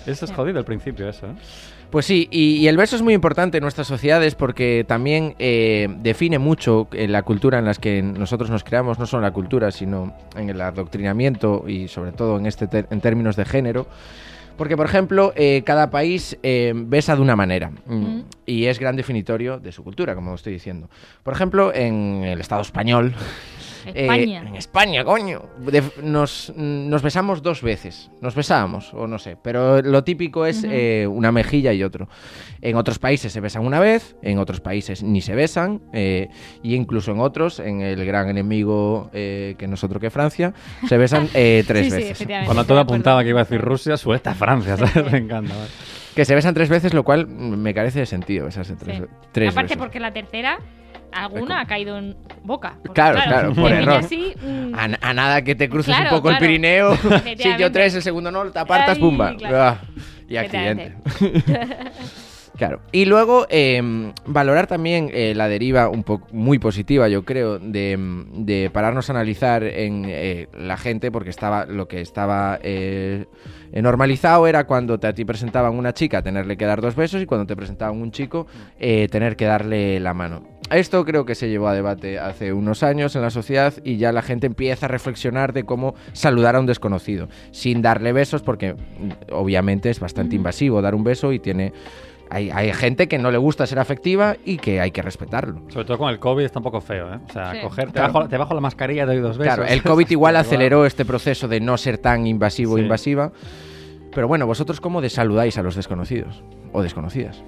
Eso 0.06 0.24
es 0.24 0.32
jodido 0.32 0.58
al 0.58 0.64
principio, 0.64 1.08
eso, 1.08 1.26
¿eh? 1.26 1.30
Pues 1.90 2.04
sí, 2.04 2.28
y, 2.32 2.56
y 2.56 2.68
el 2.68 2.76
beso 2.76 2.96
es 2.96 3.02
muy 3.02 3.14
importante 3.14 3.58
en 3.58 3.62
nuestras 3.62 3.86
sociedades 3.86 4.34
porque 4.34 4.84
también 4.96 5.34
eh, 5.38 5.88
define 6.00 6.38
mucho 6.38 6.88
eh, 6.92 7.06
la 7.06 7.22
cultura 7.22 7.58
en 7.58 7.66
las 7.66 7.78
que 7.78 8.02
nosotros 8.02 8.48
nos 8.48 8.64
creamos, 8.64 8.98
no 8.98 9.04
solo 9.04 9.20
en 9.20 9.24
la 9.24 9.30
cultura, 9.34 9.70
sino 9.70 10.14
en 10.34 10.48
el 10.48 10.58
adoctrinamiento 10.60 11.64
y 11.68 11.86
sobre 11.88 12.12
todo 12.12 12.38
en, 12.38 12.46
este 12.46 12.66
ter- 12.66 12.86
en 12.90 13.02
términos 13.02 13.36
de 13.36 13.44
género. 13.44 13.86
Porque, 14.56 14.74
por 14.74 14.86
ejemplo, 14.86 15.34
eh, 15.36 15.62
cada 15.66 15.90
país 15.90 16.38
eh, 16.42 16.72
besa 16.74 17.14
de 17.14 17.20
una 17.20 17.36
manera 17.36 17.70
Mm. 17.84 18.20
y 18.46 18.64
es 18.64 18.78
gran 18.80 18.96
definitorio 18.96 19.58
de 19.60 19.70
su 19.70 19.84
cultura, 19.84 20.14
como 20.14 20.34
estoy 20.34 20.54
diciendo. 20.54 20.88
Por 21.22 21.34
ejemplo, 21.34 21.74
en 21.74 22.22
el 22.24 22.40
Estado 22.40 22.62
español, 22.62 23.12
eh, 23.94 24.38
en 24.46 24.56
España, 24.56 25.04
coño. 25.04 25.42
De- 25.58 25.82
nos, 26.02 26.52
nos 26.56 27.02
besamos 27.02 27.42
dos 27.42 27.62
veces. 27.62 28.10
Nos 28.20 28.34
besábamos, 28.34 28.92
o 28.94 29.06
no 29.06 29.18
sé. 29.18 29.36
Pero 29.42 29.82
lo 29.82 30.04
típico 30.04 30.46
es 30.46 30.64
eh, 30.68 31.06
una 31.08 31.32
mejilla 31.32 31.72
y 31.72 31.82
otro. 31.82 32.08
En 32.62 32.76
otros 32.76 32.98
países 32.98 33.32
se 33.32 33.40
besan 33.40 33.64
una 33.64 33.80
vez, 33.80 34.16
en 34.22 34.38
otros 34.38 34.60
países 34.60 35.02
ni 35.02 35.20
se 35.20 35.34
besan. 35.34 35.80
eh, 35.92 36.28
y 36.62 36.74
incluso 36.74 37.12
en 37.12 37.20
otros, 37.20 37.60
en 37.60 37.80
el 37.80 38.04
gran 38.04 38.28
enemigo 38.28 39.10
eh, 39.12 39.54
que 39.58 39.66
nosotros 39.68 40.00
que 40.00 40.10
Francia, 40.10 40.52
se 40.88 40.96
besan 40.96 41.28
eh, 41.34 41.64
tres 41.68 41.84
Sí, 41.86 41.90
sí, 41.90 41.96
veces. 41.96 42.10
efectivamente. 42.12 42.46
Cuando 42.46 42.64
todo 42.64 42.80
apuntaba 42.80 43.22
que 43.22 43.30
iba 43.30 43.40
a 43.40 43.44
decir 43.44 43.60
Rusia, 43.60 43.96
suelta 43.96 44.34
Francia, 44.34 44.76
¿sabes? 44.76 44.94
Me 45.12 45.18
encanta. 45.18 45.54
¿vale? 45.54 45.68
Que 46.16 46.24
se 46.24 46.34
besan 46.34 46.54
tres 46.54 46.68
veces, 46.68 46.92
lo 46.94 47.04
cual 47.04 47.28
me 47.28 47.72
carece 47.74 48.00
de 48.00 48.06
sentido 48.06 48.46
besarse 48.46 48.74
tres, 48.74 48.98
Sí. 48.98 49.04
tres 49.32 49.50
Aparte 49.50 49.66
veces. 49.68 49.76
porque 49.76 50.00
la 50.00 50.12
tercera, 50.12 50.58
alguna 51.12 51.60
ha 51.60 51.66
caído 51.66 51.96
en 51.98 52.16
boca. 52.42 52.74
Claro, 52.94 53.20
claro, 53.22 53.52
por 53.54 53.70
error. 53.70 53.98
así, 53.98 54.34
mm, 54.42 54.74
A, 54.74 54.88
a 55.10 55.14
nada 55.14 55.42
que 55.42 55.54
te 55.54 55.68
cruces 55.68 55.94
Claro, 55.94 56.10
un 56.10 56.16
poco 56.16 56.30
el. 56.30 56.38
Pirineo. 56.38 56.96
sí, 57.38 57.48
yo 57.58 57.70
tres, 57.70 57.94
el 57.94 58.02
segundo 58.02 58.30
no, 58.32 58.50
te 58.50 58.58
apartas, 58.58 58.98
pumba. 58.98 59.36
Ah, 59.44 59.78
y 60.28 60.36
accidente. 60.36 60.94
Claro. 62.56 62.80
Y 62.90 63.04
luego 63.04 63.46
eh, 63.50 64.12
valorar 64.24 64.66
también 64.66 65.10
eh, 65.12 65.34
la 65.36 65.46
deriva 65.46 65.90
un 65.90 66.02
poco 66.04 66.26
muy 66.32 66.58
positiva, 66.58 67.06
yo 67.06 67.22
creo, 67.22 67.58
de, 67.58 67.98
de 68.32 68.70
pararnos 68.72 69.10
a 69.10 69.12
analizar 69.12 69.62
en 69.62 70.06
eh, 70.08 70.48
la 70.58 70.78
gente, 70.78 71.10
porque 71.12 71.28
estaba 71.28 71.66
lo 71.66 71.86
que 71.86 72.00
estaba 72.00 72.58
eh, 72.62 73.26
normalizado 73.72 74.46
era 74.46 74.66
cuando 74.66 74.98
te, 74.98 75.06
a 75.06 75.14
ti 75.14 75.24
presentaban 75.24 75.74
una 75.74 75.92
chica 75.92 76.22
tenerle 76.22 76.56
que 76.56 76.64
dar 76.64 76.80
dos 76.80 76.96
besos 76.96 77.22
y 77.22 77.26
cuando 77.26 77.46
te 77.46 77.56
presentaban 77.56 78.00
un 78.00 78.10
chico 78.10 78.46
eh, 78.78 79.08
tener 79.10 79.36
que 79.36 79.44
darle 79.44 80.00
la 80.00 80.14
mano. 80.14 80.56
Esto 80.70 81.04
creo 81.04 81.24
que 81.24 81.36
se 81.36 81.48
llevó 81.48 81.68
a 81.68 81.74
debate 81.74 82.18
hace 82.18 82.52
unos 82.52 82.82
años 82.82 83.14
en 83.14 83.22
la 83.22 83.30
sociedad 83.30 83.74
y 83.84 83.98
ya 83.98 84.10
la 84.10 84.22
gente 84.22 84.48
empieza 84.48 84.86
a 84.86 84.88
reflexionar 84.88 85.52
de 85.52 85.64
cómo 85.64 85.94
saludar 86.12 86.56
a 86.56 86.60
un 86.60 86.66
desconocido, 86.66 87.28
sin 87.52 87.82
darle 87.82 88.12
besos, 88.12 88.42
porque 88.42 88.74
mm, 88.74 89.32
obviamente 89.32 89.90
es 89.90 90.00
bastante 90.00 90.34
invasivo 90.34 90.82
dar 90.82 90.96
un 90.96 91.04
beso 91.04 91.32
y 91.32 91.38
tiene 91.38 91.72
hay, 92.30 92.50
hay 92.50 92.72
gente 92.72 93.08
que 93.08 93.18
no 93.18 93.30
le 93.30 93.38
gusta 93.38 93.66
ser 93.66 93.78
afectiva 93.78 94.36
y 94.44 94.56
que 94.58 94.80
hay 94.80 94.90
que 94.90 95.02
respetarlo. 95.02 95.62
Sobre 95.68 95.84
todo 95.84 95.98
con 95.98 96.10
el 96.10 96.18
COVID 96.18 96.44
está 96.44 96.58
un 96.58 96.64
poco 96.64 96.80
feo, 96.80 97.12
¿eh? 97.14 97.18
O 97.28 97.32
sea, 97.32 97.52
Sí. 97.52 97.58
coger, 97.62 97.86
te, 97.86 97.92
Claro. 97.94 98.12
bajo, 98.12 98.28
te 98.28 98.36
bajo 98.36 98.54
la 98.54 98.60
mascarilla 98.60 99.06
doy 99.06 99.18
dos 99.18 99.38
besos. 99.38 99.54
Claro, 99.54 99.70
el 99.70 99.82
COVID 99.82 100.06
igual 100.10 100.36
aceleró 100.36 100.86
este 100.86 101.04
proceso 101.04 101.48
de 101.48 101.60
no 101.60 101.76
ser 101.76 101.98
tan 101.98 102.26
invasivo 102.26 102.74
o 102.74 102.76
Sí. 102.76 102.82
invasiva. 102.82 103.32
Pero 104.14 104.28
bueno, 104.28 104.46
vosotros 104.46 104.80
cómo 104.80 105.00
desaludáis 105.00 105.58
a 105.58 105.62
los 105.62 105.74
desconocidos 105.76 106.42
o 106.72 106.82
desconocidas. 106.82 107.42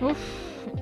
Uf, 0.00 0.18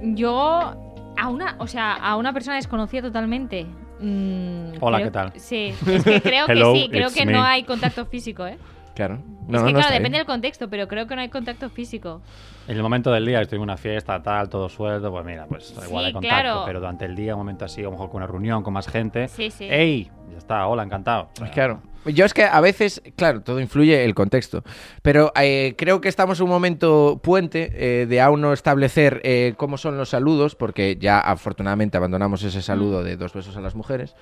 yo 0.03 0.75
a 1.16 1.29
una, 1.29 1.57
o 1.59 1.66
sea, 1.66 1.93
a 1.95 2.16
una 2.16 2.33
persona 2.33 2.57
desconocida 2.57 3.03
totalmente. 3.03 3.66
mm, 4.01 4.79
Hola, 4.81 4.97
creo- 4.99 5.07
¿qué 5.09 5.11
tal? 5.12 5.33
Sí, 5.37 5.75
es 5.87 6.05
que 6.05 6.23
creo 6.23 6.47
Hello, 6.49 6.73
que 6.73 6.81
sí, 6.81 6.88
creo 6.90 7.11
que 7.11 7.27
me. 7.27 7.33
no 7.33 7.43
hay 7.43 7.64
contacto 7.64 8.07
físico, 8.07 8.47
¿eh? 8.47 8.57
Claro. 8.95 9.16
es 9.16 9.21
No, 9.21 9.27
que 9.47 9.49
no, 9.49 9.62
claro, 9.64 9.79
está 9.81 9.88
depende 9.93 10.09
bien. 10.11 10.12
del 10.21 10.27
contexto, 10.27 10.69
pero 10.71 10.88
creo 10.88 11.07
que 11.07 11.14
no 11.16 11.21
hay 11.21 11.29
contacto 11.29 11.69
físico. 11.69 12.23
En 12.71 12.77
el 12.77 12.85
momento 12.85 13.11
del 13.11 13.27
día, 13.27 13.41
estoy 13.41 13.57
en 13.57 13.63
una 13.63 13.77
fiesta, 13.77 14.23
tal, 14.23 14.49
todo 14.49 14.69
suelto, 14.69 15.11
pues 15.11 15.25
mira, 15.25 15.45
pues 15.47 15.75
igual 15.85 16.05
hay 16.05 16.13
contacto. 16.13 16.37
claro. 16.37 16.63
Pero 16.65 16.79
durante 16.79 17.05
el 17.05 17.17
día, 17.17 17.35
un 17.35 17.41
momento 17.41 17.65
así, 17.65 17.81
a 17.81 17.85
lo 17.85 17.91
mejor 17.91 18.11
con 18.11 18.19
una 18.19 18.29
reunión, 18.29 18.63
con 18.63 18.73
más 18.73 18.87
gente. 18.87 19.27
Sí, 19.27 19.51
sí. 19.51 19.65
¡Ey! 19.69 20.09
Ya 20.31 20.39
está, 20.39 20.69
hola, 20.69 20.85
encantado. 20.85 21.31
O 21.33 21.37
sea, 21.37 21.51
Claro. 21.51 21.83
Yo 22.07 22.25
es 22.25 22.33
que 22.33 22.45
a 22.45 22.61
veces, 22.63 23.03
claro, 23.15 23.43
todo 23.43 23.61
influye 23.61 24.05
el 24.07 24.15
contexto, 24.15 24.65
pero 25.03 25.33
eh, 25.39 25.75
creo 25.77 26.01
que 26.01 26.09
estamos 26.09 26.39
en 26.41 26.45
un 26.45 26.51
momento 26.51 27.21
puente 27.23 27.73
eh, 27.75 28.07
de 28.07 28.21
aún 28.23 28.41
no 28.41 28.55
establecer 28.55 29.21
eh, 29.23 29.53
cómo 29.59 29.77
son 29.77 29.99
los 29.99 30.09
saludos, 30.09 30.55
porque 30.55 30.97
ya 30.99 31.21
afortunadamente 31.21 31.99
abandonamos 31.99 32.43
ese 32.43 32.63
saludo 32.63 33.03
de 33.03 33.19
dos 33.19 33.35
besos 33.35 33.55
a 33.59 33.61
las 33.61 33.75
mujeres, 33.75 34.15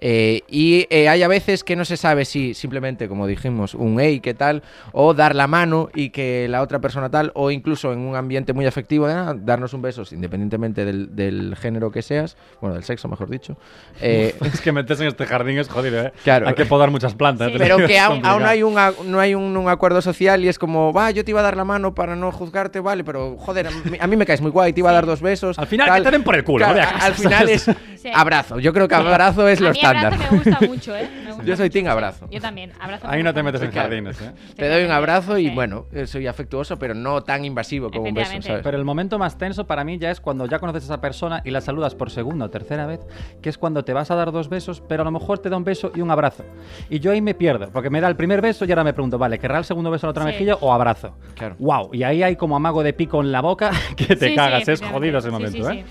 eh, 0.00 0.42
y 0.48 0.86
eh, 0.90 1.08
hay 1.08 1.22
a 1.22 1.28
veces 1.28 1.64
que 1.64 1.76
no 1.76 1.84
se 1.84 1.96
sabe 1.96 2.24
si 2.24 2.54
simplemente, 2.54 3.08
como 3.08 3.26
dijimos, 3.26 3.74
un 3.74 3.98
hey, 3.98 4.20
¿qué 4.20 4.34
tal? 4.34 4.62
O 4.92 5.14
dar 5.14 5.34
la 5.34 5.46
mano 5.46 5.88
y 5.94 6.10
que 6.10 6.46
la 6.48 6.62
otra 6.62 6.80
persona 6.80 7.10
tal, 7.10 7.32
o 7.34 7.50
incluso 7.50 7.93
en 7.94 8.00
un 8.00 8.14
ambiente 8.16 8.52
muy 8.52 8.66
afectivo, 8.66 9.06
ah, 9.06 9.34
darnos 9.36 9.72
un 9.72 9.80
beso, 9.82 10.02
independientemente 10.12 10.84
del, 10.84 11.16
del 11.16 11.56
género 11.56 11.90
que 11.90 12.02
seas, 12.02 12.36
bueno, 12.60 12.74
del 12.74 12.84
sexo, 12.84 13.08
mejor 13.08 13.30
dicho. 13.30 13.56
Eh, 14.00 14.34
Es 14.42 14.60
que 14.60 14.72
meterse 14.72 15.02
en 15.04 15.08
este 15.08 15.24
jardín 15.26 15.58
es 15.58 15.68
jodido, 15.68 16.00
¿eh? 16.02 16.12
Claro. 16.24 16.46
Hay 16.48 16.54
que 16.54 16.66
podar 16.66 16.90
muchas 16.90 17.14
plantas. 17.14 17.48
Sí. 17.48 17.52
lo 17.54 17.58
Pero 17.58 17.76
que 17.86 17.98
aún, 17.98 18.12
aún 18.26 18.42
complicado. 18.42 18.46
hay 18.50 18.62
un, 18.62 18.78
a- 18.78 18.92
no 19.04 19.20
hay 19.20 19.34
un, 19.34 19.56
un 19.56 19.68
acuerdo 19.68 20.02
social 20.02 20.44
y 20.44 20.48
es 20.48 20.58
como, 20.58 20.92
va, 20.92 21.10
yo 21.10 21.24
te 21.24 21.30
iba 21.30 21.40
a 21.40 21.42
dar 21.44 21.56
la 21.56 21.64
mano 21.64 21.94
para 21.94 22.16
no 22.16 22.30
juzgarte, 22.32 22.80
vale, 22.80 23.04
pero 23.04 23.36
joder, 23.38 23.68
a 23.68 23.70
mí, 23.70 23.96
a 24.00 24.06
mí 24.06 24.16
me 24.16 24.26
caes 24.26 24.40
muy 24.40 24.50
guay, 24.50 24.72
te 24.72 24.80
iba 24.80 24.90
a 24.90 24.92
dar 24.94 25.06
dos 25.06 25.22
besos. 25.22 25.58
Al 25.58 25.66
final, 25.66 25.92
que 25.94 26.02
te 26.02 26.10
den 26.10 26.22
por 26.24 26.34
el 26.34 26.44
culo, 26.44 26.64
Claro, 26.66 26.80
no 26.80 26.98
a 26.98 27.04
al 27.06 27.14
final 27.14 27.48
es 27.48 27.70
Sí. 28.04 28.10
abrazo. 28.14 28.58
Yo 28.58 28.74
creo 28.74 28.86
que 28.86 28.94
abrazo 28.94 29.48
es 29.48 29.60
a 29.60 29.64
lo 29.64 29.70
mí 29.70 29.78
estándar. 29.78 30.12
abrazo 30.12 30.32
me 30.34 30.38
gusta 30.38 30.66
mucho, 30.66 30.94
¿eh? 30.96 31.08
Me 31.24 31.30
gusta 31.32 31.44
Yo 31.44 31.56
soy 31.56 31.70
team 31.70 31.86
sí. 31.86 31.90
abrazo. 31.90 32.28
Yo 32.30 32.38
también, 32.38 32.70
abrazo. 32.78 33.06
Ahí 33.08 33.22
no 33.22 33.32
te 33.32 33.42
metes 33.42 33.62
en 33.62 33.70
jardines, 33.72 34.20
¿eh? 34.20 34.30
Te 34.56 34.68
doy 34.68 34.84
un 34.84 34.90
abrazo 34.90 35.38
y 35.38 35.48
Sí. 35.48 35.54
bueno, 35.54 35.86
eh, 35.90 36.06
soy 36.06 36.26
afectuoso, 36.26 36.78
pero 36.78 36.92
no 36.94 37.22
tan 37.22 37.46
invasivo 37.46 37.83
un 37.88 38.14
beso. 38.14 38.30
¿sabes? 38.42 38.62
Pero 38.62 38.76
el 38.78 38.84
momento 38.84 39.18
más 39.18 39.36
tenso 39.38 39.66
para 39.66 39.84
mí 39.84 39.98
ya 39.98 40.10
es 40.10 40.20
cuando 40.20 40.46
ya 40.46 40.58
conoces 40.58 40.82
a 40.84 40.86
esa 40.86 41.00
persona 41.00 41.42
y 41.44 41.50
la 41.50 41.60
saludas 41.60 41.94
por 41.94 42.10
segunda 42.10 42.46
o 42.46 42.50
tercera 42.50 42.86
vez, 42.86 43.00
que 43.42 43.48
es 43.48 43.58
cuando 43.58 43.84
te 43.84 43.92
vas 43.92 44.10
a 44.10 44.14
dar 44.14 44.32
dos 44.32 44.48
besos, 44.48 44.82
pero 44.88 45.02
a 45.02 45.04
lo 45.04 45.10
mejor 45.10 45.38
te 45.38 45.48
da 45.50 45.56
un 45.56 45.64
beso 45.64 45.92
y 45.94 46.00
un 46.00 46.10
abrazo. 46.10 46.44
Y 46.90 47.00
yo 47.00 47.12
ahí 47.12 47.20
me 47.20 47.34
pierdo, 47.34 47.70
porque 47.72 47.90
me 47.90 48.00
da 48.00 48.08
el 48.08 48.16
primer 48.16 48.40
beso 48.40 48.64
y 48.64 48.70
ahora 48.70 48.84
me 48.84 48.92
pregunto, 48.92 49.18
vale, 49.18 49.38
¿querrá 49.38 49.58
el 49.58 49.64
segundo 49.64 49.90
beso 49.90 50.06
en 50.06 50.08
la 50.08 50.10
otra 50.10 50.24
Sí. 50.24 50.30
mejilla 50.32 50.54
o 50.56 50.72
abrazo? 50.72 51.14
Claro. 51.34 51.56
Wow, 51.58 51.90
y 51.92 52.02
ahí 52.02 52.22
hay 52.22 52.36
como 52.36 52.56
amago 52.56 52.82
de 52.82 52.92
pico 52.92 53.20
en 53.20 53.32
la 53.32 53.40
boca 53.40 53.70
que 53.96 54.06
te 54.06 54.16
Sí, 54.16 54.28
sí, 54.30 54.34
cagas, 54.34 54.68
es 54.68 54.80
jodido 54.82 55.18
ese 55.18 55.30
momento, 55.30 55.70
sí, 55.70 55.78
¿eh? 55.78 55.84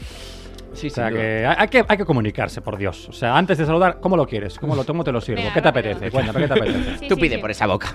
Sí. 0.74 0.88
O 0.88 0.90
sea 0.90 1.10
que 1.10 1.46
hay 1.46 1.68
que 1.68 1.84
hay 1.88 1.98
que 1.98 2.06
comunicarse, 2.06 2.62
por 2.62 2.78
Dios. 2.78 3.08
O 3.10 3.14
sea, 3.14 3.38
antes 3.38 3.58
de 3.58 3.66
saludar, 3.66 4.00
¿cómo 4.00 4.18
lo 4.18 4.26
quieres? 4.28 4.58
¿Cómo 4.60 4.76
lo 4.76 4.84
tomo? 4.84 5.04
Te 5.04 5.12
lo 5.12 5.22
sirvo. 5.22 5.42
Venga, 5.42 5.54
¿Qué 5.54 5.62
te 5.62 5.72
rápido. 5.72 5.92
apetece? 5.92 6.12
Cuéntame, 6.12 6.40
¿qué 6.42 6.48
te 6.48 6.54
apetece? 6.54 6.98
Sí, 7.00 7.08
Tú 7.08 7.16
sí, 7.16 7.22
pide 7.22 7.36
sí. 7.36 7.42
por 7.42 7.52
esa 7.52 7.68
boca. 7.68 7.94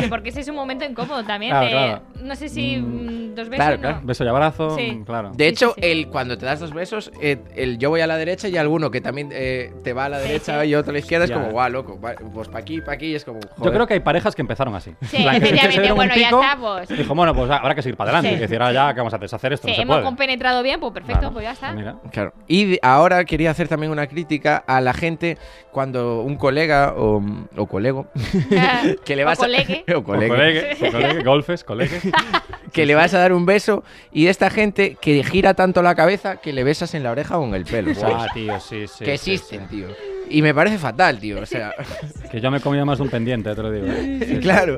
Sí, 0.00 0.06
porque 0.08 0.28
ese 0.30 0.40
es 0.40 0.48
un 0.48 0.54
momento 0.56 0.84
incómodo 0.84 1.24
también. 1.24 1.50
Claro, 1.52 1.66
de- 1.66 1.72
claro. 1.72 2.02
No 2.22 2.34
sé 2.36 2.48
si 2.48 2.76
mm, 2.78 3.34
dos 3.34 3.48
besos. 3.48 3.56
Claro, 3.64 3.76
no. 3.76 3.80
claro. 3.82 4.00
Beso 4.02 4.24
y 4.24 4.28
abrazo, 4.28 4.76
Sí. 4.76 5.02
claro. 5.04 5.32
De 5.34 5.48
hecho, 5.48 5.72
sí, 5.74 5.80
sí. 5.82 5.88
El, 5.90 6.08
cuando 6.08 6.36
te 6.38 6.46
das 6.46 6.60
dos 6.60 6.72
besos, 6.72 7.10
eh, 7.20 7.38
el 7.54 7.78
yo 7.78 7.90
voy 7.90 8.00
a 8.00 8.06
la 8.06 8.16
derecha 8.16 8.48
y 8.48 8.56
alguno 8.56 8.90
que 8.90 9.00
también 9.00 9.30
eh, 9.32 9.72
te 9.84 9.92
va 9.92 10.06
a 10.06 10.08
la 10.08 10.18
derecha 10.18 10.62
sí. 10.62 10.68
y 10.68 10.74
otro 10.74 10.90
a 10.90 10.92
la 10.94 10.98
izquierda 10.98 11.24
es 11.24 11.30
Ya. 11.30 11.36
como, 11.36 11.50
guau, 11.50 11.70
loco. 11.70 11.98
Pues 12.34 12.48
para 12.48 12.60
aquí, 12.60 12.80
para 12.80 12.92
aquí, 12.94 13.14
es 13.14 13.24
como. 13.24 13.40
Yo 13.40 13.48
joder. 13.58 13.72
creo 13.74 13.86
que 13.86 13.94
hay 13.94 14.00
parejas 14.00 14.34
que 14.34 14.42
empezaron 14.42 14.74
así. 14.74 14.92
Sí, 15.02 15.18
que 15.24 15.36
efectivamente, 15.36 15.92
bueno, 15.92 16.14
ya 16.16 16.28
pico, 16.28 16.40
estamos. 16.42 16.88
Dijo, 16.88 17.14
bueno, 17.14 17.34
pues 17.34 17.50
habrá 17.50 17.74
que 17.74 17.82
seguir 17.82 17.96
para 17.96 18.10
adelante. 18.10 18.30
Sí. 18.30 18.36
Y 18.36 18.38
decir, 18.40 18.60
ah, 18.62 18.72
ya, 18.72 18.92
¿qué 18.94 19.00
vamos 19.00 19.12
a 19.12 19.16
hacer? 19.16 19.26
Deshacer 19.26 19.52
esto 19.52 19.66
Sí, 19.66 19.72
no 19.72 19.76
se 19.76 19.82
hemos 19.82 19.94
puede. 19.96 20.04
compenetrado 20.04 20.62
bien, 20.62 20.80
pues 20.80 20.92
perfecto, 20.92 21.20
Claro. 21.20 21.32
pues 21.34 21.44
ya 21.44 21.52
está. 21.52 21.72
Mira. 21.94 22.10
Claro. 22.10 22.32
Y 22.48 22.78
ahora 22.82 23.24
quería 23.24 23.50
hacer 23.50 23.68
también 23.68 23.92
una 23.92 24.06
crítica 24.06 24.62
a 24.66 24.80
la 24.80 24.92
gente 24.94 25.38
cuando 25.72 26.20
un 26.22 26.36
colega 26.36 26.94
o, 26.96 27.22
o 27.56 27.66
colego 27.66 28.06
que 29.04 29.16
le 29.16 29.22
O 29.24 29.26
vas 29.26 29.38
colegue. 29.38 29.84
a 29.88 29.92
o 29.96 30.00
O 30.00 30.04
colegue, 30.04 30.28
colegue, 30.28 30.88
o 30.88 30.92
colegue, 30.92 31.22
golfes, 31.22 31.64
colegues. 31.64 32.02
que 32.72 32.86
le 32.86 32.94
vas 32.94 33.14
a 33.14 33.18
dar 33.18 33.32
un 33.32 33.46
beso 33.46 33.84
y 34.12 34.26
esta 34.26 34.50
gente 34.50 34.96
que 35.00 35.22
gira 35.24 35.54
tanto 35.54 35.82
la 35.82 35.94
cabeza 35.94 36.36
que 36.36 36.52
le 36.52 36.64
besas 36.64 36.94
en 36.94 37.02
la 37.02 37.10
oreja 37.10 37.38
o 37.38 37.44
en 37.46 37.54
el 37.54 37.64
pelo, 37.64 37.94
¿sabes? 37.94 38.32
Tío, 38.34 38.58
sí, 38.60 38.86
sí. 38.86 39.04
que 39.04 39.16
sí, 39.18 39.34
existen, 39.34 39.66
tío. 39.68 39.86
Y 40.28 40.42
me 40.42 40.52
parece 40.52 40.76
fatal, 40.78 41.20
tío. 41.20 41.40
O 41.40 41.46
sea, 41.46 41.72
sí. 42.02 42.28
Que 42.30 42.40
yo 42.40 42.50
me 42.50 42.58
he 42.58 42.60
comido 42.60 42.84
más 42.84 42.98
de 42.98 43.04
un 43.04 43.10
pendiente, 43.10 43.54
te 43.54 43.62
lo 43.62 43.70
digo. 43.70 43.86
¿eh? 43.86 44.18
Sí, 44.26 44.34
sí. 44.34 44.40
claro. 44.40 44.76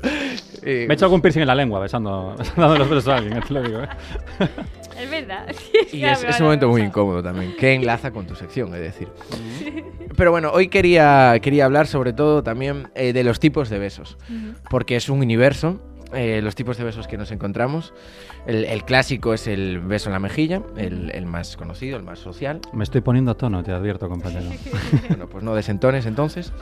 Eh, 0.63 0.85
Me 0.87 0.93
he 0.93 0.95
hecho 0.95 1.07
algún 1.07 1.23
piercing 1.23 1.41
en 1.43 1.47
la 1.49 1.55
lengua 1.55 1.81
besando, 1.81 2.37
dando 2.57 2.77
los 2.77 2.89
besos 2.91 3.09
a 3.09 3.17
alguien, 3.17 3.41
te 3.41 3.55
lo 3.55 3.63
digo. 3.63 3.81
¿eh? 3.83 3.89
Es 4.99 5.11
verdad. 5.11 5.47
Y 5.93 6.01
Ya 6.01 6.13
es, 6.13 6.41
un 6.41 6.47
momento 6.47 6.69
muy 6.69 6.83
incómodo 6.83 7.23
también, 7.23 7.57
que 7.57 7.75
enlaza 7.75 8.11
con 8.11 8.27
tu 8.27 8.35
sección, 8.35 8.75
es 8.75 8.81
decir. 8.81 9.09
Pero 10.17 10.31
bueno, 10.31 10.51
hoy 10.53 10.69
quería, 10.69 11.39
quería 11.41 11.65
hablar 11.65 11.87
sobre 11.87 12.13
todo 12.13 12.43
también 12.43 12.89
eh, 12.95 13.13
de 13.13 13.25
los 13.25 13.41
tipos 13.41 13.71
de 13.71 13.79
besos, 13.79 14.19
porque 14.71 14.97
es 14.97 15.09
un 15.09 15.21
universo, 15.21 15.81
eh, 16.13 16.41
los 16.43 16.55
tipos 16.55 16.77
de 16.77 16.85
besos 16.85 17.07
que 17.07 17.17
nos 17.19 17.31
encontramos. 17.31 17.93
El, 18.47 18.65
el 18.65 18.85
clásico 18.85 19.35
es 19.35 19.47
el 19.47 19.81
beso 19.81 20.09
en 20.09 20.15
la 20.15 20.19
mejilla, 20.19 20.63
el, 20.77 21.11
el 21.13 21.27
más 21.27 21.57
conocido, 21.57 21.97
el 21.97 22.03
más 22.03 22.19
social. 22.19 22.61
Me 22.73 22.85
estoy 22.85 23.01
poniendo 23.01 23.31
a 23.33 23.35
tono, 23.37 23.63
te 23.63 23.73
advierto, 23.73 24.09
compañero. 24.09 24.51
Bueno, 25.09 25.27
pues 25.29 25.45
no 25.45 25.55
desentones 25.55 26.07
entonces. 26.07 26.53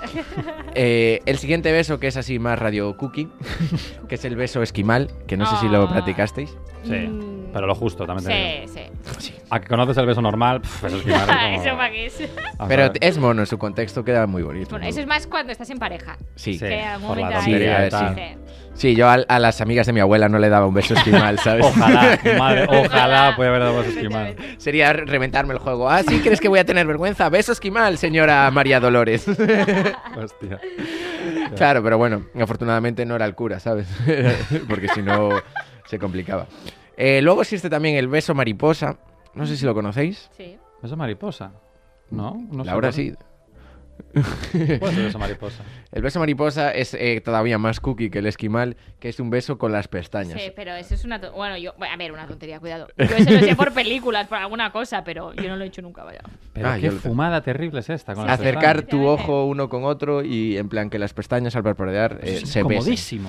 Eh, 0.74 1.20
el 1.26 1.38
siguiente 1.38 1.72
beso, 1.72 1.98
que 2.00 2.06
es 2.08 2.16
así 2.16 2.38
más 2.38 2.58
radio 2.58 2.96
cookie, 2.96 3.28
que 4.08 4.14
es 4.16 4.24
el 4.24 4.36
beso 4.36 4.62
esquimal, 4.62 5.10
que 5.26 5.36
no 5.36 5.46
sé 5.46 5.56
si 5.56 5.68
lo 5.68 5.82
Ah. 5.82 5.88
practicasteis. 5.90 6.50
Sí, 6.84 7.08
pero 7.52 7.66
lo 7.66 7.74
justo, 7.74 8.06
también 8.06 8.28
digo. 8.28 8.72
Sí, 8.72 8.80
sí. 9.20 9.32
A 9.48 9.60
que 9.60 9.68
conoces 9.68 9.96
el 9.98 10.06
beso 10.06 10.20
normal, 10.20 10.60
pff, 10.60 10.84
eso 10.84 10.96
es 10.96 11.02
que 11.04 11.10
madre, 11.12 11.32
como- 11.52 11.62
Eso 11.62 11.76
para 11.76 11.90
qué 11.90 12.06
es. 12.06 12.20
a 12.58 12.66
Pero 12.66 12.86
saber. 12.86 12.98
es 13.04 13.18
mono, 13.18 13.42
en 13.42 13.46
su 13.46 13.58
contexto 13.58 14.04
queda 14.04 14.26
muy 14.26 14.42
bonito. 14.42 14.70
Bueno, 14.70 14.84
muy- 14.84 14.90
eso 14.90 15.00
es 15.00 15.06
más 15.06 15.26
cuando 15.28 15.52
estás 15.52 15.70
en 15.70 15.78
pareja. 15.78 16.16
Sí. 16.34 16.54
Sí, 16.54 16.58
que 16.66 16.82
algún 16.82 17.08
por 17.08 17.16
la 17.18 17.22
momento 17.26 17.44
tontería 17.44 17.78
ahí- 17.78 17.86
y 17.86 17.90
tal. 17.90 18.14
sí. 18.16 18.22
Sí, 18.74 18.94
yo 18.94 19.08
a, 19.08 19.14
a 19.14 19.38
las 19.38 19.62
amigas 19.62 19.86
de 19.86 19.94
mi 19.94 20.00
abuela 20.00 20.28
no 20.28 20.38
le 20.38 20.50
daba 20.50 20.66
un 20.66 20.74
beso 20.74 20.92
esquimal, 20.92 21.38
¿sabes? 21.42 21.64
Ojalá, 21.64 22.18
madre, 22.38 22.66
ojalá 22.68 23.32
pueda 23.34 23.48
haber 23.50 23.62
dado 23.62 23.78
beso 23.78 23.88
esquimal. 23.90 24.26
Efectivamente. 24.26 24.60
Sería 24.60 24.92
reventarme 24.92 25.54
el 25.54 25.60
juego. 25.60 25.88
Ah, 25.88 26.02
¿sí 26.02 26.18
crees 26.20 26.40
que 26.40 26.48
voy 26.48 26.58
a 26.58 26.64
tener 26.64 26.86
vergüenza? 26.86 27.28
Beso 27.30 27.52
esquimal, 27.52 27.96
señora 27.96 28.50
María 28.50 28.78
Dolores. 28.80 29.26
Hostia. 29.28 30.60
claro, 31.56 31.82
pero 31.82 31.96
bueno, 31.98 32.26
afortunadamente 32.38 33.06
no 33.06 33.14
era 33.16 33.24
el 33.24 33.34
cura, 33.34 33.60
¿sabes? 33.60 33.86
Porque 34.68 34.88
si 34.88 35.02
no, 35.02 35.30
se 35.86 35.98
complicaba. 35.98 36.46
Eh, 36.98 37.20
luego 37.22 37.42
existe 37.42 37.70
también 37.70 37.96
el 37.96 38.08
beso 38.08 38.34
mariposa. 38.34 38.96
No 39.36 39.46
sé 39.46 39.56
si 39.56 39.64
lo 39.64 39.74
conocéis. 39.74 40.28
Sí. 40.36 40.58
¿Beso 40.82 40.96
mariposa? 40.96 41.52
No, 42.10 42.34
no 42.50 42.64
sé. 42.64 42.70
Laura 42.70 42.88
¿cuál- 42.88 42.92
sí. 42.92 43.14
¿Cuál 44.78 44.92
es 44.92 44.98
el 44.98 45.04
beso 45.04 45.18
mariposa? 45.18 45.62
El 45.96 46.02
beso 46.02 46.18
mariposa 46.20 46.72
es 46.72 46.92
eh, 46.92 47.22
todavía 47.24 47.56
más 47.56 47.80
cookie 47.80 48.10
que 48.10 48.18
el 48.18 48.26
esquimal, 48.26 48.76
que 49.00 49.08
es 49.08 49.18
un 49.18 49.30
beso 49.30 49.56
con 49.56 49.72
las 49.72 49.88
pestañas. 49.88 50.38
Sí, 50.40 50.52
pero 50.54 50.74
eso 50.74 50.94
es 50.94 51.04
una... 51.06 51.18
Bueno, 51.18 51.56
yo... 51.56 51.72
A 51.90 51.96
ver, 51.96 52.12
una 52.12 52.26
tontería, 52.26 52.60
cuidado. 52.60 52.86
Yo 52.98 53.04
eso 53.04 53.30
lo 53.30 53.40
sé 53.40 53.56
por 53.56 53.72
películas, 53.72 54.26
por 54.28 54.36
alguna 54.36 54.70
cosa, 54.72 55.02
pero 55.04 55.32
yo 55.32 55.48
no 55.48 55.56
lo 55.56 55.64
he 55.64 55.68
hecho 55.68 55.80
nunca, 55.80 56.04
vaya. 56.04 56.20
Pero 56.52 56.68
Ah, 56.68 56.76
qué 56.78 56.90
fumada 56.90 57.40
terrible 57.40 57.80
es 57.80 57.88
esta. 57.88 58.14
Con 58.14 58.26
las 58.26 58.38
Acercar 58.38 58.84
pestañas. 58.84 58.90
tu 58.90 59.06
ojo 59.06 59.46
uno 59.46 59.70
con 59.70 59.84
otro 59.84 60.22
y 60.22 60.58
en 60.58 60.68
plan 60.68 60.90
que 60.90 60.98
las 60.98 61.14
pestañas 61.14 61.56
al 61.56 61.62
parpadear 61.62 62.20
eh, 62.22 62.40
Es 62.42 62.50
se. 62.50 62.62
Sí. 62.62 63.20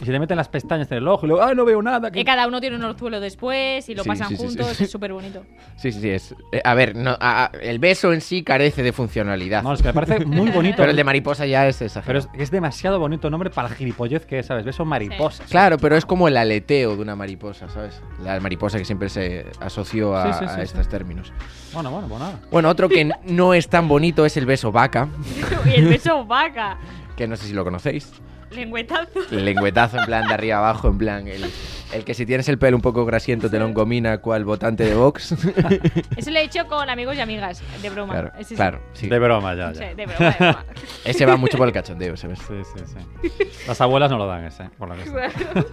Y 0.00 0.04
se 0.04 0.12
te 0.12 0.18
meten 0.20 0.36
las 0.36 0.48
pestañas 0.48 0.90
en 0.92 0.98
el 0.98 1.08
ojo 1.08 1.26
y 1.26 1.30
luego, 1.30 1.44
¡ay, 1.44 1.56
no 1.56 1.64
veo 1.64 1.82
nada! 1.82 2.08
Y 2.08 2.12
que-". 2.12 2.24
cada 2.24 2.46
uno 2.46 2.60
tiene 2.60 2.76
un 2.76 2.84
orzuelo 2.84 3.18
después 3.20 3.88
y 3.88 3.94
lo 3.96 4.04
Sí, 4.04 4.08
pasan 4.08 4.28
sí, 4.28 4.36
sí, 4.36 4.40
sí. 4.42 4.46
juntos, 4.46 4.80
es 4.80 4.90
súper 4.92 5.12
bonito. 5.12 5.44
Sí, 5.76 5.90
sí, 5.90 6.00
sí. 6.00 6.10
Es, 6.10 6.34
eh, 6.52 6.60
a 6.62 6.74
ver, 6.74 6.94
no, 6.94 7.10
a- 7.18 7.46
a- 7.46 7.50
el 7.60 7.80
beso 7.80 8.12
en 8.12 8.20
sí 8.20 8.44
carece 8.44 8.82
de 8.84 8.92
funcionalidad. 8.92 9.62
No, 9.64 9.72
es 9.72 9.82
que 9.82 9.88
me 9.88 9.94
parece 9.94 10.24
muy 10.24 10.50
bonito. 10.52 10.76
pero 10.78 10.90
el 10.90 10.96
de 10.96 11.04
mariposa 11.04 11.46
ya 11.46 11.66
es 11.66 11.82
Pero 12.12 12.18
es, 12.18 12.28
es 12.34 12.50
demasiado 12.50 12.98
bonito 12.98 13.30
nombre 13.30 13.48
para 13.48 13.70
la 13.70 13.74
gilipollez 13.74 14.26
que 14.26 14.38
es, 14.40 14.46
¿sabes? 14.46 14.66
Beso 14.66 14.84
mariposa. 14.84 15.44
Claro, 15.48 15.78
pero 15.78 15.96
es 15.96 16.04
como 16.04 16.28
el 16.28 16.36
aleteo 16.36 16.94
de 16.94 17.00
una 17.00 17.16
mariposa, 17.16 17.70
¿sabes? 17.70 18.02
La 18.22 18.38
mariposa 18.38 18.76
que 18.76 18.84
siempre 18.84 19.08
se 19.08 19.46
asoció 19.60 20.14
a, 20.14 20.30
Sí, 20.32 20.38
sí, 20.40 20.44
sí, 20.44 20.50
a 20.50 20.56
sí. 20.56 20.60
estos 20.62 20.88
términos. 20.88 21.32
Bueno, 21.72 21.90
bueno, 21.90 22.08
pues 22.08 22.20
nada. 22.20 22.38
Bueno, 22.50 22.68
otro 22.68 22.90
que 22.90 23.10
no 23.24 23.54
es 23.54 23.66
tan 23.68 23.88
bonito 23.88 24.26
es 24.26 24.36
el 24.36 24.44
beso 24.44 24.70
vaca, 24.70 25.08
y 25.64 25.70
el 25.70 25.88
beso 25.88 26.26
vaca. 26.26 26.76
que 27.16 27.26
no 27.26 27.34
sé 27.36 27.46
si 27.46 27.54
lo 27.54 27.64
conocéis. 27.64 28.12
Lengüetazo. 28.54 29.20
Lengüetazo 29.30 29.98
en 29.98 30.04
plan 30.06 30.26
de 30.28 30.34
arriba 30.34 30.58
abajo, 30.58 30.88
en 30.88 30.98
plan 30.98 31.28
el, 31.28 31.44
el 31.92 32.04
que 32.04 32.14
si 32.14 32.26
tienes 32.26 32.48
el 32.48 32.58
pelo 32.58 32.76
un 32.76 32.82
poco 32.82 33.04
grasiento 33.04 33.50
te 33.50 33.58
lo 33.58 33.66
encomina 33.66 34.18
cual 34.18 34.44
votante 34.44 34.84
de 34.84 34.94
Vox. 34.94 35.32
Eso 36.16 36.30
lo 36.30 36.38
he 36.38 36.42
hecho 36.44 36.66
con 36.66 36.88
amigos 36.90 37.16
y 37.16 37.20
amigas, 37.20 37.62
de 37.82 37.90
broma. 37.90 38.12
claro, 38.14 38.32
Ese 38.38 38.50
sí. 38.50 38.54
claro, 38.56 38.80
sí. 38.92 39.08
De 39.08 39.18
broma, 39.18 39.54
ya, 39.54 39.72
Sí, 39.74 39.80
ya. 39.80 39.94
de 39.94 40.06
broma, 40.06 40.30
de 40.30 40.36
broma. 40.38 40.64
Ese 41.04 41.26
va 41.26 41.36
mucho 41.36 41.56
por 41.58 41.66
el 41.68 41.74
cachondeo, 41.74 42.16
¿sabes? 42.16 42.38
Sí, 42.40 42.54
sí, 42.76 42.84
sí. 42.86 43.48
Las 43.66 43.80
abuelas 43.80 44.10
no 44.10 44.18
lo 44.18 44.26
dan 44.26 44.44
ese, 44.44 44.64
por 44.78 44.88
lo 44.88 44.94
que. 44.96 45.64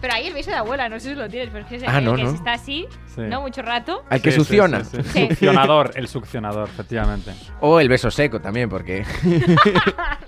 Pero 0.00 0.14
ahí 0.14 0.28
el 0.28 0.32
beso 0.34 0.50
de 0.52 0.56
abuela, 0.56 0.88
no 0.88 1.00
sé 1.00 1.08
si 1.08 1.14
lo 1.16 1.28
tienes, 1.28 1.48
pero 1.50 1.64
es 1.64 1.68
que 1.68 1.74
es 1.74 1.82
Ah, 1.84 1.98
el 1.98 2.04
no, 2.04 2.14
que 2.14 2.22
no. 2.22 2.30
está 2.30 2.52
así, 2.52 2.86
Sí. 3.16 3.22
¿no? 3.22 3.40
Mucho 3.40 3.62
rato. 3.62 4.04
Al 4.08 4.22
que 4.22 4.30
Sí, 4.30 4.38
sí, 4.38 4.44
succiona. 4.44 4.84
sí, 4.84 4.96
sí. 5.02 5.08
Sí. 5.12 5.26
Succionador, 5.30 5.90
el 5.96 6.06
succionador, 6.06 6.68
efectivamente. 6.68 7.32
O 7.60 7.80
el 7.80 7.88
beso 7.88 8.08
seco 8.08 8.40
también, 8.40 8.68
porque. 8.68 9.04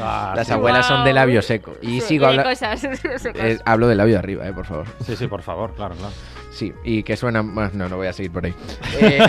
Ah, 0.00 0.32
las 0.36 0.46
sí. 0.46 0.52
abuelas 0.52 0.86
son 0.86 1.04
de 1.04 1.12
labio 1.12 1.42
seco. 1.42 1.74
Y 1.82 2.00
Sí, 2.00 2.08
sigo 2.08 2.26
de 2.26 2.38
hablando. 2.40 2.50
de 2.50 3.32
Eh, 3.34 3.58
hablo 3.64 3.88
del 3.88 3.98
labio 3.98 4.14
de 4.14 4.18
arriba, 4.18 4.46
eh, 4.46 4.52
por 4.52 4.64
favor. 4.66 4.86
Sí, 5.04 5.16
sí, 5.16 5.26
por 5.26 5.42
favor, 5.42 5.74
claro, 5.74 5.94
claro. 5.96 6.12
Sí, 6.50 6.72
y 6.84 7.02
que 7.02 7.16
suena 7.16 7.42
más. 7.42 7.74
No, 7.74 7.88
no 7.88 7.96
voy 7.96 8.06
a 8.08 8.12
seguir 8.12 8.32
por 8.32 8.44
ahí. 8.44 8.54
Eh, 9.00 9.20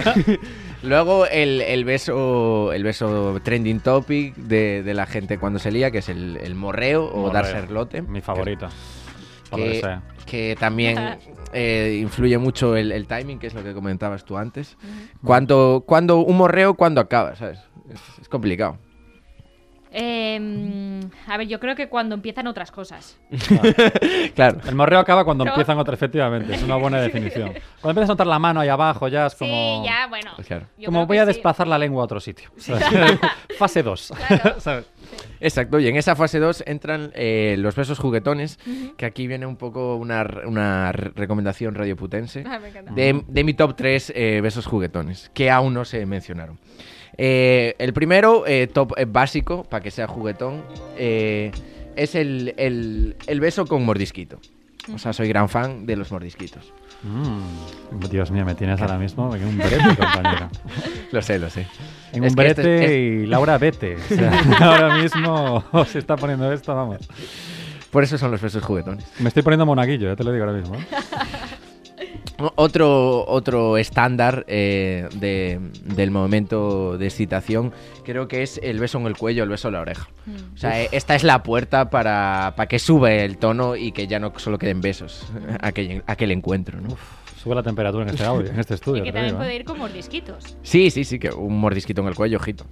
luego 0.83 1.25
el, 1.27 1.61
el 1.61 1.83
beso 1.85 2.71
el 2.73 2.83
beso 2.83 3.39
trending 3.43 3.79
topic 3.81 4.35
de, 4.35 4.83
de 4.83 4.93
la 4.93 5.05
gente 5.05 5.37
cuando 5.37 5.59
se 5.59 5.71
lía, 5.71 5.91
que 5.91 5.99
es 5.99 6.09
el, 6.09 6.37
el 6.37 6.55
morreo 6.55 7.05
o 7.13 7.29
darse 7.31 7.57
erlote. 7.57 8.01
Mi 8.01 8.21
favorito. 8.21 8.67
Que 9.51 9.55
Que, 9.71 9.79
sea. 9.81 10.01
que 10.27 10.55
también 10.59 10.97
eh, 11.53 11.97
influye 12.01 12.37
mucho 12.37 12.75
el, 12.75 12.91
el 12.91 13.07
timing, 13.07 13.39
que 13.39 13.47
es 13.47 13.53
lo 13.55 13.63
que 13.63 13.73
comentabas 13.73 14.23
tú 14.25 14.37
antes. 14.37 14.77
Cuando, 15.23 15.83
cuando 15.87 16.17
un 16.19 16.37
morreo, 16.37 16.75
cuando 16.75 17.01
acaba, 17.01 17.35
¿sabes? 17.35 17.59
Es, 17.91 17.99
es 18.21 18.29
complicado. 18.29 18.77
Eh, 19.91 20.99
a 21.27 21.37
ver, 21.37 21.47
yo 21.47 21.59
creo 21.59 21.75
que 21.75 21.89
cuando 21.89 22.15
empiezan 22.15 22.47
otras 22.47 22.71
cosas. 22.71 23.17
Claro. 24.35 24.59
El 24.67 24.75
morreo 24.75 24.99
acaba 24.99 25.25
cuando 25.25 25.43
No. 25.45 25.51
empiezan 25.51 25.77
otras, 25.79 25.97
efectivamente. 25.97 26.53
Es 26.53 26.63
una 26.63 26.75
buena 26.75 26.99
definición. 27.01 27.49
Cuando 27.81 27.89
empiezas 27.89 28.09
a 28.09 28.13
notar 28.13 28.27
la 28.27 28.39
mano 28.39 28.59
ahí 28.59 28.69
abajo, 28.69 29.07
ya 29.07 29.25
es 29.25 29.35
como. 29.35 29.81
Sí, 29.83 29.89
ya, 29.89 30.07
bueno. 30.07 30.31
Claro. 30.47 30.67
yo 30.77 30.85
como 30.85 31.05
voy 31.05 31.17
a 31.17 31.21
sí. 31.23 31.27
desplazar 31.27 31.67
la 31.67 31.77
lengua 31.77 32.01
a 32.01 32.05
otro 32.05 32.19
sitio. 32.19 32.49
Fase 33.57 33.83
2. 33.83 34.13
Claro. 34.63 34.83
Exacto, 35.41 35.79
y 35.79 35.87
en 35.87 35.95
esa 35.95 36.15
fase 36.15 36.37
2 36.39 36.63
entran 36.67 37.11
eh, 37.15 37.55
los 37.57 37.75
besos 37.75 37.97
juguetones, 37.97 38.59
que 38.97 39.05
aquí 39.05 39.25
viene 39.25 39.45
un 39.45 39.55
poco 39.55 39.95
una, 39.95 40.21
r- 40.21 40.45
una 40.45 40.91
recomendación 40.91 41.75
radioputense 41.75 42.43
Ah, 42.45 42.59
de, 42.91 43.23
de 43.27 43.43
mi 43.43 43.53
top 43.53 43.75
3 43.75 44.13
besos 44.43 44.65
juguetones, 44.65 45.31
que 45.33 45.49
aún 45.49 45.73
no 45.73 45.85
se 45.85 46.05
mencionaron. 46.05 46.59
Eh, 47.21 47.75
el 47.79 47.91
primero, 47.91 48.45
eh, 48.47 48.67
top 48.67 48.93
eh, 48.97 49.05
básico, 49.05 49.65
para 49.65 49.83
que 49.83 49.91
sea 49.91 50.07
juguetón, 50.07 50.63
eh, 50.97 51.51
es 51.97 52.15
el, 52.15 52.53
el- 52.55 53.17
el 53.27 53.39
beso 53.41 53.65
con 53.65 53.83
mordisquito. 53.85 54.39
O 54.93 54.97
sea, 54.97 55.11
soy 55.11 55.27
gran 55.27 55.49
fan 55.49 55.85
de 55.85 55.97
los 55.97 56.13
mordisquitos. 56.13 56.71
Mm, 57.03 58.07
Dios 58.09 58.31
mío, 58.31 58.45
me 58.45 58.55
tienes 58.55 58.79
ahora 58.81 58.97
mismo 58.97 59.35
en 59.35 59.43
un 59.45 59.57
brete, 59.57 59.83
compañero. 59.97 60.49
Lo 61.11 61.21
sé, 61.21 61.39
lo 61.39 61.49
sé. 61.49 61.67
En 62.13 62.23
Es 62.23 62.33
un 62.33 62.39
este- 62.39 62.61
brete 62.61 62.85
es- 62.85 63.23
y 63.23 63.25
Laura 63.27 63.57
vete. 63.57 63.97
O 63.97 63.99
sea, 64.15 64.39
ahora 64.61 64.97
mismo 64.97 65.63
se 65.87 65.99
está 65.99 66.15
poniendo 66.15 66.51
esto, 66.53 66.73
vamos. 66.73 66.99
Por 67.91 68.03
eso 68.03 68.17
son 68.17 68.31
los 68.31 68.41
besos 68.41 68.63
juguetones. 68.63 69.05
Me 69.19 69.27
estoy 69.27 69.43
poniendo 69.43 69.65
monaguillo, 69.65 70.07
ya 70.07 70.15
te 70.15 70.23
lo 70.23 70.31
digo 70.31 70.45
ahora 70.45 70.57
mismo. 70.57 70.77
Otro, 72.55 73.25
otro 73.27 73.77
estándar 73.77 74.45
eh, 74.47 75.07
de- 75.15 75.59
del 75.83 76.09
momento 76.11 76.97
de 76.97 77.05
excitación 77.07 77.73
creo 78.05 78.27
que 78.29 78.43
es 78.43 78.59
el 78.63 78.79
beso 78.79 78.97
en 78.97 79.07
el 79.07 79.17
cuello, 79.17 79.43
el 79.43 79.49
beso 79.49 79.67
en 79.67 79.73
la 79.73 79.81
oreja. 79.81 80.07
Mm. 80.25 80.53
O 80.55 80.57
sea, 80.57 80.81
eh, 80.81 80.89
esta 80.93 81.15
es 81.15 81.23
la 81.23 81.43
puerta 81.43 81.89
para, 81.89 82.53
para 82.55 82.67
que 82.67 82.79
sube 82.79 83.25
el 83.25 83.37
tono 83.37 83.75
y 83.75 83.91
que 83.91 84.07
ya 84.07 84.19
no 84.19 84.31
solo 84.37 84.57
queden 84.57 84.79
besos 84.79 85.27
aquel, 85.61 86.01
aquel 86.07 86.31
encuentro, 86.31 86.79
¿no? 86.79 86.95
Sube 87.43 87.55
la 87.55 87.63
temperatura 87.63 88.03
en 88.03 88.09
este 88.09 88.23
audio, 88.25 88.49
en 88.51 88.59
este 88.59 88.73
estudio. 88.75 89.01
Y 89.03 89.05
que 89.07 89.11
también 89.13 89.33
digo, 89.33 89.39
puede 89.39 89.53
¿eh? 89.53 89.55
ir 89.57 89.63
con 89.65 89.77
mordisquitos. 89.79 90.57
Sí, 90.63 90.91
sí, 90.91 91.03
sí, 91.03 91.19
que 91.19 91.29
un 91.31 91.59
mordisquito 91.59 92.01
en 92.01 92.07
el 92.07 92.15
cuello, 92.15 92.37
ojito. 92.37 92.65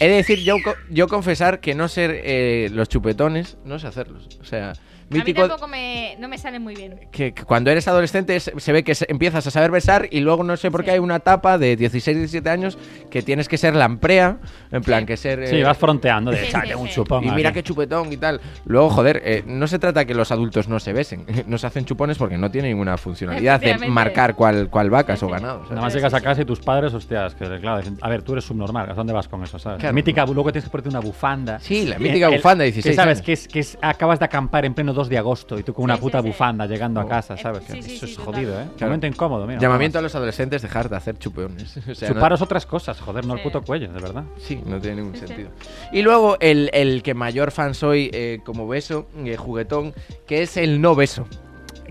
He 0.00 0.08
de 0.08 0.16
decir, 0.16 0.38
yo, 0.40 0.56
yo 0.90 1.08
confesar 1.08 1.60
que 1.60 1.74
no 1.74 1.88
ser 1.88 2.10
eh, 2.24 2.68
los 2.72 2.88
chupetones, 2.88 3.56
no 3.64 3.78
sé 3.78 3.86
hacerlos. 3.88 4.28
O 4.40 4.44
sea, 4.44 4.72
A 5.10 5.14
mí 5.14 5.18
mítico 5.20 5.40
tampoco 5.48 5.66
me, 5.66 6.14
no 6.20 6.28
me 6.28 6.38
salen 6.38 6.62
muy 6.62 6.74
bien. 6.74 7.08
que, 7.10 7.32
que 7.34 7.42
cuando 7.44 7.70
eres 7.70 7.88
adolescente 7.88 8.36
es- 8.36 8.52
se 8.56 8.72
ve 8.72 8.84
que 8.84 8.94
se- 8.94 9.06
empiezas 9.08 9.44
a 9.46 9.50
saber 9.50 9.70
besar 9.72 10.06
y 10.10 10.20
luego 10.20 10.44
no 10.44 10.56
sé 10.56 10.70
por 10.70 10.82
qué 10.84 10.90
Sí. 10.90 10.94
hay 10.94 10.98
una 11.00 11.16
etapa 11.16 11.58
de 11.58 11.74
16, 11.76 12.16
17 12.16 12.48
años 12.48 12.78
que 13.10 13.22
tienes 13.22 13.48
que 13.48 13.58
ser 13.58 13.74
lamprea, 13.74 14.38
en 14.70 14.82
plan 14.82 15.00
Sí. 15.00 15.06
que 15.06 15.16
ser... 15.16 15.48
Sí, 15.48 15.56
eh, 15.56 15.64
vas 15.64 15.76
fronteando 15.78 16.30
de 16.30 16.38
Sí, 16.46 16.52
sí, 16.52 16.74
un 16.74 16.86
sí. 16.86 16.94
chupón. 16.94 17.24
y 17.24 17.30
mira 17.32 17.48
aquí". 17.50 17.58
qué 17.58 17.62
chupetón 17.64 18.12
y 18.12 18.16
tal. 18.18 18.40
Luego, 18.64 18.90
joder, 18.90 19.20
eh, 19.24 19.42
no 19.46 19.66
se 19.66 19.78
trata 19.80 20.04
que 20.04 20.14
los 20.14 20.30
adultos 20.30 20.68
no 20.68 20.78
se 20.80 20.92
besen. 20.92 21.26
No 21.46 21.58
se 21.58 21.66
hacen 21.66 21.84
chupones 21.84 22.16
porque 22.16 22.38
no 22.38 22.50
tienen 22.50 22.70
ninguna 22.70 22.96
funcionalidad 22.96 23.60
de 23.60 23.78
marcar 23.88 24.34
cuál, 24.36 24.68
cuál 24.70 24.90
vacas 24.90 25.18
Sí, 25.18 25.24
o 25.24 25.28
sí. 25.28 25.32
ganados. 25.34 25.68
Nada 25.70 25.82
más 25.82 25.92
Sí, 25.92 25.98
llegas 25.98 26.12
sí, 26.12 26.18
a 26.18 26.20
casa 26.20 26.42
y 26.42 26.44
tus 26.44 26.60
padres, 26.60 26.94
hostias, 26.94 27.34
que 27.34 27.44
claro, 27.60 27.78
dicen, 27.78 27.98
a 28.00 28.08
ver, 28.08 28.22
tú 28.22 28.32
eres 28.34 28.44
subnormal, 28.44 28.88
¿a 28.90 28.94
dónde 28.94 29.12
vas 29.12 29.26
con 29.26 29.42
eso? 29.42 29.58
¿sabes? 29.58 29.80
Claro. 29.80 29.94
Mítica, 29.94 30.24
luego 30.26 30.52
tienes 30.52 30.64
que 30.64 30.70
ponerte 30.70 30.88
una 30.90 31.00
bufanda. 31.00 31.58
Sí, 31.58 31.86
la 31.86 31.98
mítica 31.98 32.28
El- 32.28 32.36
bufanda 32.36 32.62
de 32.64 32.70
que 32.70 32.74
16 32.74 32.94
sabes 32.96 33.18
años. 33.18 33.26
que 33.26 33.32
es 33.32 33.48
que 33.48 33.58
es 33.60 33.78
acabas 33.82 34.18
de 34.20 34.26
acampar 34.26 34.64
en 34.64 34.74
pleno 34.74 34.92
2 35.00 35.08
de 35.08 35.18
agosto 35.18 35.58
y 35.58 35.62
tú 35.62 35.72
con 35.74 35.84
una 35.84 35.96
Sí, 35.96 36.02
puta 36.02 36.18
sí, 36.18 36.22
sí. 36.24 36.28
bufanda 36.28 36.66
llegando 36.66 37.00
a 37.00 37.04
Oh. 37.04 37.08
casa, 37.08 37.34
Eh, 37.34 37.38
¿sabes? 37.42 37.62
sí, 37.66 37.82
sí, 37.82 37.96
eso 37.96 38.06
sí, 38.06 38.12
es 38.12 38.18
total. 38.18 38.34
jodido, 38.34 38.60
¿eh? 38.60 38.66
Claro. 38.76 38.90
Momento 38.90 39.06
incómodo, 39.06 39.46
mira. 39.46 39.58
Llamamiento 39.60 39.98
a 39.98 40.02
los 40.02 40.14
adolescentes 40.14 40.62
dejar 40.62 40.88
de 40.88 40.96
hacer 40.96 41.18
chupones. 41.18 41.76
O 41.90 41.94
sea, 41.94 42.08
no- 42.08 42.14
Chuparos 42.14 42.42
otras 42.42 42.66
cosas, 42.66 43.00
joder, 43.00 43.26
no 43.26 43.34
el 43.34 43.40
Sí. 43.40 43.44
puto 43.44 43.62
cuello, 43.62 43.92
de 43.92 44.00
verdad. 44.00 44.24
Sí, 44.38 44.60
no 44.66 44.78
tiene 44.80 44.96
ningún 45.02 45.14
Sí, 45.14 45.20
sí. 45.22 45.26
sentido. 45.28 45.50
Y 45.92 46.02
luego 46.02 46.36
el, 46.40 46.70
el 46.72 47.02
que 47.02 47.14
mayor 47.14 47.50
fan 47.50 47.74
soy 47.74 48.10
eh, 48.12 48.40
como 48.44 48.68
beso, 48.68 49.06
eh, 49.24 49.36
juguetón, 49.36 49.94
que 50.26 50.42
es 50.42 50.56
el 50.56 50.80
no 50.80 50.94
beso. 50.94 51.26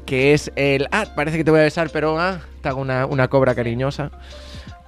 Que 0.06 0.34
es 0.34 0.52
el, 0.56 0.88
ah, 0.92 1.06
parece 1.16 1.38
que 1.38 1.44
te 1.44 1.52
voy 1.52 1.60
a 1.60 1.64
besar, 1.64 1.90
pero 1.92 2.20
ah, 2.20 2.40
te 2.62 2.70
hago 2.70 2.82
una, 2.82 3.06
una 3.06 3.28
cobra 3.28 3.54
cariñosa. 3.54 4.12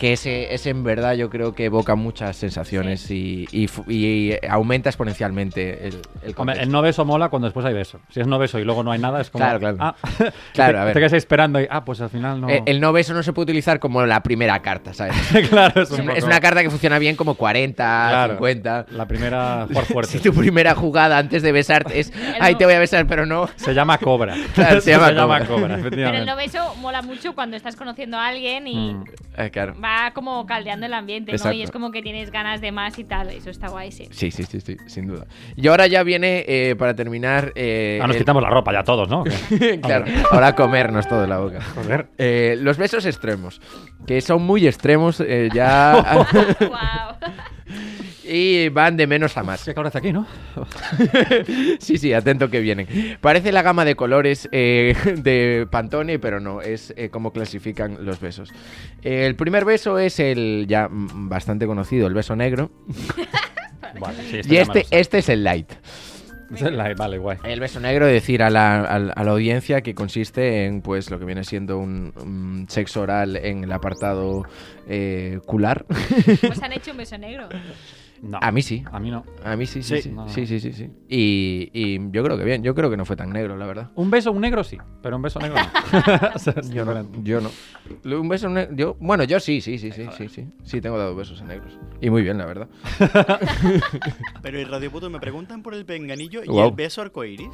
Que 0.02 0.14
ese, 0.14 0.52
ese 0.52 0.72
en 0.72 0.84
verdad 0.84 1.14
yo 1.14 1.30
creo 1.30 1.54
que 1.54 1.66
evoca 1.66 1.93
muchas 1.93 2.36
sensaciones 2.36 3.12
y, 3.12 3.47
y 3.52 3.68
fu- 3.68 3.86
y 3.88 4.34
aumenta 4.49 4.89
exponencialmente 4.89 5.88
el, 5.89 6.02
el 6.24 6.34
Hombre, 6.38 6.60
el 6.62 6.72
no 6.72 6.82
beso 6.82 7.06
mola 7.06 7.30
cuando 7.30 7.45
después 7.47 7.64
hay 7.68 7.74
beso. 7.76 7.99
Si 8.10 8.20
es 8.20 8.26
no 8.26 8.39
beso 8.39 8.58
y 8.58 8.64
luego 8.64 8.82
no 8.84 8.91
hay 8.91 8.99
nada, 8.99 9.22
es 9.22 9.30
como. 9.30 9.43
Claro, 9.45 9.60
claro. 9.60 9.78
Ah, 9.80 9.95
Claro, 10.54 10.74
te, 10.74 10.80
a 10.80 10.84
ver. 10.86 10.93
Te 10.93 10.99
quedas 11.02 11.14
ahí 11.14 11.18
esperando 11.18 11.62
y. 11.62 11.68
Ah, 11.70 11.86
pues 11.86 12.02
al 12.02 12.10
final 12.10 12.41
no. 12.41 12.49
Eh, 12.49 12.64
el 12.66 12.80
no 12.82 12.91
beso 12.93 13.14
no 13.14 13.22
se 13.22 13.32
puede 13.32 13.43
utilizar 13.43 13.80
como 13.80 14.04
la 14.06 14.24
primera 14.24 14.60
carta, 14.64 14.93
¿sabes? 14.93 15.16
claro, 15.49 15.84
es, 15.84 15.91
un 15.91 16.02
una, 16.02 16.14
es 16.14 16.20
poco- 16.22 16.28
una 16.32 16.39
carta 16.41 16.64
que 16.64 16.70
funciona 16.72 16.97
bien 16.97 17.16
como 17.16 17.36
40, 17.36 17.76
Claro. 18.10 18.34
50. 18.34 18.86
La 18.93 19.08
primera 19.08 19.68
por 19.74 19.86
fuerte. 19.86 20.14
Si 20.14 20.20
tu 20.20 20.34
primera 20.34 20.74
jugada 20.74 21.20
antes 21.20 21.43
de 21.43 21.52
besarte 21.52 21.99
es, 21.99 22.12
no. 22.12 22.58
te 22.58 22.66
voy 22.66 22.74
a 22.74 22.80
besar, 22.80 23.06
pero 23.06 23.28
no. 23.28 23.47
Se 23.56 23.74
llama 23.76 23.99
cobra. 23.99 24.36
Claro, 24.56 24.82
se 24.82 24.91
llama 24.91 25.45
cobra. 25.45 25.78
Pero 25.88 26.10
el 26.10 26.26
no 26.26 26.36
beso 26.36 26.76
mola 26.78 27.04
mucho 27.04 27.36
cuando 27.36 27.56
estás 27.56 27.76
conociendo 27.76 28.18
a 28.18 28.28
alguien 28.28 28.68
y 28.68 28.82
Mm. 28.82 29.04
Eh, 29.38 29.49
claro. 29.52 29.76
va 29.82 29.90
como 30.13 30.45
caldeando 30.45 30.85
el 30.85 30.93
ambiente, 30.93 31.33
¿no? 31.43 31.51
Y 31.51 31.61
es 31.61 31.71
como 31.71 31.91
que 31.91 32.01
tienes 32.01 32.31
ganas 32.31 32.61
de 32.61 32.71
más 32.71 32.97
y 32.99 33.03
tal. 33.03 33.29
Eso 33.29 33.49
está 33.49 33.69
guay, 33.69 33.91
sí. 33.91 34.07
Sí, 34.11 34.31
sí, 34.31 34.43
sí, 34.43 34.59
sí, 34.61 34.77
sin 34.87 35.07
duda. 35.07 35.25
Y 35.55 35.67
ahora 35.67 35.87
ya 35.87 36.03
viene, 36.03 36.43
eh, 36.47 36.75
para 36.77 36.95
terminar... 36.95 37.51
eh, 37.55 37.99
Ah, 38.01 38.07
nos 38.07 38.15
el- 38.15 38.21
quitamos 38.21 38.41
la 38.43 38.49
ropa 38.49 38.71
ya 38.73 38.83
todos, 38.83 39.07
¿no? 39.09 39.23
claro, 39.81 40.05
ahora 40.31 40.47
a 40.47 40.55
comernos 40.55 41.07
todo 41.07 41.23
en 41.23 41.29
la 41.29 41.37
boca. 41.39 41.61
Joder. 41.75 42.07
Eh, 42.17 42.55
los 42.59 42.77
besos 42.77 43.05
extremos, 43.05 43.61
que 44.07 44.21
son 44.21 44.41
muy 44.43 44.67
extremos 44.67 45.19
eh, 45.19 45.49
ya 45.53 46.25
wow. 46.61 47.29
y 48.32 48.69
van 48.69 48.95
de 48.95 49.07
menos 49.07 49.36
a 49.38 49.43
más. 49.43 49.65
¿Qué 49.65 49.73
hace 49.77 49.97
aquí, 49.97 50.13
no? 50.13 50.25
Sí, 51.79 51.97
sí, 51.97 52.13
atento 52.13 52.49
que 52.49 52.61
vienen. 52.61 52.88
Parece 53.19 53.51
la 53.51 53.61
gama 53.61 53.84
de 53.84 53.95
colores 53.95 54.47
eh, 54.51 54.95
de 55.17 55.67
Pantone, 55.69 56.17
pero 56.19 56.39
no, 56.39 56.61
es 56.61 56.93
eh, 56.95 57.09
cómo 57.09 57.34
clasifican 57.34 58.05
los 58.05 58.21
besos. 58.21 58.49
Eh, 59.03 59.25
el 59.25 59.36
primer 59.36 59.65
beso 59.65 59.99
es 59.99 60.19
el 60.19 60.65
ya 60.69 60.88
mm, 60.88 61.27
bastante 61.29 61.67
conocido, 61.67 62.07
el 62.07 62.13
beso 62.13 62.36
negro. 62.36 62.71
Vale, 63.99 64.23
sí, 64.23 64.39
Y 64.49 64.57
este, 64.57 64.79
lo 64.79 64.86
sé. 64.86 64.99
este 64.99 65.17
es 65.17 65.29
el 65.29 65.43
light. 65.43 65.71
Es 66.53 66.61
el 66.61 66.77
light, 66.77 66.97
Vale, 66.97 67.17
guay. 67.17 67.38
El 67.43 67.59
beso 67.59 67.79
negro, 67.79 68.05
decir 68.05 68.43
a 68.43 68.49
la, 68.49 68.82
a 68.82 68.95
a 68.95 69.23
la 69.23 69.32
audiencia 69.32 69.82
que 69.82 69.93
consiste 69.93 70.65
en 70.65 70.82
pues 70.82 71.09
lo 71.09 71.19
que 71.19 71.25
viene 71.25 71.43
siendo 71.43 71.77
un, 71.77 72.13
un 72.21 72.65
sexo 72.69 73.01
oral 73.01 73.36
en 73.38 73.63
el 73.63 73.71
apartado 73.71 74.43
eh, 74.88 75.39
cular. 75.45 75.86
Pues 75.86 76.61
han 76.61 76.73
hecho 76.73 76.91
un 76.91 76.97
beso 76.97 77.17
negro. 77.17 77.49
No. 78.24 78.38
A 78.41 78.51
mí 78.51 78.61
sí. 78.61 78.84
A 78.91 78.99
mí 78.99 79.09
no. 79.09 79.26
A 79.43 79.55
mí 79.55 79.65
sí, 79.65 79.82
sí, 79.82 79.95
Sí. 79.95 80.01
sí. 80.03 80.09
No, 80.11 80.26
no. 80.26 80.30
Sí, 80.30 80.45
sí, 80.45 80.59
sí, 80.59 80.74
sí. 80.74 80.89
Y, 81.09 81.69
y 81.74 81.99
yo 82.11 82.24
creo 82.24 82.38
que 82.38 82.43
bien, 82.43 82.61
yo 82.61 82.76
creo 82.76 82.89
que 82.91 82.97
no 82.97 83.03
fue 83.03 83.15
tan 83.15 83.32
negro, 83.32 83.57
la 83.57 83.65
verdad. 83.65 83.89
Un 83.95 84.11
beso, 84.11 84.32
un 84.32 84.41
negro 84.41 84.63
sí, 84.63 84.78
pero 85.01 85.15
un 85.15 85.24
beso 85.24 85.39
negro 85.39 85.55
no. 85.57 86.30
O 86.36 86.39
sea, 86.39 86.53
es 86.57 86.69
Yo 86.69 86.86
no, 86.86 87.07
yo 87.24 87.39
Un 88.19 88.30
beso 88.30 88.47
negro. 88.49 88.76
Yo, 88.76 88.95
bueno, 88.99 89.24
yo 89.24 89.39
sí, 89.39 89.59
sí, 89.61 89.80
sí, 89.80 89.91
sí, 89.91 90.05
sí, 90.17 90.28
sí. 90.30 90.47
Sí, 90.63 90.82
tengo 90.82 90.97
dado 90.99 91.15
besos 91.15 91.41
en 91.41 91.47
negros. 91.47 91.78
Y 91.99 92.09
muy 92.11 92.22
bien, 92.22 92.38
la 92.38 92.45
verdad. 92.45 92.67
Pero 94.41 94.59
en 94.59 94.69
Radio 94.69 94.91
Puto 94.91 95.09
me 95.09 95.19
preguntan 95.19 95.61
por 95.63 95.74
el 95.74 95.86
penganillo 95.86 96.41
y 96.43 96.57
el 96.59 96.72
beso 96.72 97.01
arcoiris. 97.01 97.49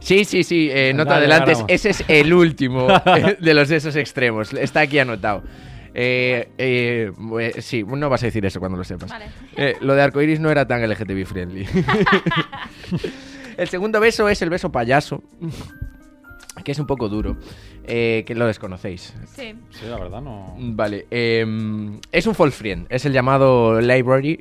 Sí, 0.00 0.24
sí, 0.24 0.42
sí. 0.44 0.68
eh, 0.70 0.92
no 0.94 1.04
te 1.04 1.10
Dale, 1.10 1.20
adelantes. 1.26 1.58
ganamos. 1.58 1.70
Ese 1.72 1.90
es 1.90 2.04
el 2.08 2.32
último 2.32 2.88
eh, 3.06 3.36
de 3.40 3.54
los 3.54 3.68
besos 3.68 3.96
extremos. 3.96 4.52
Está 4.52 4.80
aquí 4.80 4.98
anotado. 4.98 5.42
Eh, 5.94 6.48
eh, 6.58 7.10
bue- 7.16 7.60
sí, 7.60 7.82
no 7.84 8.08
vas 8.08 8.22
a 8.22 8.26
decir 8.26 8.44
eso 8.46 8.60
cuando 8.60 8.78
lo 8.78 8.84
sepas. 8.84 9.10
Vale. 9.10 9.26
Eh, 9.56 9.76
lo 9.80 9.94
de 9.94 10.02
arcoiris 10.02 10.40
no 10.40 10.50
era 10.50 10.66
tan 10.66 10.82
LGTB 10.88 11.24
friendly. 11.26 11.66
el 13.56 13.68
segundo 13.68 14.00
beso 14.00 14.28
es 14.28 14.40
el 14.42 14.50
beso 14.50 14.70
payaso, 14.70 15.22
que 16.64 16.72
es 16.72 16.78
un 16.78 16.86
poco 16.86 17.08
duro, 17.08 17.36
eh, 17.86 18.24
que 18.26 18.34
lo 18.34 18.46
desconocéis. 18.46 19.14
Sí. 19.34 19.54
Sí, 19.70 19.86
la 19.88 19.98
verdad 19.98 20.20
no. 20.20 20.54
Vale, 20.58 21.06
em, 21.10 21.98
es 22.12 22.26
un 22.26 22.34
false 22.34 22.56
friend, 22.56 22.86
es 22.90 23.04
el 23.04 23.12
llamado 23.12 23.80
library 23.80 24.38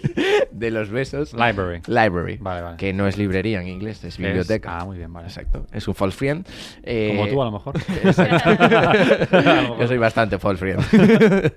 de 0.50 0.70
los 0.70 0.90
besos. 0.90 1.32
Library. 1.34 1.80
Library, 1.86 2.38
Vale, 2.40 2.62
vale. 2.62 2.76
que 2.76 2.92
no 2.92 3.06
es 3.06 3.16
librería 3.18 3.60
en 3.60 3.68
inglés, 3.68 3.98
es 3.98 4.04
Es- 4.14 4.18
biblioteca. 4.18 4.78
Ah, 4.78 4.84
muy 4.84 4.96
bien, 4.98 5.12
vale. 5.12 5.26
Exacto, 5.28 5.66
es 5.72 5.86
un 5.88 5.94
false 5.94 6.16
friend. 6.16 6.46
eh, 6.82 7.12
Como 7.16 7.28
tú, 7.28 7.42
a 7.42 7.44
lo 7.46 7.52
mejor. 7.52 7.74
Yo 9.80 9.88
soy 9.88 9.98
bastante 9.98 10.38
false 10.38 10.60
friend. 10.60 11.52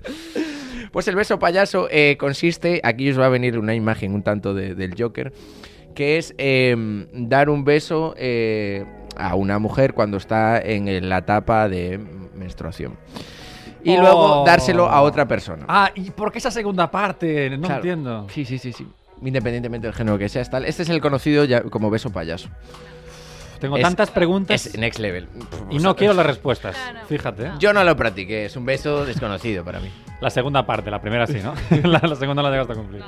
pues 0.92 1.08
el 1.08 1.16
beso 1.16 1.38
payaso 1.38 1.88
eh, 1.90 2.16
consiste, 2.18 2.80
aquí 2.82 3.10
os 3.10 3.18
va 3.18 3.26
a 3.26 3.30
venir 3.30 3.58
una 3.58 3.74
imagen 3.74 4.14
un 4.14 4.22
tanto 4.22 4.54
de- 4.54 4.74
del 4.74 4.94
Joker, 5.00 5.32
que 5.94 6.18
es 6.18 6.34
em, 6.38 7.06
dar 7.12 7.48
un 7.50 7.64
beso 7.64 8.14
eh, 8.16 8.84
a 9.16 9.34
una 9.34 9.58
mujer 9.58 9.94
cuando 9.94 10.16
está 10.16 10.60
en 10.60 11.08
la 11.08 11.18
etapa 11.18 11.68
de 11.68 11.98
menstruación. 12.34 12.96
Y 13.82 13.96
luego 13.96 14.42
Oh. 14.42 14.44
dárselo 14.44 14.88
a 14.90 15.00
otra 15.02 15.26
persona. 15.26 15.64
Ah, 15.68 15.90
¿y 15.94 16.10
por 16.10 16.30
qué 16.32 16.38
esa 16.38 16.50
segunda 16.50 16.90
parte? 16.90 17.50
No 17.50 17.60
Claro. 17.66 17.74
entiendo. 17.76 18.26
Sí, 18.30 18.44
sí, 18.44 18.58
sí, 18.58 18.72
sí. 18.72 18.86
Independientemente 19.22 19.86
del 19.86 19.94
género 19.94 20.18
que 20.18 20.28
seas 20.28 20.50
tal. 20.50 20.64
Este 20.64 20.82
es 20.82 20.88
el 20.90 21.00
conocido 21.00 21.44
ya 21.44 21.62
como 21.62 21.90
beso 21.90 22.10
payaso. 22.10 22.48
Tengo 23.60 23.76
Es- 23.76 23.82
tantas 23.82 24.10
preguntas 24.10 24.66
Es 24.66 24.78
next 24.78 24.98
level. 24.98 25.28
y 25.70 25.78
no 25.78 25.94
quiero 25.94 26.14
las 26.14 26.24
respuestas. 26.26 26.76
No, 26.94 27.00
no. 27.00 27.06
Fíjate. 27.06 27.44
¿eh? 27.46 27.50
Yo 27.58 27.72
no 27.72 27.84
lo 27.84 27.94
practiqué, 27.94 28.46
es 28.46 28.56
un 28.56 28.64
beso 28.64 29.04
desconocido 29.04 29.64
para 29.64 29.80
mí. 29.80 29.90
La 30.20 30.28
segunda 30.28 30.66
parte, 30.66 30.90
la 30.90 31.00
primera 31.00 31.26
sí, 31.26 31.38
¿no? 31.42 31.54
la, 31.88 31.98
la 32.06 32.14
segunda 32.14 32.42
la 32.42 32.50
llegaste 32.50 32.72
a 32.72 32.76
cumplir. 32.76 33.02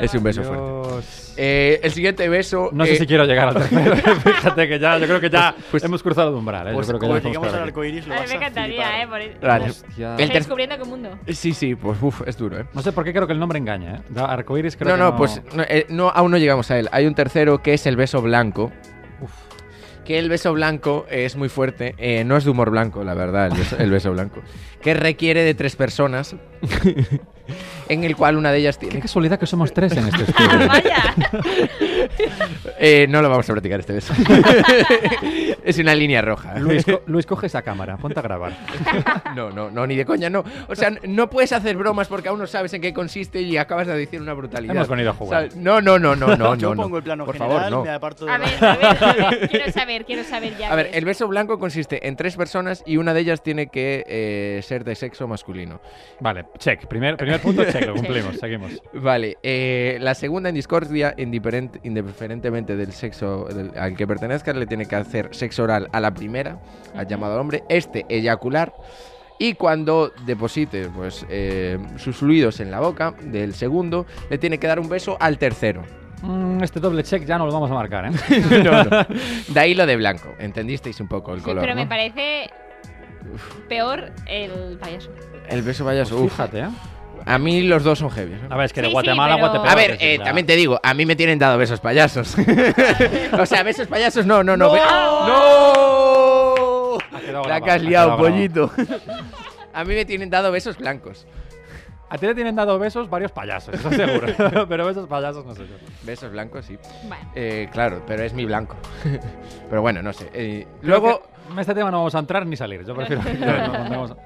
Es 0.00 0.14
un 0.14 0.22
beso 0.22 0.42
fuerte. 0.44 0.64
Dios. 0.64 1.34
Eh, 1.36 1.80
el 1.82 1.90
siguiente 1.92 2.28
beso. 2.28 2.70
No 2.72 2.84
sé 2.84 2.92
eh, 2.94 2.96
si 2.98 3.06
quiero 3.06 3.24
llegar 3.24 3.48
al 3.48 3.54
tercero. 3.54 3.96
Fíjate 4.24 4.68
que 4.68 4.78
ya, 4.78 4.98
yo 4.98 5.06
creo 5.06 5.20
que 5.20 5.30
ya 5.30 5.52
Pues- 5.54 5.66
pues- 5.72 5.84
hemos 5.84 6.02
cruzado 6.02 6.28
el 6.30 6.34
umbral. 6.36 6.68
¿eh? 6.68 6.72
Pues 6.72 6.86
yo 6.88 6.98
creo 6.98 7.14
que 7.14 7.20
llegamos 7.28 7.48
por 7.48 7.56
al 7.58 7.62
arcoiris 7.64 8.06
lo 8.06 8.14
A 8.14 8.20
mí 8.20 8.26
me 8.28 8.34
encantaría, 8.34 8.86
flipar. 8.86 9.00
¿eh? 9.00 9.06
Por 9.08 9.20
el- 9.20 9.38
Vale. 9.40 10.22
El 10.22 10.28
descubriendo 10.30 10.78
qué 10.78 10.84
mundo. 10.84 11.10
Sí, 11.28 11.52
sí, 11.52 11.74
pues 11.74 11.98
uf, 12.00 12.22
es 12.26 12.36
duro, 12.36 12.58
¿eh? 12.60 12.64
No 12.74 12.82
sé 12.82 12.92
por 12.92 13.04
qué 13.04 13.12
creo 13.12 13.26
que 13.26 13.32
el 13.32 13.38
nombre 13.40 13.58
engaña, 13.58 13.96
¿eh? 13.96 14.20
Arcoiris 14.20 14.76
creo 14.76 14.96
No, 14.96 15.04
que 15.06 15.10
no, 15.12 15.16
pues 15.16 15.42
no, 15.54 15.62
eh, 15.64 15.86
no, 15.88 16.10
aún 16.10 16.30
no 16.30 16.38
llegamos 16.38 16.70
a 16.70 16.78
él. 16.78 16.88
Hay 16.92 17.06
un 17.06 17.14
tercero 17.14 17.60
que 17.62 17.74
es 17.74 17.86
el 17.86 17.96
beso 17.96 18.22
blanco. 18.22 18.70
Que 20.04 20.18
el 20.18 20.28
beso 20.28 20.52
blanco 20.52 21.06
es 21.10 21.36
muy 21.36 21.48
fuerte. 21.48 21.94
eh, 21.98 22.24
no 22.24 22.36
es 22.36 22.44
de 22.44 22.50
humor 22.50 22.70
blanco, 22.70 23.04
la 23.04 23.14
verdad, 23.14 23.46
el 23.46 23.58
beso, 23.58 23.76
el 23.78 23.90
beso 23.90 24.10
blanco. 24.12 24.40
Que 24.82 24.94
requiere 24.94 25.42
de 25.44 25.54
tres 25.54 25.76
personas. 25.76 26.34
en 27.90 28.04
el 28.04 28.16
cual 28.16 28.36
una 28.36 28.52
de 28.52 28.58
ellas 28.58 28.78
Qué 28.78 28.86
tiene... 28.86 29.02
casualidad 29.02 29.38
que 29.38 29.46
somos 29.46 29.72
tres 29.74 29.96
en 29.96 30.06
este 30.06 30.22
estudio. 30.22 30.48
Vaya. 30.68 31.14
Eh, 32.78 33.06
no 33.08 33.20
lo 33.20 33.28
vamos 33.28 33.48
a 33.48 33.52
practicar 33.52 33.80
este 33.80 33.92
beso. 33.94 34.14
es 35.64 35.78
una 35.78 35.94
línea 35.94 36.22
roja. 36.22 36.58
Luis, 36.58 36.84
co- 36.84 37.02
Luis, 37.06 37.26
coge 37.26 37.46
esa 37.46 37.62
cámara, 37.62 37.96
ponte 37.96 38.18
a 38.18 38.22
grabar. 38.22 38.52
No, 39.34 39.50
no, 39.50 39.70
no, 39.70 39.86
ni 39.86 39.96
de 39.96 40.04
coña, 40.04 40.28
no. 40.28 40.44
O 40.68 40.74
sea, 40.74 40.90
no 41.04 41.30
puedes 41.30 41.52
hacer 41.52 41.76
bromas 41.76 42.08
porque 42.08 42.28
aún 42.28 42.38
no 42.40 42.46
sabes 42.46 42.72
en 42.74 42.80
qué 42.82 42.92
consiste 42.92 43.40
y 43.42 43.56
acabas 43.56 43.86
de 43.86 43.96
decir 43.96 44.20
una 44.20 44.32
brutalidad. 44.34 44.74
Hemos 44.74 44.88
venido 44.88 45.10
a 45.10 45.14
jugar. 45.14 45.48
No, 45.56 45.80
no, 45.80 45.98
no, 45.98 46.16
no, 46.16 46.36
no, 46.36 46.54
Yo 46.56 46.74
no, 46.74 46.82
pongo 46.82 46.90
no. 46.90 46.96
el 46.98 47.02
plano 47.02 47.24
Por 47.24 47.34
general, 47.36 47.56
favor, 47.58 47.70
no. 47.72 47.84
me 47.84 47.90
aparto 47.90 48.24
de 48.26 48.32
A 48.32 48.38
ver, 48.38 48.64
a 48.64 48.76
ver, 48.76 49.48
quiero 49.50 49.72
saber, 49.72 50.04
quiero 50.04 50.24
saber 50.24 50.56
ya. 50.58 50.72
A 50.72 50.76
ver, 50.76 50.90
el 50.92 51.04
beso 51.04 51.28
blanco 51.28 51.58
consiste 51.58 52.06
en 52.08 52.16
tres 52.16 52.36
personas 52.36 52.82
y 52.86 52.96
una 52.96 53.14
de 53.14 53.20
ellas 53.20 53.42
tiene 53.42 53.68
que 53.68 54.04
eh, 54.08 54.60
ser 54.62 54.84
de 54.84 54.94
sexo 54.94 55.28
masculino. 55.28 55.80
Vale, 56.20 56.46
check. 56.58 56.86
Primer, 56.86 57.16
primer 57.16 57.40
punto, 57.40 57.64
check. 57.64 57.79
Lo 57.86 57.94
cumplimos. 57.94 58.36
Seguimos. 58.38 58.72
Vale, 58.94 59.38
eh, 59.42 59.98
la 60.00 60.14
segunda 60.14 60.48
en 60.48 60.54
discordia, 60.54 61.14
indiferent- 61.16 61.80
indiferentemente 61.84 62.76
del 62.76 62.92
sexo 62.92 63.44
del- 63.46 63.72
al 63.78 63.96
que 63.96 64.06
pertenezca, 64.06 64.52
le 64.52 64.66
tiene 64.66 64.86
que 64.86 64.96
hacer 64.96 65.28
sexo 65.32 65.64
oral 65.64 65.88
a 65.92 66.00
la 66.00 66.12
primera, 66.12 66.58
al 66.96 67.06
llamado 67.06 67.40
hombre, 67.40 67.64
este 67.68 68.06
eyacular. 68.08 68.72
Y 69.38 69.54
cuando 69.54 70.12
deposite 70.26 70.88
pues, 70.94 71.24
eh, 71.30 71.78
sus 71.96 72.16
fluidos 72.16 72.60
en 72.60 72.70
la 72.70 72.80
boca 72.80 73.14
del 73.22 73.54
segundo, 73.54 74.04
le 74.28 74.36
tiene 74.38 74.58
que 74.58 74.66
dar 74.66 74.78
un 74.78 74.88
beso 74.88 75.16
al 75.18 75.38
tercero. 75.38 75.82
Mm, 76.22 76.62
este 76.62 76.80
doble 76.80 77.02
check 77.02 77.24
ya 77.24 77.38
no 77.38 77.46
lo 77.46 77.52
vamos 77.52 77.70
a 77.70 77.74
marcar, 77.74 78.04
¿eh? 78.04 78.10
No, 78.64 78.84
no. 78.84 79.06
De 79.48 79.58
ahí 79.60 79.74
lo 79.74 79.86
de 79.86 79.96
blanco. 79.96 80.34
¿Entendisteis 80.38 81.00
un 81.00 81.08
poco 81.08 81.32
el 81.32 81.38
Sí, 81.40 81.44
color? 81.46 81.62
pero 81.62 81.74
me 81.74 81.86
parece 81.86 82.50
peor 83.68 84.12
el 84.26 84.76
payaso. 84.78 85.10
El 85.48 85.62
beso 85.62 85.84
payaso. 85.86 86.18
uf. 86.20 86.30
Fíjate, 86.32 86.60
¿eh? 86.60 86.68
A 87.26 87.38
mí 87.38 87.62
los 87.62 87.82
dos 87.84 87.98
son 87.98 88.10
heavy. 88.10 88.34
¿eh? 88.34 88.40
A 88.50 88.56
ver, 88.56 88.66
es 88.66 88.72
que 88.72 88.80
de 88.80 88.86
Sí, 88.86 88.90
sí, 88.90 88.94
Guatemala 88.94 89.34
pero- 89.34 89.46
a 89.46 89.50
Guatemala. 89.50 89.72
A 89.72 89.76
ver, 89.76 89.96
eh, 90.00 90.18
también 90.22 90.46
te 90.46 90.56
digo, 90.56 90.80
a 90.82 90.94
mí 90.94 91.04
me 91.06 91.16
tienen 91.16 91.38
dado 91.38 91.58
besos 91.58 91.80
payasos. 91.80 92.34
o 93.38 93.46
sea, 93.46 93.62
besos 93.62 93.86
payasos 93.88 94.26
no, 94.26 94.42
no, 94.42 94.56
no. 94.56 94.66
¡No! 94.68 94.72
be- 94.72 94.80
¡No! 94.80 96.98
La 97.12 97.20
grabado, 97.20 97.64
que 97.64 97.70
has 97.70 97.76
ha 97.76 97.78
liado, 97.84 98.16
pollito. 98.16 98.70
a 99.72 99.84
mí 99.84 99.94
me 99.94 100.04
tienen 100.04 100.30
dado 100.30 100.50
besos 100.52 100.76
blancos. 100.78 101.26
A 102.12 102.18
ti 102.18 102.26
le 102.26 102.34
tienen 102.34 102.56
dado 102.56 102.76
besos 102.78 103.08
varios 103.08 103.30
payasos, 103.30 103.72
eso 103.74 103.88
seguro. 103.90 104.66
pero 104.68 104.84
besos 104.84 105.06
payasos 105.06 105.46
no 105.46 105.54
sé 105.54 105.62
yo. 105.68 105.76
Besos 106.02 106.32
blancos, 106.32 106.64
sí. 106.66 106.76
Bueno. 107.06 107.30
Eh, 107.36 107.68
claro, 107.70 108.02
pero 108.04 108.24
es 108.24 108.32
mi 108.34 108.44
blanco. 108.44 108.74
pero 109.70 109.80
bueno, 109.80 110.02
no 110.02 110.12
sé. 110.12 110.28
Eh, 110.34 110.66
luego, 110.82 111.22
que 111.46 111.52
en 111.52 111.58
este 111.60 111.72
tema 111.74 111.90
no 111.92 111.98
vamos 111.98 112.14
a 112.16 112.18
entrar 112.18 112.44
ni 112.46 112.56
salir. 112.56 112.84
Yo 112.84 112.96
prefiero 112.96 113.22
que 113.22 113.34
nos 113.34 113.78
pondremos- 113.78 114.16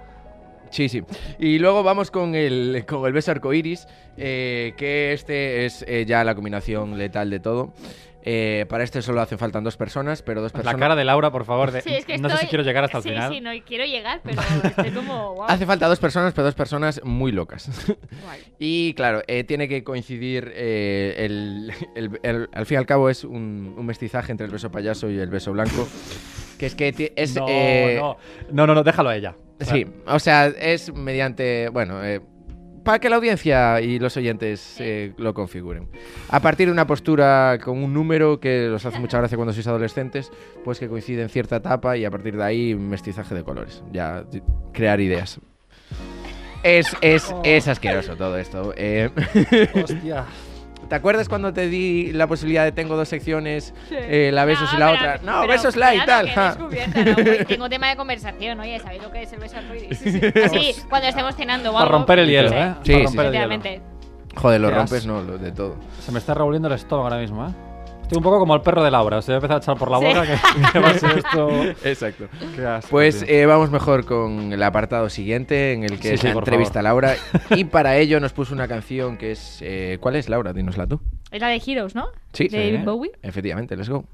Sí, 0.75 0.89
sí. 0.89 1.03
Y 1.39 1.59
luego 1.61 1.85
vamos 1.85 2.11
con 2.11 2.35
el, 2.35 2.85
con 2.89 3.07
el 3.07 3.13
beso 3.13 3.31
arcoiris, 3.31 3.87
eh, 4.17 4.75
que 4.77 5.13
este 5.13 5.67
es 5.67 5.85
eh, 5.87 6.05
ya 6.05 6.25
la 6.25 6.35
combinación 6.35 6.99
letal 6.99 7.31
de 7.31 7.39
todo. 7.39 7.73
Eh, 8.27 8.65
para 8.71 8.83
este 8.83 9.03
solo 9.03 9.21
hacen 9.21 9.39
falta 9.39 9.61
dos 9.61 9.77
personas, 9.77 10.23
pero 10.23 10.41
dos 10.41 10.51
La 10.53 10.59
personas. 10.61 10.81
cara 10.81 10.97
de 10.97 11.05
Laura, 11.05 11.31
por 11.31 11.45
favor. 11.45 11.71
de- 11.71 11.83
Sí, 11.83 11.95
es 11.95 12.07
que 12.07 12.19
no 12.19 12.29
sé 12.31 12.39
si 12.39 12.47
quiero 12.47 12.65
llegar 12.65 12.83
hasta 12.83 12.97
el 12.97 13.03
sí, 13.05 13.11
final. 13.11 13.33
Sí, 13.33 13.41
no 13.41 13.51
quiero 13.65 13.85
llegar, 13.85 14.21
pero 14.25 14.41
estoy 14.65 14.91
como. 14.91 15.35
wow. 15.35 15.45
Hace 15.47 15.65
falta 15.67 15.87
dos 15.87 16.01
personas, 16.01 16.33
pero 16.33 16.47
dos 16.47 16.55
personas 16.57 17.01
muy 17.05 17.31
locas. 17.33 17.69
Guay. 17.87 18.41
y 18.59 18.95
claro, 18.95 19.23
eh, 19.29 19.45
tiene 19.45 19.69
que 19.69 19.85
coincidir 19.85 20.51
eh, 20.57 21.15
el, 21.19 21.73
el- 21.95 22.19
el- 22.25 22.49
Al 22.53 22.67
fin 22.67 22.77
y 22.77 22.79
al 22.79 22.87
cabo 22.87 23.11
es 23.11 23.23
un, 23.23 23.75
un 23.79 23.87
mestizaje 23.87 24.33
entre 24.33 24.47
el 24.47 24.53
beso 24.53 24.73
payaso 24.73 25.09
y 25.09 25.19
el 25.19 25.29
beso 25.31 25.53
blanco. 25.53 25.87
Que 26.59 26.67
es 26.67 26.75
que 26.75 27.13
es... 27.15 27.37
No, 27.37 27.47
eh, 27.49 27.97
no, 28.01 28.17
no, 28.53 28.67
no, 28.67 28.75
no, 28.75 28.83
déjalo 28.83 29.11
a 29.11 29.17
ella. 29.17 29.37
Sí, 29.65 29.87
o 30.07 30.19
sea, 30.19 30.47
es 30.47 30.93
mediante... 30.93 31.69
Bueno, 31.71 32.05
eh, 32.05 32.21
para 32.85 32.99
que 32.99 33.09
la 33.09 33.17
audiencia 33.17 33.81
y 33.81 33.99
los 33.99 34.17
oyentes 34.17 34.77
eh, 34.79 35.15
lo 35.17 35.33
configuren. 35.33 35.89
A 36.29 36.41
partir 36.41 36.67
de 36.67 36.73
una 36.73 36.87
postura 36.87 37.59
con 37.65 37.83
un 37.83 37.95
número 37.95 38.39
que 38.39 38.69
los 38.69 38.85
hace 38.85 38.99
mucha 38.99 39.19
gracia 39.19 39.37
cuando 39.37 39.55
sois 39.55 39.67
adolescentes, 39.67 40.31
pues 40.65 40.79
que 40.79 40.89
coincide 40.89 41.23
en 41.23 41.31
cierta 41.31 41.57
etapa 41.57 41.97
y 41.97 42.05
a 42.05 42.11
partir 42.11 42.37
de 42.37 42.45
ahí 42.45 42.75
mestizaje 42.75 43.35
de 43.35 43.43
colores. 43.43 43.83
Ya 43.91 44.25
crear 44.73 45.01
ideas. 45.01 45.41
Es, 46.63 46.95
es, 47.01 47.35
es 47.43 47.69
asqueroso 47.69 48.17
todo 48.17 48.39
esto. 48.39 48.73
Eh, 48.77 49.11
Hostia. 49.75 50.27
¿Te 50.89 50.95
acuerdas 50.95 51.29
cuando 51.29 51.53
te 51.53 51.69
di 51.69 52.13
la 52.13 52.27
posibilidad 52.27 52.65
de 52.65 52.73
tengo 52.73 52.97
dos 52.97 53.09
secciones, 53.09 53.75
eh, 53.91 54.31
la 54.33 54.45
besos 54.45 54.69
y 54.73 54.77
la 54.77 54.87
pero- 54.91 54.99
otra? 54.99 55.17
No, 55.25 55.41
pero 55.43 55.53
besos 55.53 55.77
light, 55.77 56.05
tal. 56.05 56.31
¿no? 56.59 56.69
Pues 56.69 57.47
tengo 57.49 57.69
tema 57.69 57.89
de 57.89 57.97
conversación, 57.97 58.61
oye, 58.61 58.79
¿sabéis 58.81 59.03
lo 59.03 59.11
que 59.11 59.23
es 59.23 59.33
el 59.33 59.41
beso 59.41 59.57
arcoíris? 59.59 59.99
Sí, 59.99 60.13
sí. 60.13 60.21
Así, 60.45 60.75
cuando 60.89 61.09
estemos 61.09 61.35
cenando 61.37 61.71
o 61.71 61.73
Para 61.75 61.85
algo. 61.87 61.99
romper 61.99 62.19
el 62.21 62.29
hielo, 62.29 62.51
¿eh? 62.53 62.75
Sí, 62.83 62.93
Para 62.93 62.99
sí. 62.99 63.05
romper 63.07 63.27
el 63.27 63.33
hielo. 63.33 63.45
Efectivamente. 63.55 63.81
Joder, 64.37 64.61
lo 64.61 64.71
rompes, 64.71 65.07
no, 65.07 65.23
lo 65.23 65.39
de 65.39 65.53
todo. 65.53 65.77
Se 66.01 66.11
me 66.11 66.19
está 66.19 66.35
revolviendo 66.35 66.69
el 66.69 66.75
estómago 66.75 67.05
ahora 67.07 67.19
mismo, 67.21 67.47
¿eh? 67.47 67.51
Estoy 68.05 68.19
un 68.19 68.23
poco 68.23 68.39
como 68.39 68.55
el 68.55 68.61
perro 68.61 68.85
de 68.85 68.91
Laura. 68.91 69.23
Se 69.23 69.33
va 69.33 69.37
a 69.37 69.39
empezar 69.39 69.57
a 69.57 69.59
echar 69.61 69.77
por 69.79 69.91
la 69.91 69.99
Sí. 69.99 70.05
boca 70.05 70.23
que, 70.23 70.73
que 70.73 70.79
va 70.79 70.91
a 70.91 70.95
ser 70.99 71.19
esto... 71.19 71.65
Exacto. 71.89 72.29
Qué 72.55 72.65
asco, 72.67 72.91
Pues 72.91 73.25
eh, 73.27 73.47
vamos 73.47 73.71
mejor 73.71 74.05
con 74.05 74.53
el 74.53 74.63
apartado 74.63 75.09
siguiente 75.09 75.73
en 75.73 75.85
el 75.85 75.99
que 75.99 76.19
Sí, 76.19 76.27
entrevista 76.27 76.81
a. 76.81 76.83
Laura. 76.83 77.17
Y 77.57 77.65
para 77.65 77.97
ello 77.97 78.21
nos 78.21 78.33
puso 78.35 78.53
una 78.55 78.69
canción 78.69 79.17
que 79.17 79.33
es. 79.33 79.59
eh, 79.63 79.97
¿Cuál 80.01 80.17
es, 80.17 80.29
Laura? 80.29 80.53
Dínosla 80.53 80.87
tú. 80.87 81.01
Es 81.31 81.41
la 81.41 81.49
de 81.49 81.61
Heroes, 81.67 81.95
¿no? 81.95 82.07
Sí. 82.35 82.49
De 82.49 82.73
David. 82.73 82.85
Bowie. 82.85 83.13
Efectivamente, 83.23 83.75
let's 83.77 83.89
go. 83.89 84.05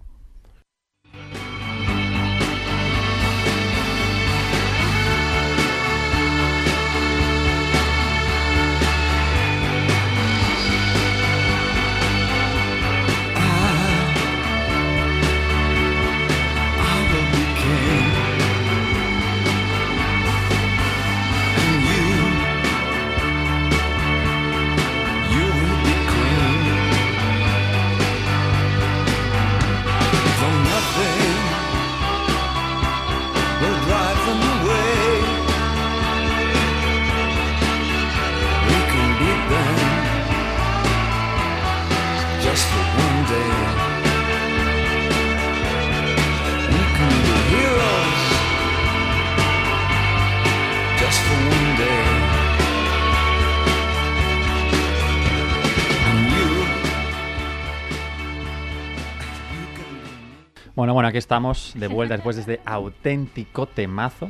Bueno, 60.76 60.94
bueno, 60.94 61.08
aquí 61.08 61.18
estamos 61.18 61.72
de 61.74 61.88
vuelta 61.88 62.14
después 62.14 62.36
de 62.36 62.42
este 62.42 62.60
auténtico 62.70 63.66
temazo. 63.66 64.28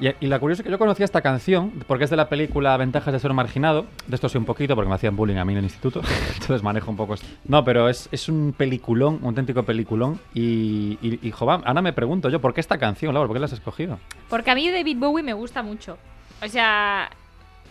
Y, 0.00 0.08
y 0.24 0.28
la 0.28 0.38
curiosa 0.38 0.62
es 0.62 0.64
que 0.64 0.70
yo 0.70 0.78
conocía 0.78 1.04
esta 1.04 1.20
canción 1.20 1.72
porque 1.86 2.04
es 2.04 2.10
de 2.10 2.16
la 2.16 2.30
película 2.30 2.74
Ventajas 2.78 3.12
de 3.12 3.20
ser 3.20 3.34
marginado. 3.34 3.84
De 4.06 4.14
esto 4.14 4.30
sé 4.30 4.38
un 4.38 4.46
poquito 4.46 4.74
porque 4.74 4.88
me 4.88 4.94
hacían 4.94 5.14
bullying 5.14 5.36
a 5.36 5.44
mí 5.44 5.52
en 5.52 5.58
el 5.58 5.64
instituto. 5.64 6.00
Entonces 6.32 6.62
manejo 6.62 6.90
un 6.90 6.96
poco 6.96 7.14
esto. 7.14 7.26
No, 7.44 7.62
pero 7.64 7.88
es, 7.88 8.08
es 8.10 8.28
un 8.30 8.54
peliculón, 8.56 9.18
un 9.20 9.28
auténtico 9.28 9.62
peliculón. 9.64 10.18
Y, 10.32 10.98
y, 11.02 11.28
y, 11.28 11.34
ahora 11.38 11.82
me 11.82 11.92
pregunto 11.92 12.30
yo, 12.30 12.40
¿por 12.40 12.54
qué 12.54 12.60
esta 12.60 12.78
canción, 12.78 13.12
Laura? 13.12 13.28
¿Por 13.28 13.36
qué 13.36 13.40
la 13.40 13.46
has 13.46 13.52
escogido? 13.52 13.98
Porque 14.30 14.50
a 14.50 14.54
mí 14.54 14.70
David 14.70 14.96
Bowie 14.98 15.22
me 15.22 15.34
gusta 15.34 15.62
mucho. 15.62 15.98
O 16.42 16.48
sea, 16.48 17.10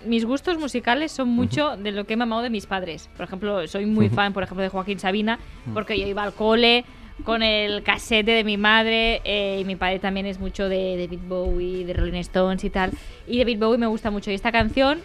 mis 0.05 0.23
gustos 0.23 0.59
musicales 0.59 1.11
son 1.11 1.29
mucho 1.29 1.77
de 1.77 1.91
lo 1.91 2.05
que 2.05 2.13
he 2.13 2.17
mamado 2.17 2.43
de 2.43 2.51
mis 2.51 2.67
padres. 2.67 3.09
Por 3.17 3.25
ejemplo, 3.25 3.67
soy 3.67 3.87
muy 3.87 4.09
fan, 4.09 4.33
por 4.33 4.43
ejemplo, 4.43 4.61
de 4.61 4.69
Joaquín 4.69 4.99
Sabina, 4.99 5.39
porque 5.73 5.99
yo 5.99 6.05
iba 6.05 6.21
al 6.21 6.33
cole 6.33 6.85
con 7.23 7.43
el 7.43 7.83
casete 7.83 8.31
de 8.31 8.43
mi 8.43 8.57
madre 8.57 9.21
eh, 9.23 9.59
y 9.61 9.65
mi 9.65 9.75
padre 9.75 9.99
también 9.99 10.25
es 10.25 10.39
mucho 10.39 10.69
de 10.69 10.97
David 10.97 11.19
Bowie, 11.27 11.85
de 11.85 11.93
Rolling 11.93 12.19
Stones 12.19 12.63
y 12.63 12.69
tal. 12.69 12.91
Y 13.27 13.39
David 13.39 13.59
Bowie 13.59 13.77
me 13.77 13.87
gusta 13.87 14.11
mucho. 14.11 14.31
Y 14.31 14.33
esta 14.33 14.51
canción 14.51 14.99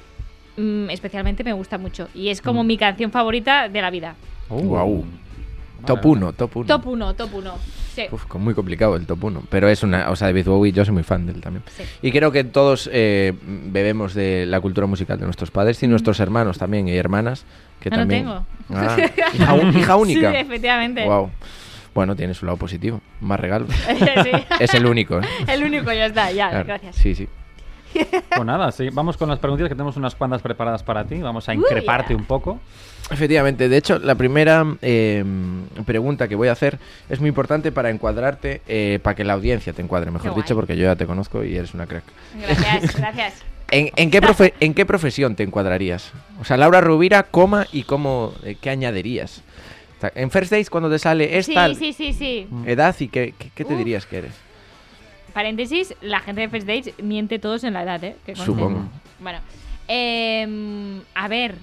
mm, 0.57 0.91
especialmente 0.91 1.45
me 1.45 1.53
gusta 1.53 1.79
mucho. 1.79 2.09
Y 2.15 2.29
es 2.29 2.41
como 2.41 2.65
mi 2.65 2.77
canción 2.77 3.11
favorita 3.11 3.69
de 3.69 3.83
la 3.83 3.91
vida. 3.91 4.15
Uh, 4.49 4.61
Guau. 4.61 5.05
Top 5.87 5.97
vale. 5.99 6.09
1, 6.09 6.33
top 6.33 6.57
1. 6.57 6.67
Top 6.67 6.87
1, 6.87 7.15
top 7.15 7.35
1. 7.35 7.55
Sí. 7.95 8.07
Uf, 8.11 8.25
con- 8.27 8.43
muy 8.43 8.55
complicado 8.55 8.97
el 8.97 9.07
top 9.07 9.25
1. 9.25 9.43
Pero 9.51 9.69
es 9.69 9.83
una. 9.83 10.11
O 10.11 10.17
sea, 10.17 10.29
David 10.29 10.47
Bowie, 10.47 10.73
yo 10.73 10.85
soy 10.85 10.95
muy 10.95 11.03
fan 11.03 11.27
de 11.27 11.33
él 11.33 11.41
también. 11.41 11.63
Sí. 11.77 11.83
Y 12.03 12.11
creo 12.11 12.33
que 12.33 12.43
todos 12.43 12.89
eh, 12.93 13.35
bebemos 13.43 14.15
de 14.15 14.47
la 14.47 14.61
cultura 14.61 14.87
musical 14.87 15.19
de 15.19 15.27
nuestros 15.27 15.51
padres 15.51 15.83
y 15.83 15.87
nuestros 15.87 16.19
hermanos 16.21 16.59
también 16.59 16.89
y 16.89 16.97
hermanas. 16.97 17.45
Que 17.81 17.91
no 17.91 17.97
también... 17.99 18.23
tengo. 18.25 18.47
Ah, 18.71 18.97
hija, 19.35 19.79
hija 19.79 19.97
única. 19.97 20.31
Sí, 20.31 20.37
efectivamente. 20.39 21.05
Wow. 21.05 21.31
Bueno, 21.95 22.17
tiene 22.17 22.35
su 22.35 22.45
lado 22.45 22.57
positivo. 22.59 23.01
Más 23.21 23.39
regalos. 23.41 23.69
Sí. 23.89 24.31
es 24.61 24.75
el 24.75 24.87
único, 24.87 25.21
¿eh? 25.21 25.25
El 25.47 25.63
único 25.65 25.93
ya 25.93 26.07
está, 26.07 26.31
ya, 26.33 26.51
Claro. 26.51 26.65
gracias. 26.67 26.97
Sí, 26.97 27.15
sí. 27.15 27.29
Pues 27.95 28.45
nada, 28.45 28.73
sí, 28.73 28.89
vamos 28.93 29.17
con 29.17 29.29
las 29.29 29.39
preguntas 29.39 29.69
que 29.69 29.75
tenemos 29.77 29.97
unas 29.97 30.17
cuantas 30.17 30.43
preparadas 30.43 30.83
para 30.83 31.05
ti. 31.05 31.17
Vamos 31.23 31.49
a 31.49 31.55
increparte 31.55 32.13
un 32.15 32.25
poco. 32.25 32.59
Efectivamente, 33.11 33.69
de 33.69 33.77
hecho, 33.77 34.01
la 34.01 34.17
primera 34.17 34.65
eh, 34.83 35.25
pregunta 35.87 36.27
que 36.27 36.35
voy 36.35 36.49
a 36.49 36.53
hacer 36.53 36.79
es 37.09 37.21
muy 37.21 37.29
importante 37.29 37.71
para 37.71 37.91
encuadrarte, 37.91 38.63
eh, 38.67 38.99
para 39.01 39.15
que 39.15 39.23
la 39.23 39.35
audiencia 39.35 39.73
te 39.73 39.83
encuadre, 39.83 40.11
mejor 40.11 40.33
Qué 40.35 40.41
dicho, 40.41 40.55
guay. 40.55 40.63
porque 40.63 40.77
yo 40.77 40.85
ya 40.87 40.97
te 40.97 41.07
conozco 41.07 41.45
y 41.45 41.55
eres 41.57 41.73
una 41.75 41.87
crack. 41.87 42.03
Gracias, 42.41 42.97
gracias. 42.99 43.35
¿En, 43.71 43.91
en 43.95 44.11
qué, 44.11 44.21
profe- 44.21 44.55
en 44.59 44.75
qué 44.75 44.85
profesión 44.87 45.37
te 45.37 45.45
encuadrarías? 45.45 46.11
O 46.41 46.45
sea, 46.45 46.57
Laura 46.57 46.81
Rubira, 46.81 47.23
coma 47.23 47.67
y 47.73 47.85
cómo, 47.85 48.33
eh, 48.43 48.57
qué 48.61 48.71
añadirías. 48.71 49.43
O 49.97 50.01
sea, 50.01 50.13
En 50.15 50.31
First 50.31 50.51
Days, 50.51 50.71
cuando 50.71 50.91
te 50.91 50.99
sale 50.99 51.39
es 51.39 51.47
Sí, 51.47 51.55
tal 51.55 51.77
sí, 51.77 51.93
sí, 51.93 52.13
sí. 52.13 52.47
edad 52.67 52.95
y 52.99 53.09
qué, 53.09 53.35
qué- 53.39 53.51
qué 53.55 53.65
te 53.65 53.73
Uf. 53.73 53.79
dirías 53.79 54.07
que 54.07 54.19
eres. 54.19 54.33
Paréntesis, 55.33 55.95
la 56.01 56.21
gente 56.21 56.43
de 56.43 56.49
First 56.49 56.67
Dates 56.67 56.95
miente 57.03 57.39
todos 57.39 57.65
en 57.65 57.73
la 57.75 57.83
edad, 57.83 58.03
¿eh? 58.05 58.17
Que. 58.25 58.37
Supongo. 58.37 58.89
Bueno, 59.21 59.39
em, 59.89 61.01
a 61.15 61.29
ver. 61.29 61.57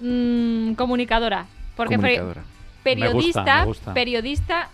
Mm, 0.00 0.74
comunicadora. 0.74 1.46
Porque 1.76 1.96
Comunicadora. 1.96 2.42
periodista, 2.82 3.12
Me 3.42 3.44
gusta, 3.44 3.60
me 3.60 3.64
gusta. 3.66 3.94
periodista 3.94 4.68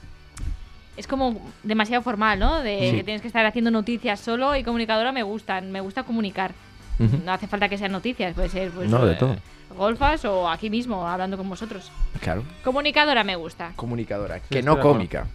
es 0.96 1.06
como 1.06 1.40
demasiado 1.62 2.02
formal, 2.02 2.38
¿no? 2.38 2.62
De 2.62 2.90
Sí. 2.90 2.96
que 2.96 3.04
tienes 3.04 3.20
que 3.22 3.28
estar 3.28 3.44
haciendo 3.44 3.70
noticias 3.70 4.18
solo 4.20 4.56
y 4.56 4.62
comunicadora 4.64 5.12
me 5.12 5.22
gustan, 5.22 5.70
me 5.70 5.80
gusta 5.80 6.04
comunicar. 6.04 6.52
No 6.98 7.32
hace 7.32 7.46
falta 7.46 7.68
que 7.68 7.76
sean 7.78 7.92
noticias, 7.92 8.34
puede 8.34 8.48
ser 8.48 8.70
pues, 8.70 8.88
No, 8.88 9.04
de 9.04 9.12
eh, 9.12 9.16
todo. 9.16 9.36
golfas 9.76 10.24
o 10.24 10.48
aquí 10.48 10.70
mismo 10.70 11.06
hablando 11.06 11.36
con 11.36 11.48
vosotros. 11.48 11.90
Claro. 12.20 12.42
Comunicadora 12.64 13.22
me 13.24 13.36
gusta. 13.36 13.72
Comunicadora, 13.76 14.40
que 14.40 14.62
no 14.62 14.80
cómica. 14.80 15.26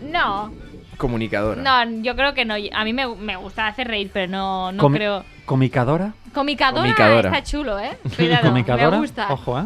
No, 0.00 0.50
Comunicadora. 0.96 1.60
no, 1.84 2.02
yo 2.02 2.16
creo 2.16 2.32
que 2.34 2.44
no. 2.46 2.54
A 2.54 2.84
mí 2.84 2.92
me, 2.92 3.06
me 3.16 3.36
gusta 3.36 3.66
hacer 3.66 3.86
reír, 3.86 4.10
pero 4.12 4.30
no, 4.32 4.72
no 4.72 4.82
Comi- 4.82 4.94
creo. 4.96 5.24
¿Comicadora? 5.44 6.14
Comicadora, 6.32 6.82
Comicadora. 6.82 7.28
está 7.30 7.42
chulo, 7.42 7.78
¿eh? 7.78 7.98
Cuidado, 8.16 8.48
¿Comicadora? 8.48 8.90
me 8.92 8.98
gusta. 8.98 9.32
Ojo, 9.32 9.58
¿eh? 9.60 9.64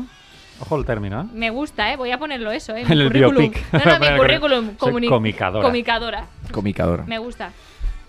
Ojo 0.60 0.76
el 0.76 0.84
término, 0.84 1.20
¿eh? 1.20 1.24
Me 1.32 1.50
gusta, 1.50 1.92
¿eh? 1.92 1.96
Voy 1.96 2.10
a 2.10 2.18
ponerlo 2.18 2.50
eso, 2.50 2.74
¿eh? 2.74 2.82
En 2.82 2.88
Mi 2.88 2.94
el 2.94 3.06
currículum. 3.06 3.36
biopic. 3.50 3.72
No, 3.72 3.92
no, 3.92 3.98
mi 4.12 4.16
currículum. 4.18 4.76
Comuni- 4.76 5.08
comicadora. 5.08 5.64
Comicadora. 5.66 6.26
Comicadora. 6.50 7.04
Me 7.04 7.18
gusta. 7.18 7.52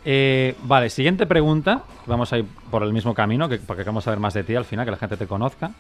Eh, 0.06 0.56
vale, 0.64 0.90
siguiente 0.90 1.26
pregunta. 1.26 1.82
Vamos 2.06 2.32
a 2.32 2.38
ir 2.38 2.46
por 2.70 2.84
el 2.84 2.94
mismo 2.94 3.14
camino, 3.14 3.50
que, 3.50 3.58
porque 3.58 3.82
queremos 3.84 4.04
saber 4.04 4.20
más 4.20 4.34
de 4.34 4.44
ti 4.44 4.56
al 4.56 4.66
final, 4.66 4.86
que 4.86 4.92
la 4.92 4.98
gente 4.98 5.18
te 5.18 5.26
conozca. 5.28 5.72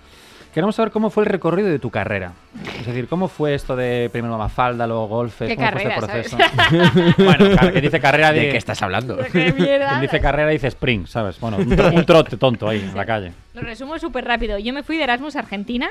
Queremos 0.53 0.75
saber 0.77 0.91
cómo 0.93 1.09
fue 1.09 1.23
el 1.25 1.29
recorrido 1.29 1.67
de 1.67 1.79
tu 1.79 1.89
carrera. 1.89 2.31
Es 2.79 2.85
decir, 2.85 3.09
cómo 3.09 3.27
fue 3.27 3.53
esto 3.55 3.75
de 3.75 4.09
primero 4.11 4.37
Mafalda, 4.37 4.87
luego 4.87 5.07
Golfes, 5.09 5.49
¿Qué 5.49 5.55
cómo 5.57 5.69
fue 5.71 5.83
carrera, 5.83 5.95
este 5.99 6.07
proceso. 6.29 6.37
bueno, 7.23 7.49
claro, 7.51 7.73
que 7.73 7.81
dice 7.81 7.99
carrera 7.99 8.31
¿De 8.31 8.39
de, 8.39 8.49
qué 8.51 8.57
estás 8.57 8.81
hablando? 8.81 9.17
Qué 9.33 9.51
mierda. 9.51 9.89
Quien 9.89 10.01
dice 10.01 10.21
carrera 10.21 10.49
dice 10.49 10.67
sprint, 10.67 11.07
¿sabes? 11.07 11.39
Bueno, 11.41 11.57
un, 11.57 11.69
tro- 11.77 11.93
un 11.93 12.05
trote 12.05 12.37
tonto 12.37 12.69
ahí 12.69 12.79
en 12.79 12.95
la 12.95 13.05
calle. 13.05 13.33
Lo 13.53 13.61
resumo 13.63 13.99
súper 13.99 14.23
rápido. 14.23 14.57
Yo 14.57 14.71
me 14.73 14.81
fui 14.81 14.95
de 14.95 15.03
Erasmus 15.03 15.35
a 15.35 15.39
Argentina. 15.39 15.89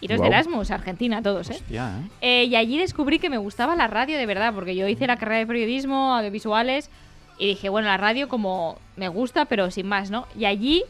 Iros 0.00 0.18
Guau. 0.18 0.28
de 0.30 0.34
Erasmus 0.36 0.70
Argentina, 0.72 1.22
todos, 1.22 1.48
¿eh? 1.50 1.52
Hostia, 1.54 1.92
¿eh? 2.20 2.42
Eh, 2.42 2.44
y 2.46 2.56
allí 2.56 2.76
descubrí 2.78 3.20
que 3.20 3.30
me 3.30 3.38
gustaba 3.38 3.76
la 3.76 3.86
radio 3.86 4.18
de 4.18 4.26
verdad, 4.26 4.52
porque 4.52 4.74
yo 4.74 4.88
hice 4.88 5.06
la 5.06 5.16
carrera 5.16 5.38
de 5.38 5.46
periodismo, 5.46 6.16
audiovisuales, 6.16 6.90
y 7.38 7.46
dije, 7.48 7.68
bueno, 7.68 7.88
la 7.88 7.96
radio 7.96 8.28
como 8.28 8.78
me 8.96 9.08
gusta, 9.08 9.46
pero 9.46 9.70
sin 9.70 9.88
más, 9.88 10.10
¿no? 10.10 10.26
Y 10.38 10.44
allí 10.44 10.84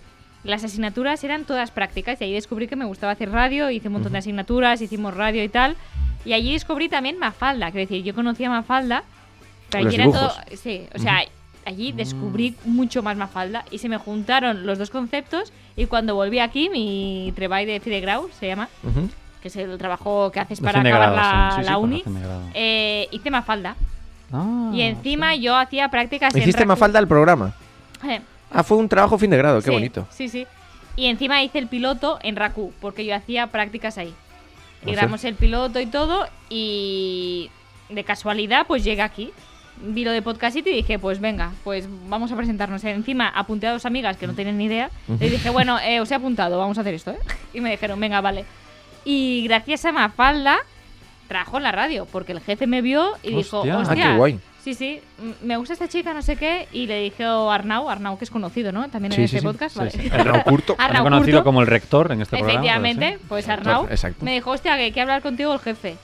las 0.44 0.64
asignaturas 0.64 1.22
eran 1.22 1.44
todas 1.44 1.70
prácticas, 1.70 2.20
y 2.20 2.24
ahí 2.24 2.32
descubrí 2.32 2.66
que 2.66 2.76
me 2.76 2.84
gustaba 2.84 3.12
hacer 3.12 3.30
radio, 3.30 3.70
hice 3.70 3.88
un 3.88 3.94
montón 3.94 4.12
de 4.12 4.18
asignaturas, 4.18 4.80
hicimos 4.80 5.14
radio 5.14 5.42
y 5.44 5.48
tal. 5.48 5.76
Y 6.24 6.32
allí 6.32 6.52
descubrí 6.52 6.88
también 6.88 7.18
Mafalda, 7.18 7.70
quiero 7.70 7.88
decir, 7.88 8.04
yo 8.04 8.14
conocía 8.14 8.50
Mafalda, 8.50 9.04
pero 9.70 9.86
allí 9.86 9.94
era 9.94 10.06
todo... 10.06 10.32
Sí, 10.54 10.86
o 10.94 10.98
sea, 10.98 11.20
allí 11.64 11.92
descubrí 11.92 12.56
mucho 12.64 13.02
más 13.02 13.16
Mafalda, 13.16 13.64
y 13.70 13.78
se 13.78 13.88
me 13.88 13.98
juntaron 13.98 14.66
los 14.66 14.78
dos 14.78 14.90
conceptos, 14.90 15.52
y 15.76 15.86
cuando 15.86 16.14
volví 16.14 16.40
aquí, 16.40 16.68
mi 16.70 17.32
treball 17.36 17.66
de 17.66 17.80
Fidegrau, 17.80 18.28
se 18.38 18.48
llama, 18.48 18.68
que 19.40 19.48
es 19.48 19.56
el 19.56 19.78
trabajo 19.78 20.30
que 20.32 20.40
haces 20.40 20.60
para 20.60 20.80
acabar 20.80 21.12
la, 21.12 21.50
sí, 21.54 21.62
sí, 21.62 21.70
la 21.70 21.78
uni, 21.78 22.04
eh, 22.54 23.08
hice 23.12 23.30
Mafalda. 23.30 23.76
Ah, 24.32 24.70
y 24.72 24.82
encima 24.82 25.34
yo 25.36 25.56
hacía 25.56 25.88
prácticas 25.88 26.34
en 26.34 26.42
Hiciste 26.42 26.64
Raku- 26.64 26.68
Mafalda 26.68 26.98
al 26.98 27.08
programa. 27.08 27.54
Eh, 28.08 28.20
Ah, 28.54 28.62
fue 28.62 28.76
un 28.76 28.88
trabajo 28.88 29.16
fin 29.18 29.30
de 29.30 29.36
grado, 29.38 29.60
qué 29.60 29.66
sí, 29.66 29.70
bonito. 29.70 30.06
Sí, 30.10 30.28
sí. 30.28 30.46
Y 30.96 31.06
encima 31.06 31.42
hice 31.42 31.58
el 31.58 31.68
piloto 31.68 32.18
en 32.22 32.36
Raku, 32.36 32.72
porque 32.80 33.04
yo 33.06 33.14
hacía 33.14 33.46
prácticas 33.46 33.96
ahí. 33.96 34.12
Y 34.82 34.84
sea- 34.84 34.92
grabamos 34.94 35.24
el 35.24 35.34
piloto 35.36 35.80
y 35.80 35.86
todo, 35.86 36.26
y 36.50 37.50
de 37.88 38.04
casualidad, 38.04 38.66
pues 38.66 38.84
llegué 38.84 39.00
aquí. 39.02 39.32
Vi 39.84 40.04
lo 40.04 40.10
de 40.12 40.20
Podcast 40.20 40.54
City 40.54 40.68
y 40.70 40.74
dije, 40.74 40.98
pues 40.98 41.18
venga, 41.18 41.52
pues 41.64 41.88
vamos 42.08 42.30
a 42.30 42.36
presentarnos. 42.36 42.84
Encima 42.84 43.28
apunté 43.28 43.66
a 43.68 43.72
dos 43.72 43.86
amigas 43.86 44.18
que 44.18 44.26
no 44.26 44.34
tenían 44.34 44.58
ni 44.58 44.66
idea. 44.66 44.90
Y 45.08 45.28
dije, 45.28 45.48
bueno, 45.50 45.78
eh, 45.80 46.00
os 46.00 46.10
he 46.10 46.14
apuntado, 46.14 46.58
vamos 46.58 46.76
a 46.76 46.82
hacer 46.82 46.92
esto, 46.94 47.10
¿eh? 47.12 47.18
Y 47.54 47.60
me 47.62 47.70
dijeron, 47.70 47.98
venga, 47.98 48.20
vale. 48.20 48.44
Y 49.04 49.44
gracias 49.48 49.84
a 49.86 49.92
Mafalda, 49.92 50.58
trajo 51.32 51.56
en 51.56 51.62
la 51.62 51.72
radio, 51.72 52.06
porque 52.10 52.32
el 52.32 52.40
jefe 52.40 52.66
me 52.66 52.82
vio 52.82 53.12
y 53.22 53.34
dijo, 53.34 53.58
Hostia. 53.60 53.74
Ah, 53.74 53.78
hostia, 53.78 54.10
qué 54.10 54.16
guay. 54.16 54.38
Sí, 54.62 54.74
sí, 54.74 55.00
m- 55.20 55.34
me 55.42 55.56
gusta 55.56 55.72
esta 55.72 55.88
chica, 55.88 56.12
no 56.14 56.20
sé 56.22 56.36
qué, 56.36 56.68
y 56.72 56.86
le 56.86 57.00
dije 57.00 57.24
a 57.24 57.52
Arnau, 57.54 57.88
Arnau 57.88 58.18
que 58.18 58.24
es 58.24 58.30
conocido, 58.30 58.70
¿no? 58.70 58.88
También 58.90 59.12
Sí, 59.12 59.22
en 59.22 59.28
sí, 59.28 59.36
este 59.36 59.40
sí. 59.48 59.52
podcast, 59.52 59.72
Sí, 59.74 59.78
vale. 59.78 59.90
sí. 59.90 60.10
Arnau 60.12 60.44
Curto. 60.44 60.76
Arnau 60.78 61.02
conocido 61.04 61.38
Curto. 61.38 61.44
como 61.44 61.60
el 61.62 61.66
rector 61.66 62.12
en 62.12 62.20
este 62.22 62.36
programa. 62.36 62.60
Efectivamente, 62.60 63.18
pues 63.28 63.48
Arnau 63.48 63.86
Exacto. 63.88 64.24
me 64.24 64.34
dijo, 64.34 64.50
hostia, 64.50 64.76
que 64.76 64.82
hay 64.84 64.92
que 64.92 65.00
hablar 65.00 65.22
contigo 65.22 65.52
el 65.54 65.58
jefe. 65.60 65.96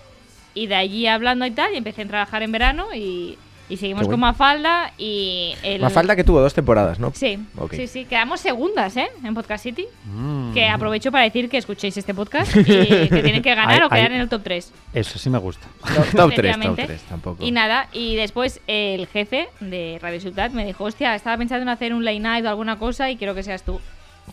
Y 0.55 0.67
de 0.67 0.75
allí 0.75 1.07
hablando 1.07 1.45
y 1.47 1.51
tal, 1.53 1.73
y 1.75 1.77
empecé 1.77 2.03
a 2.03 2.07
trabajar 2.09 2.43
en 2.43 2.51
verano 2.51 2.87
y, 2.95 3.39
y 3.69 3.77
seguimos 3.77 4.03
Qué 4.03 4.11
con 4.11 4.21
bueno. 4.21 4.33
Mafalda 4.33 4.93
y 4.97 5.55
el... 5.63 5.81
Mafalda 5.83 6.17
que 6.17 6.25
tuvo 6.25 6.41
dos 6.41 6.55
temporadas, 6.55 6.99
¿no? 6.99 7.13
Sí, 7.15 7.39
Ok. 7.59 7.75
sí, 7.75 7.87
sí, 7.87 8.05
quedamos 8.07 8.41
segundas, 8.41 8.97
¿eh? 8.97 9.09
En 9.23 9.35
Podcast 9.35 9.63
City. 9.65 9.87
Mm. 10.07 10.53
Que 10.55 10.69
aprovecho 10.69 11.13
para 11.13 11.25
decir 11.25 11.49
que 11.51 11.59
escuchéis 11.59 11.97
este 11.97 12.15
podcast 12.15 12.55
y 12.57 12.65
que 12.65 13.21
tienen 13.23 13.43
que 13.43 13.55
ganar 13.55 13.81
Ahí- 13.81 13.87
o 13.87 13.89
quedar 13.91 14.11
ahí- 14.11 14.15
en 14.17 14.21
el 14.23 14.29
top 14.29 14.43
3. 14.43 14.73
Eso 14.95 15.19
sí 15.19 15.29
me 15.31 15.39
gusta. 15.39 15.67
Top 15.83 15.93
3, 15.95 16.11
top 16.13 16.33
Efectivamente. 16.33 16.87
3, 16.87 17.01
tampoco. 17.03 17.45
Y 17.45 17.51
nada, 17.51 17.89
y 17.93 18.17
después 18.17 18.61
el 18.67 19.07
jefe 19.07 19.49
de 19.61 19.99
Radio 20.01 20.21
Ciudad 20.21 20.51
me 20.51 20.65
dijo, 20.65 20.85
hostia, 20.85 21.15
estaba 21.15 21.37
pensando 21.37 21.63
en 21.63 21.69
hacer 21.69 21.93
un 21.93 22.05
late 22.05 22.21
night 22.21 22.45
o 22.47 22.49
alguna 22.49 22.79
cosa 22.79 23.11
y 23.11 23.17
quiero 23.17 23.35
que 23.35 23.43
seas 23.43 23.63
tú. 23.63 23.81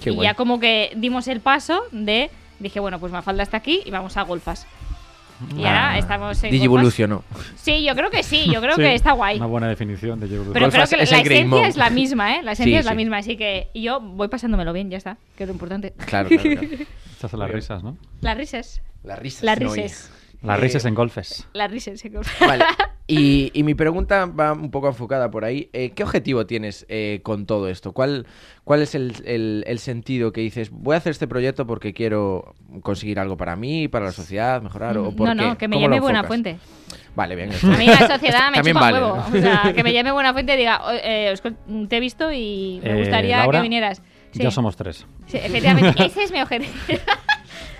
Qué 0.01 0.11
y 0.11 0.15
guay. 0.15 0.27
ya 0.27 0.33
como 0.33 0.59
que 0.59 0.91
dimos 0.95 1.27
el 1.27 1.39
paso 1.41 1.83
de, 1.91 2.29
dije, 2.59 2.79
bueno, 2.79 2.99
pues 2.99 3.11
Mafalda 3.11 3.43
está 3.43 3.57
aquí 3.57 3.81
y 3.85 3.91
vamos 3.91 4.15
a 4.17 4.21
golfas. 4.23 4.65
Y 5.57 5.65
Ah, 5.65 5.87
ahora 5.87 5.97
estamos 5.97 6.43
en. 6.43 6.51
Digivolucionó. 6.51 7.23
Sí, 7.55 7.83
yo 7.83 7.95
creo 7.95 8.09
que 8.09 8.23
sí, 8.23 8.45
yo 8.51 8.61
creo 8.61 8.75
Sí, 8.75 8.81
que 8.81 8.95
está 8.95 9.11
guay. 9.11 9.37
Una 9.37 9.45
buena 9.47 9.67
definición 9.67 10.19
de. 10.19 10.27
Pero 10.27 10.43
creo 10.53 10.69
que 10.71 10.77
es 11.03 11.11
la 11.11 11.19
esencia 11.19 11.67
es 11.67 11.77
la 11.77 11.89
misma, 11.89 12.35
¿eh? 12.37 12.43
La 12.43 12.53
esencia 12.53 12.75
Sí, 12.75 12.79
es 12.79 12.85
la 12.85 12.91
sí. 12.91 12.97
misma, 12.97 13.17
así 13.17 13.35
que 13.37 13.69
yo 13.73 13.99
voy 13.99 14.27
pasándomelo 14.29 14.71
bien, 14.73 14.89
ya 14.89 14.97
está, 14.97 15.17
que 15.37 15.43
es 15.43 15.47
lo 15.47 15.53
importante. 15.53 15.93
Claro, 16.05 16.29
claro, 16.29 16.43
claro. 16.43 17.37
Las 17.37 17.51
risas, 17.51 17.83
¿no? 17.83 17.97
Las 18.21 18.37
risas. 18.37 18.81
Las 19.03 19.19
risas. 19.19 19.43
Las 19.43 19.59
no 19.59 19.73
risas. 19.73 20.11
Las 20.41 20.57
Eh, 20.57 20.61
risas 20.61 20.85
en 20.85 20.95
golfes. 20.95 21.47
Las 21.53 21.71
risas. 21.71 22.01
como- 22.01 22.21
Vale. 22.47 22.65
Y, 23.07 23.51
y 23.53 23.61
mi 23.61 23.75
pregunta 23.75 24.25
va 24.25 24.53
un 24.53 24.71
poco 24.71 24.87
enfocada 24.87 25.29
por 25.29 25.45
ahí. 25.45 25.69
Eh, 25.73 25.91
¿Qué 25.91 26.01
objetivo 26.01 26.47
tienes 26.47 26.87
eh, 26.89 27.19
con 27.21 27.45
todo 27.45 27.69
esto? 27.69 27.91
¿Cuál, 27.91 28.25
cuál 28.63 28.81
es 28.81 28.95
el, 28.95 29.13
el- 29.25 29.63
el 29.67 29.77
sentido 29.77 30.31
que 30.31 30.41
dices, 30.41 30.71
voy 30.71 30.95
a 30.95 30.97
hacer 30.97 31.11
este 31.11 31.27
proyecto 31.27 31.67
porque 31.67 31.93
quiero 31.93 32.55
conseguir 32.81 33.19
algo 33.19 33.37
para 33.37 33.55
mí, 33.55 33.87
para 33.87 34.05
la 34.05 34.11
sociedad, 34.11 34.59
mejorar? 34.63 34.97
¿O 34.97 35.11
por 35.15 35.27
no, 35.27 35.35
no, 35.35 35.55
que 35.55 35.67
me 35.67 35.75
¿Cómo 35.75 35.87
lo 35.87 35.93
llame 35.93 36.01
Buena? 36.01 36.23
Fuente. 36.23 36.57
Vale, 37.15 37.35
bien. 37.35 37.51
A 37.51 37.77
mí 37.77 37.85
la 37.85 38.07
sociedad 38.07 38.49
me 38.51 38.63
chupa 38.63 38.79
vale. 38.79 38.97
un 38.97 39.03
huevo. 39.03 39.23
O 39.27 39.31
sea, 39.39 39.71
que 39.71 39.83
me 39.83 39.93
llame 39.93 40.11
Buena 40.11 40.33
Fuente 40.33 40.55
y 40.55 40.57
diga, 40.57 40.81
"O- 40.87 40.91
eh, 40.91 41.29
Oscar, 41.31 41.53
te 41.87 41.97
he 41.97 41.99
visto 41.99 42.31
y 42.31 42.79
me 42.83 42.89
Eh, 42.89 42.97
gustaría 43.01 43.37
Laura, 43.37 43.59
que 43.59 43.61
vinieras. 43.61 44.01
Sí. 44.31 44.41
Ya 44.41 44.49
somos 44.49 44.75
tres. 44.75 45.05
Sí, 45.27 45.37
efectivamente, 45.37 46.03
ese 46.07 46.23
es 46.23 46.31
mi 46.31 46.41
objetivo. 46.41 46.73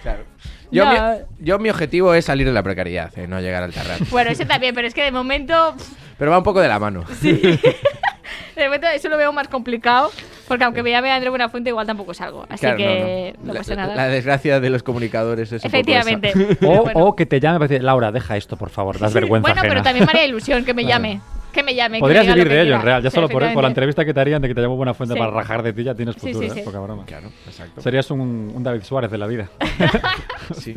Claro. 0.03 0.24
Yo, 0.72 0.86
No. 0.86 0.91
mi, 0.91 1.45
yo 1.45 1.59
mi 1.59 1.70
objetivo 1.70 2.13
es 2.13 2.26
salir 2.26 2.45
de 2.47 2.53
la 2.53 2.63
precariedad, 2.63 3.11
eh, 3.18 3.28
no 3.28 3.39
llegar 3.41 3.63
al 3.63 3.74
terreno. 3.74 4.05
bueno, 4.11 4.32
ese 4.32 4.45
también, 4.45 4.74
pero 4.76 4.88
es 4.88 4.93
que 4.93 5.03
de 5.03 5.11
momento, 5.11 5.76
Pero 6.18 6.32
va 6.32 6.38
un 6.39 6.43
poco 6.43 6.59
de 6.59 6.68
la 6.68 6.80
mano. 6.80 7.03
de 7.22 8.63
momento 8.66 8.88
eso 8.88 9.09
lo 9.09 9.18
veo 9.18 9.32
más 9.34 9.47
complicado, 9.47 10.11
porque 10.47 10.63
aunque 10.63 10.82
me 10.84 10.89
llame 10.91 11.11
André 11.11 11.30
Buenafuente 11.30 11.70
igual 11.70 11.86
tampoco 11.88 12.13
salgo. 12.13 12.45
Así 12.49 12.61
Claro, 12.61 12.78
que 12.78 13.36
no, 13.39 13.47
no, 13.47 13.53
La, 13.53 13.59
pasa 13.59 13.76
nada. 13.76 13.95
la 13.95 14.07
desgracia 14.07 14.59
de 14.59 14.70
los 14.70 14.82
comunicadores 14.84 15.51
es 15.51 15.63
un 15.63 15.72
poco 15.72 15.78
esa. 15.78 15.78
Efectivamente. 16.11 16.34
O, 16.55 16.55
Pero 16.59 16.84
bueno. 16.84 16.99
o 17.05 17.16
que 17.16 17.26
te 17.26 17.39
llame 17.39 17.59
para 17.59 17.68
decir, 17.68 17.84
Laura, 17.84 18.11
deja 18.11 18.38
esto, 18.38 18.55
por 18.57 18.70
favor, 18.70 18.97
das 18.99 19.13
vergüenza 19.13 19.47
Bueno, 19.47 19.61
pero 19.61 19.74
ajena". 19.74 19.84
también 19.84 20.05
me 20.05 20.11
haría 20.11 20.26
ilusión 20.26 20.63
que 20.66 20.74
me 20.74 20.86
llame. 20.86 21.20
Que 21.56 21.64
me 21.64 21.74
llame. 21.74 21.97
que 21.97 22.01
Podrías 22.01 22.26
vivir 22.28 22.43
lo 22.43 22.49
que 22.49 22.56
de 22.56 22.62
ello, 22.64 22.76
en 22.76 22.82
real. 22.82 23.01
Ya 23.01 23.10
Sí, 23.10 23.16
solo 23.16 23.30
por, 23.30 23.51
por 23.53 23.64
la 23.64 23.70
entrevista 23.70 24.03
que 24.06 24.14
te 24.14 24.20
harían 24.20 24.41
de 24.41 24.47
que 24.49 24.53
te 24.53 24.62
llamo 24.62 24.76
buena 24.76 24.93
fuente 24.93 25.14
Sí. 25.14 25.20
para 25.20 25.32
rajar 25.32 25.64
de 25.64 25.74
ti, 25.74 25.84
ya 25.84 25.95
tienes 25.95 26.16
Sí, 26.16 26.28
futuro, 26.28 26.39
sí, 26.41 26.45
¿eh? 26.51 26.60
sí. 26.60 26.62
Poca 26.66 26.80
broma. 26.82 27.06
Claro, 27.06 27.30
exacto. 27.47 27.82
Serías 27.82 28.12
un, 28.12 28.51
un 28.53 28.62
David 28.64 28.84
Suárez 28.84 29.10
de 29.10 29.18
la 29.18 29.26
vida. 29.28 29.49
Sí. 30.53 30.76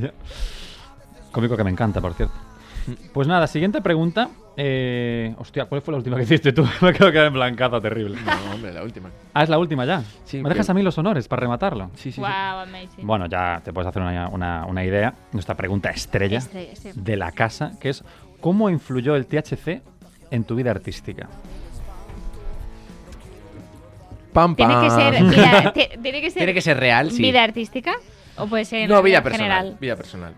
Cómico 1.32 1.56
que 1.56 1.64
me 1.64 1.70
encanta, 1.70 2.00
por 2.00 2.14
cierto. 2.14 2.34
Pues 3.12 3.28
nada, 3.28 3.46
siguiente 3.46 3.82
pregunta. 3.82 4.30
Eh, 4.56 5.34
hostia, 5.38 5.66
¿cuál 5.66 5.82
fue 5.82 5.92
la 5.92 5.98
última 5.98 6.16
que 6.16 6.22
hiciste 6.22 6.52
tú? 6.52 6.66
me 6.80 6.92
quedo 6.94 7.12
quedado 7.12 7.26
en 7.28 7.34
blancazo 7.34 7.80
terrible. 7.80 8.16
No, 8.24 8.54
hombre, 8.54 8.72
la 8.72 8.82
última. 8.82 9.10
Ah, 9.34 9.42
es 9.42 9.48
la 9.50 9.58
última 9.58 9.84
ya. 9.84 10.02
Sí, 10.24 10.42
¿Me 10.42 10.48
dejas 10.48 10.66
que- 10.66 10.72
a 10.72 10.74
mí 10.74 10.82
los 10.82 10.96
honores 10.96 11.28
para 11.28 11.40
rematarlo? 11.40 11.90
Sí, 11.94 12.04
sí, 12.10 12.12
sí. 12.12 12.20
Wow, 12.22 12.28
amazing. 12.62 13.06
Bueno, 13.06 13.26
ya 13.26 13.60
te 13.62 13.72
puedes 13.72 13.88
hacer 13.88 14.00
una, 14.02 14.28
una- 14.28 14.64
una 14.64 14.84
idea. 14.84 15.14
Nuestra 15.32 15.54
pregunta 15.54 15.90
estrella 15.90 16.38
Estrella, 16.38 16.74
sí. 16.74 16.90
de 16.94 17.16
la 17.16 17.30
casa, 17.32 17.72
que 17.80 17.90
es 17.90 18.02
¿cómo 18.40 18.70
influyó 18.70 19.16
el 19.16 19.26
THC 19.26 19.82
en 20.30 20.44
tu 20.44 20.54
vida 20.54 20.70
artística? 20.70 21.28
Pam, 24.32 24.54
¿Tiene 24.54 24.74
que 24.74 24.88
pam. 24.88 24.98
ser 25.00 25.72
tiene 26.02 26.20
que 26.20 26.30
ser, 26.30 26.38
Tiene 26.38 26.54
que 26.54 26.60
ser 26.60 26.78
real, 26.78 27.10
sí. 27.10 27.22
vida 27.22 27.42
artística 27.42 27.94
o 28.36 28.46
puede 28.46 28.64
ser 28.64 28.88
No, 28.88 29.02
vida 29.02 29.22
personal. 29.22 29.48
general? 29.62 29.76
Vida 29.80 29.96
personal. 29.96 30.34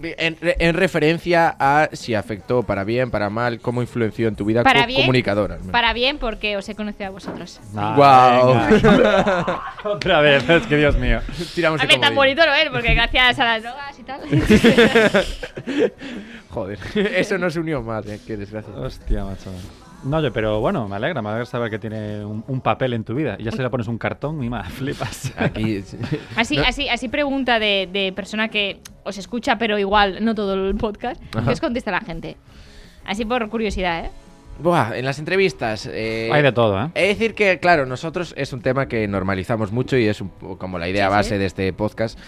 En, 0.00 0.36
en 0.40 0.74
referencia 0.74 1.56
a 1.58 1.88
si 1.92 2.14
afectó 2.14 2.62
para 2.62 2.84
bien, 2.84 3.10
para 3.10 3.30
mal, 3.30 3.60
cómo 3.60 3.82
influenció 3.82 4.28
en 4.28 4.36
tu 4.36 4.44
vida 4.44 4.62
Para 4.62 4.82
co- 4.82 4.86
bien, 4.86 5.00
comunicadora. 5.02 5.58
Para 5.72 5.92
bien 5.92 6.18
porque 6.18 6.56
os 6.56 6.68
he 6.68 6.74
conocido 6.74 7.06
a 7.08 7.10
vosotros. 7.10 7.60
Ah, 7.76 7.94
Guau. 7.96 8.54
venga. 8.70 9.62
Otra 9.84 10.20
vez, 10.20 10.48
es 10.48 10.66
que 10.66 10.76
Dios 10.76 10.96
mío. 10.96 11.20
Tiramos 11.54 11.80
A 11.80 11.86
ver, 11.86 11.98
tan 12.00 12.14
bonito 12.14 12.44
no 12.46 12.54
es, 12.54 12.68
porque 12.70 12.94
gracias 12.94 13.38
a 13.38 13.44
las 13.44 13.62
drogas 13.62 13.98
y 13.98 14.02
tal. 14.04 14.20
Joder, 16.50 16.78
eso 17.16 17.38
no 17.38 17.50
se 17.50 17.60
unió 17.60 17.82
más, 17.82 18.06
eh, 18.06 18.20
qué 18.26 18.36
desgracia. 18.36 18.72
Hostia, 18.74 19.24
macho. 19.24 19.50
No, 20.04 20.18
oye, 20.18 20.30
pero 20.30 20.60
bueno, 20.60 20.86
me 20.88 20.96
alegra, 20.96 21.20
me 21.22 21.28
alegra 21.28 21.44
saber 21.46 21.70
que 21.70 21.78
tiene 21.78 22.24
un, 22.24 22.44
un 22.46 22.60
papel 22.60 22.92
en 22.92 23.02
tu 23.04 23.14
vida. 23.14 23.36
Y 23.38 23.44
ya 23.44 23.50
se 23.50 23.62
le 23.62 23.68
pones 23.70 23.88
un 23.88 23.98
cartón 23.98 24.42
y 24.44 24.48
más, 24.48 24.68
flipas. 24.72 25.32
Aquí. 25.36 25.82
Así, 26.36 26.56
No- 26.56 26.62
así, 26.64 26.88
así 26.88 27.08
pregunta 27.08 27.58
de, 27.58 27.88
de 27.92 28.12
persona 28.12 28.48
que 28.48 28.80
os 29.04 29.18
escucha, 29.18 29.58
pero 29.58 29.78
igual 29.78 30.24
no 30.24 30.34
todo 30.34 30.54
el 30.68 30.74
podcast. 30.76 31.20
Ajá. 31.34 31.46
¿Qué 31.46 31.52
os 31.52 31.60
contesta 31.60 31.90
la 31.90 32.00
gente? 32.00 32.36
Así 33.04 33.24
por 33.24 33.48
curiosidad, 33.48 34.04
¿eh? 34.04 34.10
Buah, 34.60 34.96
en 34.98 35.04
las 35.04 35.18
entrevistas. 35.20 35.86
eh, 35.90 36.30
Hay 36.32 36.42
de 36.42 36.50
todo, 36.52 36.80
¿eh? 36.84 36.90
De 36.94 37.06
decir 37.08 37.34
que, 37.34 37.58
claro, 37.60 37.86
nosotros 37.86 38.34
es 38.36 38.52
un 38.52 38.60
tema 38.60 38.86
que 38.88 39.06
normalizamos 39.08 39.70
mucho 39.72 39.96
y 39.96 40.06
es 40.08 40.20
un 40.20 40.28
como 40.58 40.78
la 40.80 40.88
idea 40.88 41.06
Sí, 41.06 41.10
sí. 41.10 41.16
base 41.16 41.38
de 41.38 41.46
este 41.46 41.72
podcast. 41.72 42.18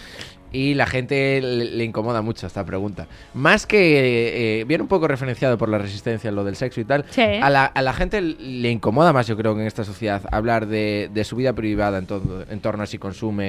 Y 0.53 0.73
la 0.73 0.85
gente 0.85 1.39
le, 1.41 1.65
le 1.65 1.83
incomoda 1.85 2.21
mucho 2.21 2.45
esta 2.45 2.65
pregunta. 2.65 3.07
Más 3.33 3.65
que 3.65 4.59
eh, 4.59 4.63
viene 4.65 4.81
un 4.81 4.87
poco 4.89 5.07
referenciado 5.07 5.57
por 5.57 5.69
la 5.69 5.77
resistencia 5.77 6.27
en 6.29 6.35
lo 6.35 6.43
del 6.43 6.55
sexo 6.57 6.81
y 6.81 6.85
tal, 6.85 7.05
Sí. 7.09 7.21
a, 7.21 7.49
la, 7.49 7.65
a 7.65 7.81
la 7.81 7.93
gente 7.93 8.19
le 8.21 8.69
incomoda 8.69 9.13
más, 9.13 9.27
yo 9.27 9.37
creo, 9.37 9.55
que 9.55 9.61
en 9.61 9.67
esta 9.67 9.83
sociedad 9.85 10.21
hablar 10.31 10.67
de, 10.67 11.09
de 11.13 11.23
su 11.23 11.35
vida 11.37 11.53
privada 11.53 11.97
en, 11.99 12.05
todo- 12.05 12.45
en 12.49 12.59
torno 12.59 12.83
a 12.83 12.85
si 12.85 12.97
consume, 12.97 13.45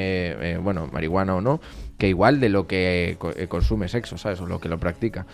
eh, 0.53 0.59
bueno, 0.63 0.89
marihuana 0.93 1.35
o 1.35 1.41
no, 1.41 1.61
que 1.99 2.09
igual 2.09 2.39
de 2.41 2.49
lo 2.49 2.67
que 2.69 3.17
co- 3.19 3.33
eh, 3.37 3.49
consume 3.49 3.89
sexo, 3.89 4.17
¿sabes? 4.17 4.41
O 4.41 4.47
lo 4.47 4.61
que 4.61 4.69
lo 4.69 4.79
practica. 4.79 5.27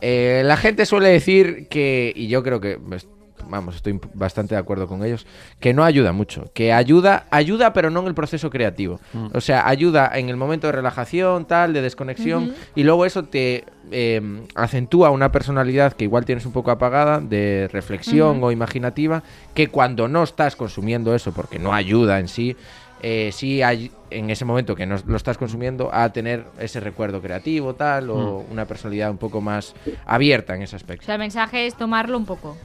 Eh, 0.00 0.42
la 0.44 0.56
gente 0.56 0.86
suele 0.86 1.10
decir 1.10 1.66
que, 1.68 2.12
y 2.16 2.28
yo 2.28 2.42
creo 2.42 2.60
que, 2.60 2.78
pues, 2.78 3.06
vamos, 3.48 3.76
estoy 3.76 4.00
bastante 4.14 4.54
de 4.54 4.60
acuerdo 4.60 4.86
con 4.86 5.04
ellos, 5.04 5.26
que 5.58 5.72
no 5.74 5.84
ayuda 5.84 6.12
mucho, 6.12 6.50
que 6.54 6.72
ayuda, 6.72 7.26
ayuda 7.30 7.72
pero 7.72 7.90
no 7.90 8.00
en 8.00 8.06
el 8.06 8.14
proceso 8.14 8.50
creativo. 8.50 9.00
O 9.32 9.40
sea, 9.40 9.66
ayuda 9.68 10.10
en 10.14 10.28
el 10.28 10.36
momento 10.36 10.66
de 10.66 10.72
relajación, 10.72 11.44
tal, 11.46 11.72
de 11.72 11.82
desconexión, 11.82 12.54
y 12.74 12.82
luego 12.84 13.06
eso 13.06 13.24
te 13.24 13.64
eh, 13.90 14.20
acentúa 14.54 15.10
una 15.10 15.32
personalidad 15.32 15.92
que 15.94 16.04
igual 16.04 16.24
tienes 16.24 16.46
un 16.46 16.52
poco 16.52 16.70
apagada, 16.70 17.20
de 17.20 17.68
reflexión 17.72 18.42
o 18.42 18.50
imaginativa, 18.52 19.22
que 19.54 19.68
cuando 19.68 20.08
no 20.08 20.22
estás 20.22 20.56
consumiendo 20.56 21.14
eso, 21.14 21.32
porque 21.32 21.58
no 21.58 21.72
ayuda 21.74 22.18
en 22.18 22.28
sí, 22.28 22.56
eh, 23.02 23.30
sí 23.32 23.62
hay 23.62 23.90
en 24.10 24.28
ese 24.28 24.44
momento 24.44 24.74
que 24.76 24.84
no 24.84 24.96
lo 25.06 25.16
estás 25.16 25.38
consumiendo 25.38 25.88
a 25.90 26.12
tener 26.12 26.44
ese 26.58 26.80
recuerdo 26.80 27.22
creativo 27.22 27.74
tal 27.74 28.10
o 28.10 28.44
una 28.50 28.66
personalidad 28.66 29.10
un 29.10 29.16
poco 29.16 29.40
más 29.40 29.74
abierta 30.04 30.54
en 30.54 30.62
ese 30.62 30.76
O 30.76 30.78
aspecto. 30.78 31.06
sea, 31.06 31.14
el 31.14 31.20
mensaje 31.20 31.66
es 31.66 31.74
tomarlo 31.76 32.18
un 32.18 32.26
poco. 32.26 32.58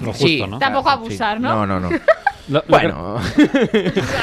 Lo 0.00 0.12
justo, 0.12 0.26
Sí, 0.26 0.44
¿no? 0.48 0.58
Tampoco 0.58 0.90
abusar. 0.90 1.40
¿no? 1.40 1.66
No, 1.66 1.66
no, 1.66 1.80
no. 1.80 1.90
Lo- 2.48 2.54
lo 2.58 2.62
que- 2.62 2.68
bueno, 2.68 3.16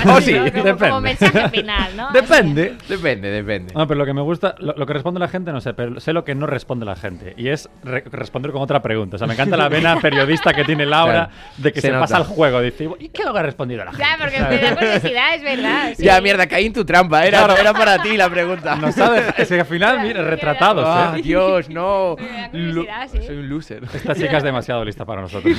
Oh, 0.08 0.22
sí, 0.22 0.34
¿no? 0.34 0.40
Como, 0.52 0.52
como 0.52 0.64
depende. 0.64 1.02
mensaje 1.02 1.50
final, 1.50 1.98
¿no? 1.98 2.12
depende, 2.12 2.76
depende, 2.88 3.30
depende. 3.32 3.74
No, 3.74 3.88
pero 3.88 3.98
lo 4.00 4.06
que 4.06 4.14
me 4.14 4.22
gusta, 4.22 4.56
lo, 4.60 4.74
lo 4.76 4.86
que 4.86 4.94
responde 4.94 5.20
la 5.20 5.28
gente, 5.28 5.52
no 5.52 5.62
sé, 5.62 5.74
pero 5.74 6.00
sé 6.00 6.14
lo 6.14 6.24
que 6.24 6.36
no 6.36 6.46
responde 6.46 6.86
la 6.86 6.96
gente. 6.96 7.34
Y 7.38 7.50
es 7.50 7.70
re- 7.84 8.04
responder 8.12 8.52
con 8.52 8.62
otra 8.62 8.82
pregunta. 8.82 9.16
O 9.16 9.18
sea, 9.20 9.28
me 9.28 9.34
encanta 9.34 9.56
la 9.58 9.70
vena 9.70 9.98
periodista 10.02 10.54
que 10.54 10.64
tiene 10.66 10.86
Laura 10.86 11.30
Claro, 11.30 11.32
de 11.58 11.74
que 11.74 11.82
se 11.82 11.92
pasa 11.92 12.18
al 12.18 12.24
juego. 12.26 12.62
Dice, 12.62 12.90
¿y 13.00 13.10
qué 13.10 13.24
lo 13.24 13.34
que 13.34 13.40
ha 13.40 13.44
respondido 13.44 13.84
la 13.86 13.92
gente? 13.92 14.06
Ya, 14.06 14.18
porque 14.24 14.38
¿Sabes? 14.38 14.62
me 14.62 14.68
da 14.70 14.76
curiosidad, 14.76 15.36
es 15.36 15.42
verdad. 15.44 15.94
sí. 15.98 16.04
Ya, 16.04 16.22
mierda, 16.22 16.48
caí 16.48 16.66
en 16.66 16.74
tu 16.74 16.86
trampa. 16.86 17.26
Era, 17.26 17.46
Claro. 17.46 17.62
era 17.62 17.74
para 17.74 18.02
ti 18.02 18.18
la 18.18 18.30
pregunta. 18.30 18.74
Ha 18.74 18.86
dejado- 18.86 19.16
es 19.38 19.48
que 19.48 19.60
al 19.60 19.66
final, 19.66 20.02
mira, 20.02 20.22
retratados, 20.24 20.86
Ah, 20.88 21.16
¿eh? 21.18 21.22
Dios, 21.22 21.70
no. 21.70 22.16
Sí. 22.52 23.22
Soy 23.26 23.38
un 23.38 23.50
loser. 23.50 23.84
Esta 23.94 24.14
chica 24.16 24.38
es 24.38 24.44
demasiado 24.44 24.84
lista 24.84 25.06
para 25.06 25.22
nosotros. 25.22 25.58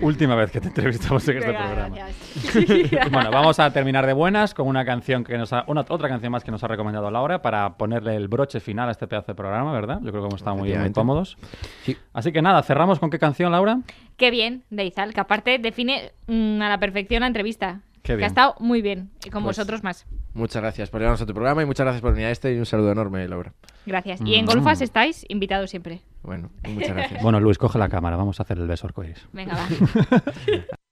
Última 0.00 0.34
vez 0.36 0.50
que 0.50 0.60
te 0.60 0.68
entrevistamos 0.68 1.26
en 1.28 1.38
este 1.38 1.52
programa. 1.52 1.91
Gracias. 1.94 3.10
Bueno, 3.12 3.30
vamos 3.30 3.58
a 3.58 3.70
terminar 3.72 4.06
de 4.06 4.12
buenas 4.12 4.54
con 4.54 4.66
una 4.66 4.84
canción 4.84 5.24
que 5.24 5.36
nos 5.38 5.52
ha, 5.52 5.64
una, 5.66 5.82
otra 5.88 6.08
canción 6.08 6.32
más 6.32 6.44
que 6.44 6.50
nos 6.50 6.62
ha 6.64 6.68
recomendado 6.68 7.10
Laura 7.10 7.42
para 7.42 7.76
ponerle 7.76 8.16
el 8.16 8.28
broche 8.28 8.60
final 8.60 8.88
a 8.88 8.92
este 8.92 9.06
pedazo 9.06 9.32
de 9.32 9.34
programa, 9.34 9.72
¿verdad? 9.72 9.98
Yo 10.02 10.10
creo 10.10 10.22
que 10.22 10.28
hemos 10.28 10.40
estado 10.40 10.56
muy, 10.56 10.72
cómodos. 10.92 11.36
Sí. 11.84 11.96
Así 12.12 12.32
que 12.32 12.42
nada, 12.42 12.62
cerramos 12.62 12.98
con 12.98 13.10
qué 13.10 13.18
canción, 13.18 13.52
Laura. 13.52 13.80
Qué 14.16 14.30
bien, 14.30 14.64
de 14.70 14.84
Izal, 14.86 15.12
que 15.14 15.20
aparte 15.20 15.58
define 15.58 16.12
mm, 16.26 16.60
a 16.62 16.68
la 16.68 16.78
perfección 16.78 17.20
la 17.20 17.26
entrevista. 17.28 17.80
Qué 18.02 18.14
Que 18.14 18.16
bien. 18.16 18.24
ha 18.24 18.26
estado 18.26 18.54
muy 18.58 18.82
bien. 18.82 19.10
Y 19.24 19.30
con 19.30 19.44
Pues- 19.44 19.56
vosotros 19.56 19.84
más. 19.84 20.06
Muchas 20.34 20.62
gracias 20.62 20.88
por 20.90 21.00
llevarnos 21.00 21.20
a 21.20 21.26
tu 21.26 21.34
programa 21.34 21.62
y 21.62 21.66
muchas 21.66 21.84
gracias 21.84 22.00
por 22.00 22.12
venir 22.12 22.26
a 22.26 22.30
este 22.30 22.54
y 22.54 22.58
un 22.58 22.64
saludo 22.66 22.90
enorme, 22.90 23.28
Laura. 23.28 23.52
Gracias. 23.84 24.20
Y 24.24 24.34
en 24.36 24.44
Mm. 24.46 24.48
Golfas 24.48 24.80
estáis 24.80 25.26
invitados 25.28 25.68
siempre. 25.70 26.00
Bueno, 26.22 26.50
muchas 26.68 26.96
gracias. 26.96 27.22
Bueno, 27.22 27.38
Luis, 27.38 27.58
coge 27.58 27.78
la 27.78 27.88
cámara, 27.90 28.16
vamos 28.16 28.40
a 28.40 28.44
hacer 28.44 28.58
el 28.58 28.66
beso 28.66 28.86
arcoíris. 28.86 29.28
Venga, 29.32 29.54
va. 29.54 29.66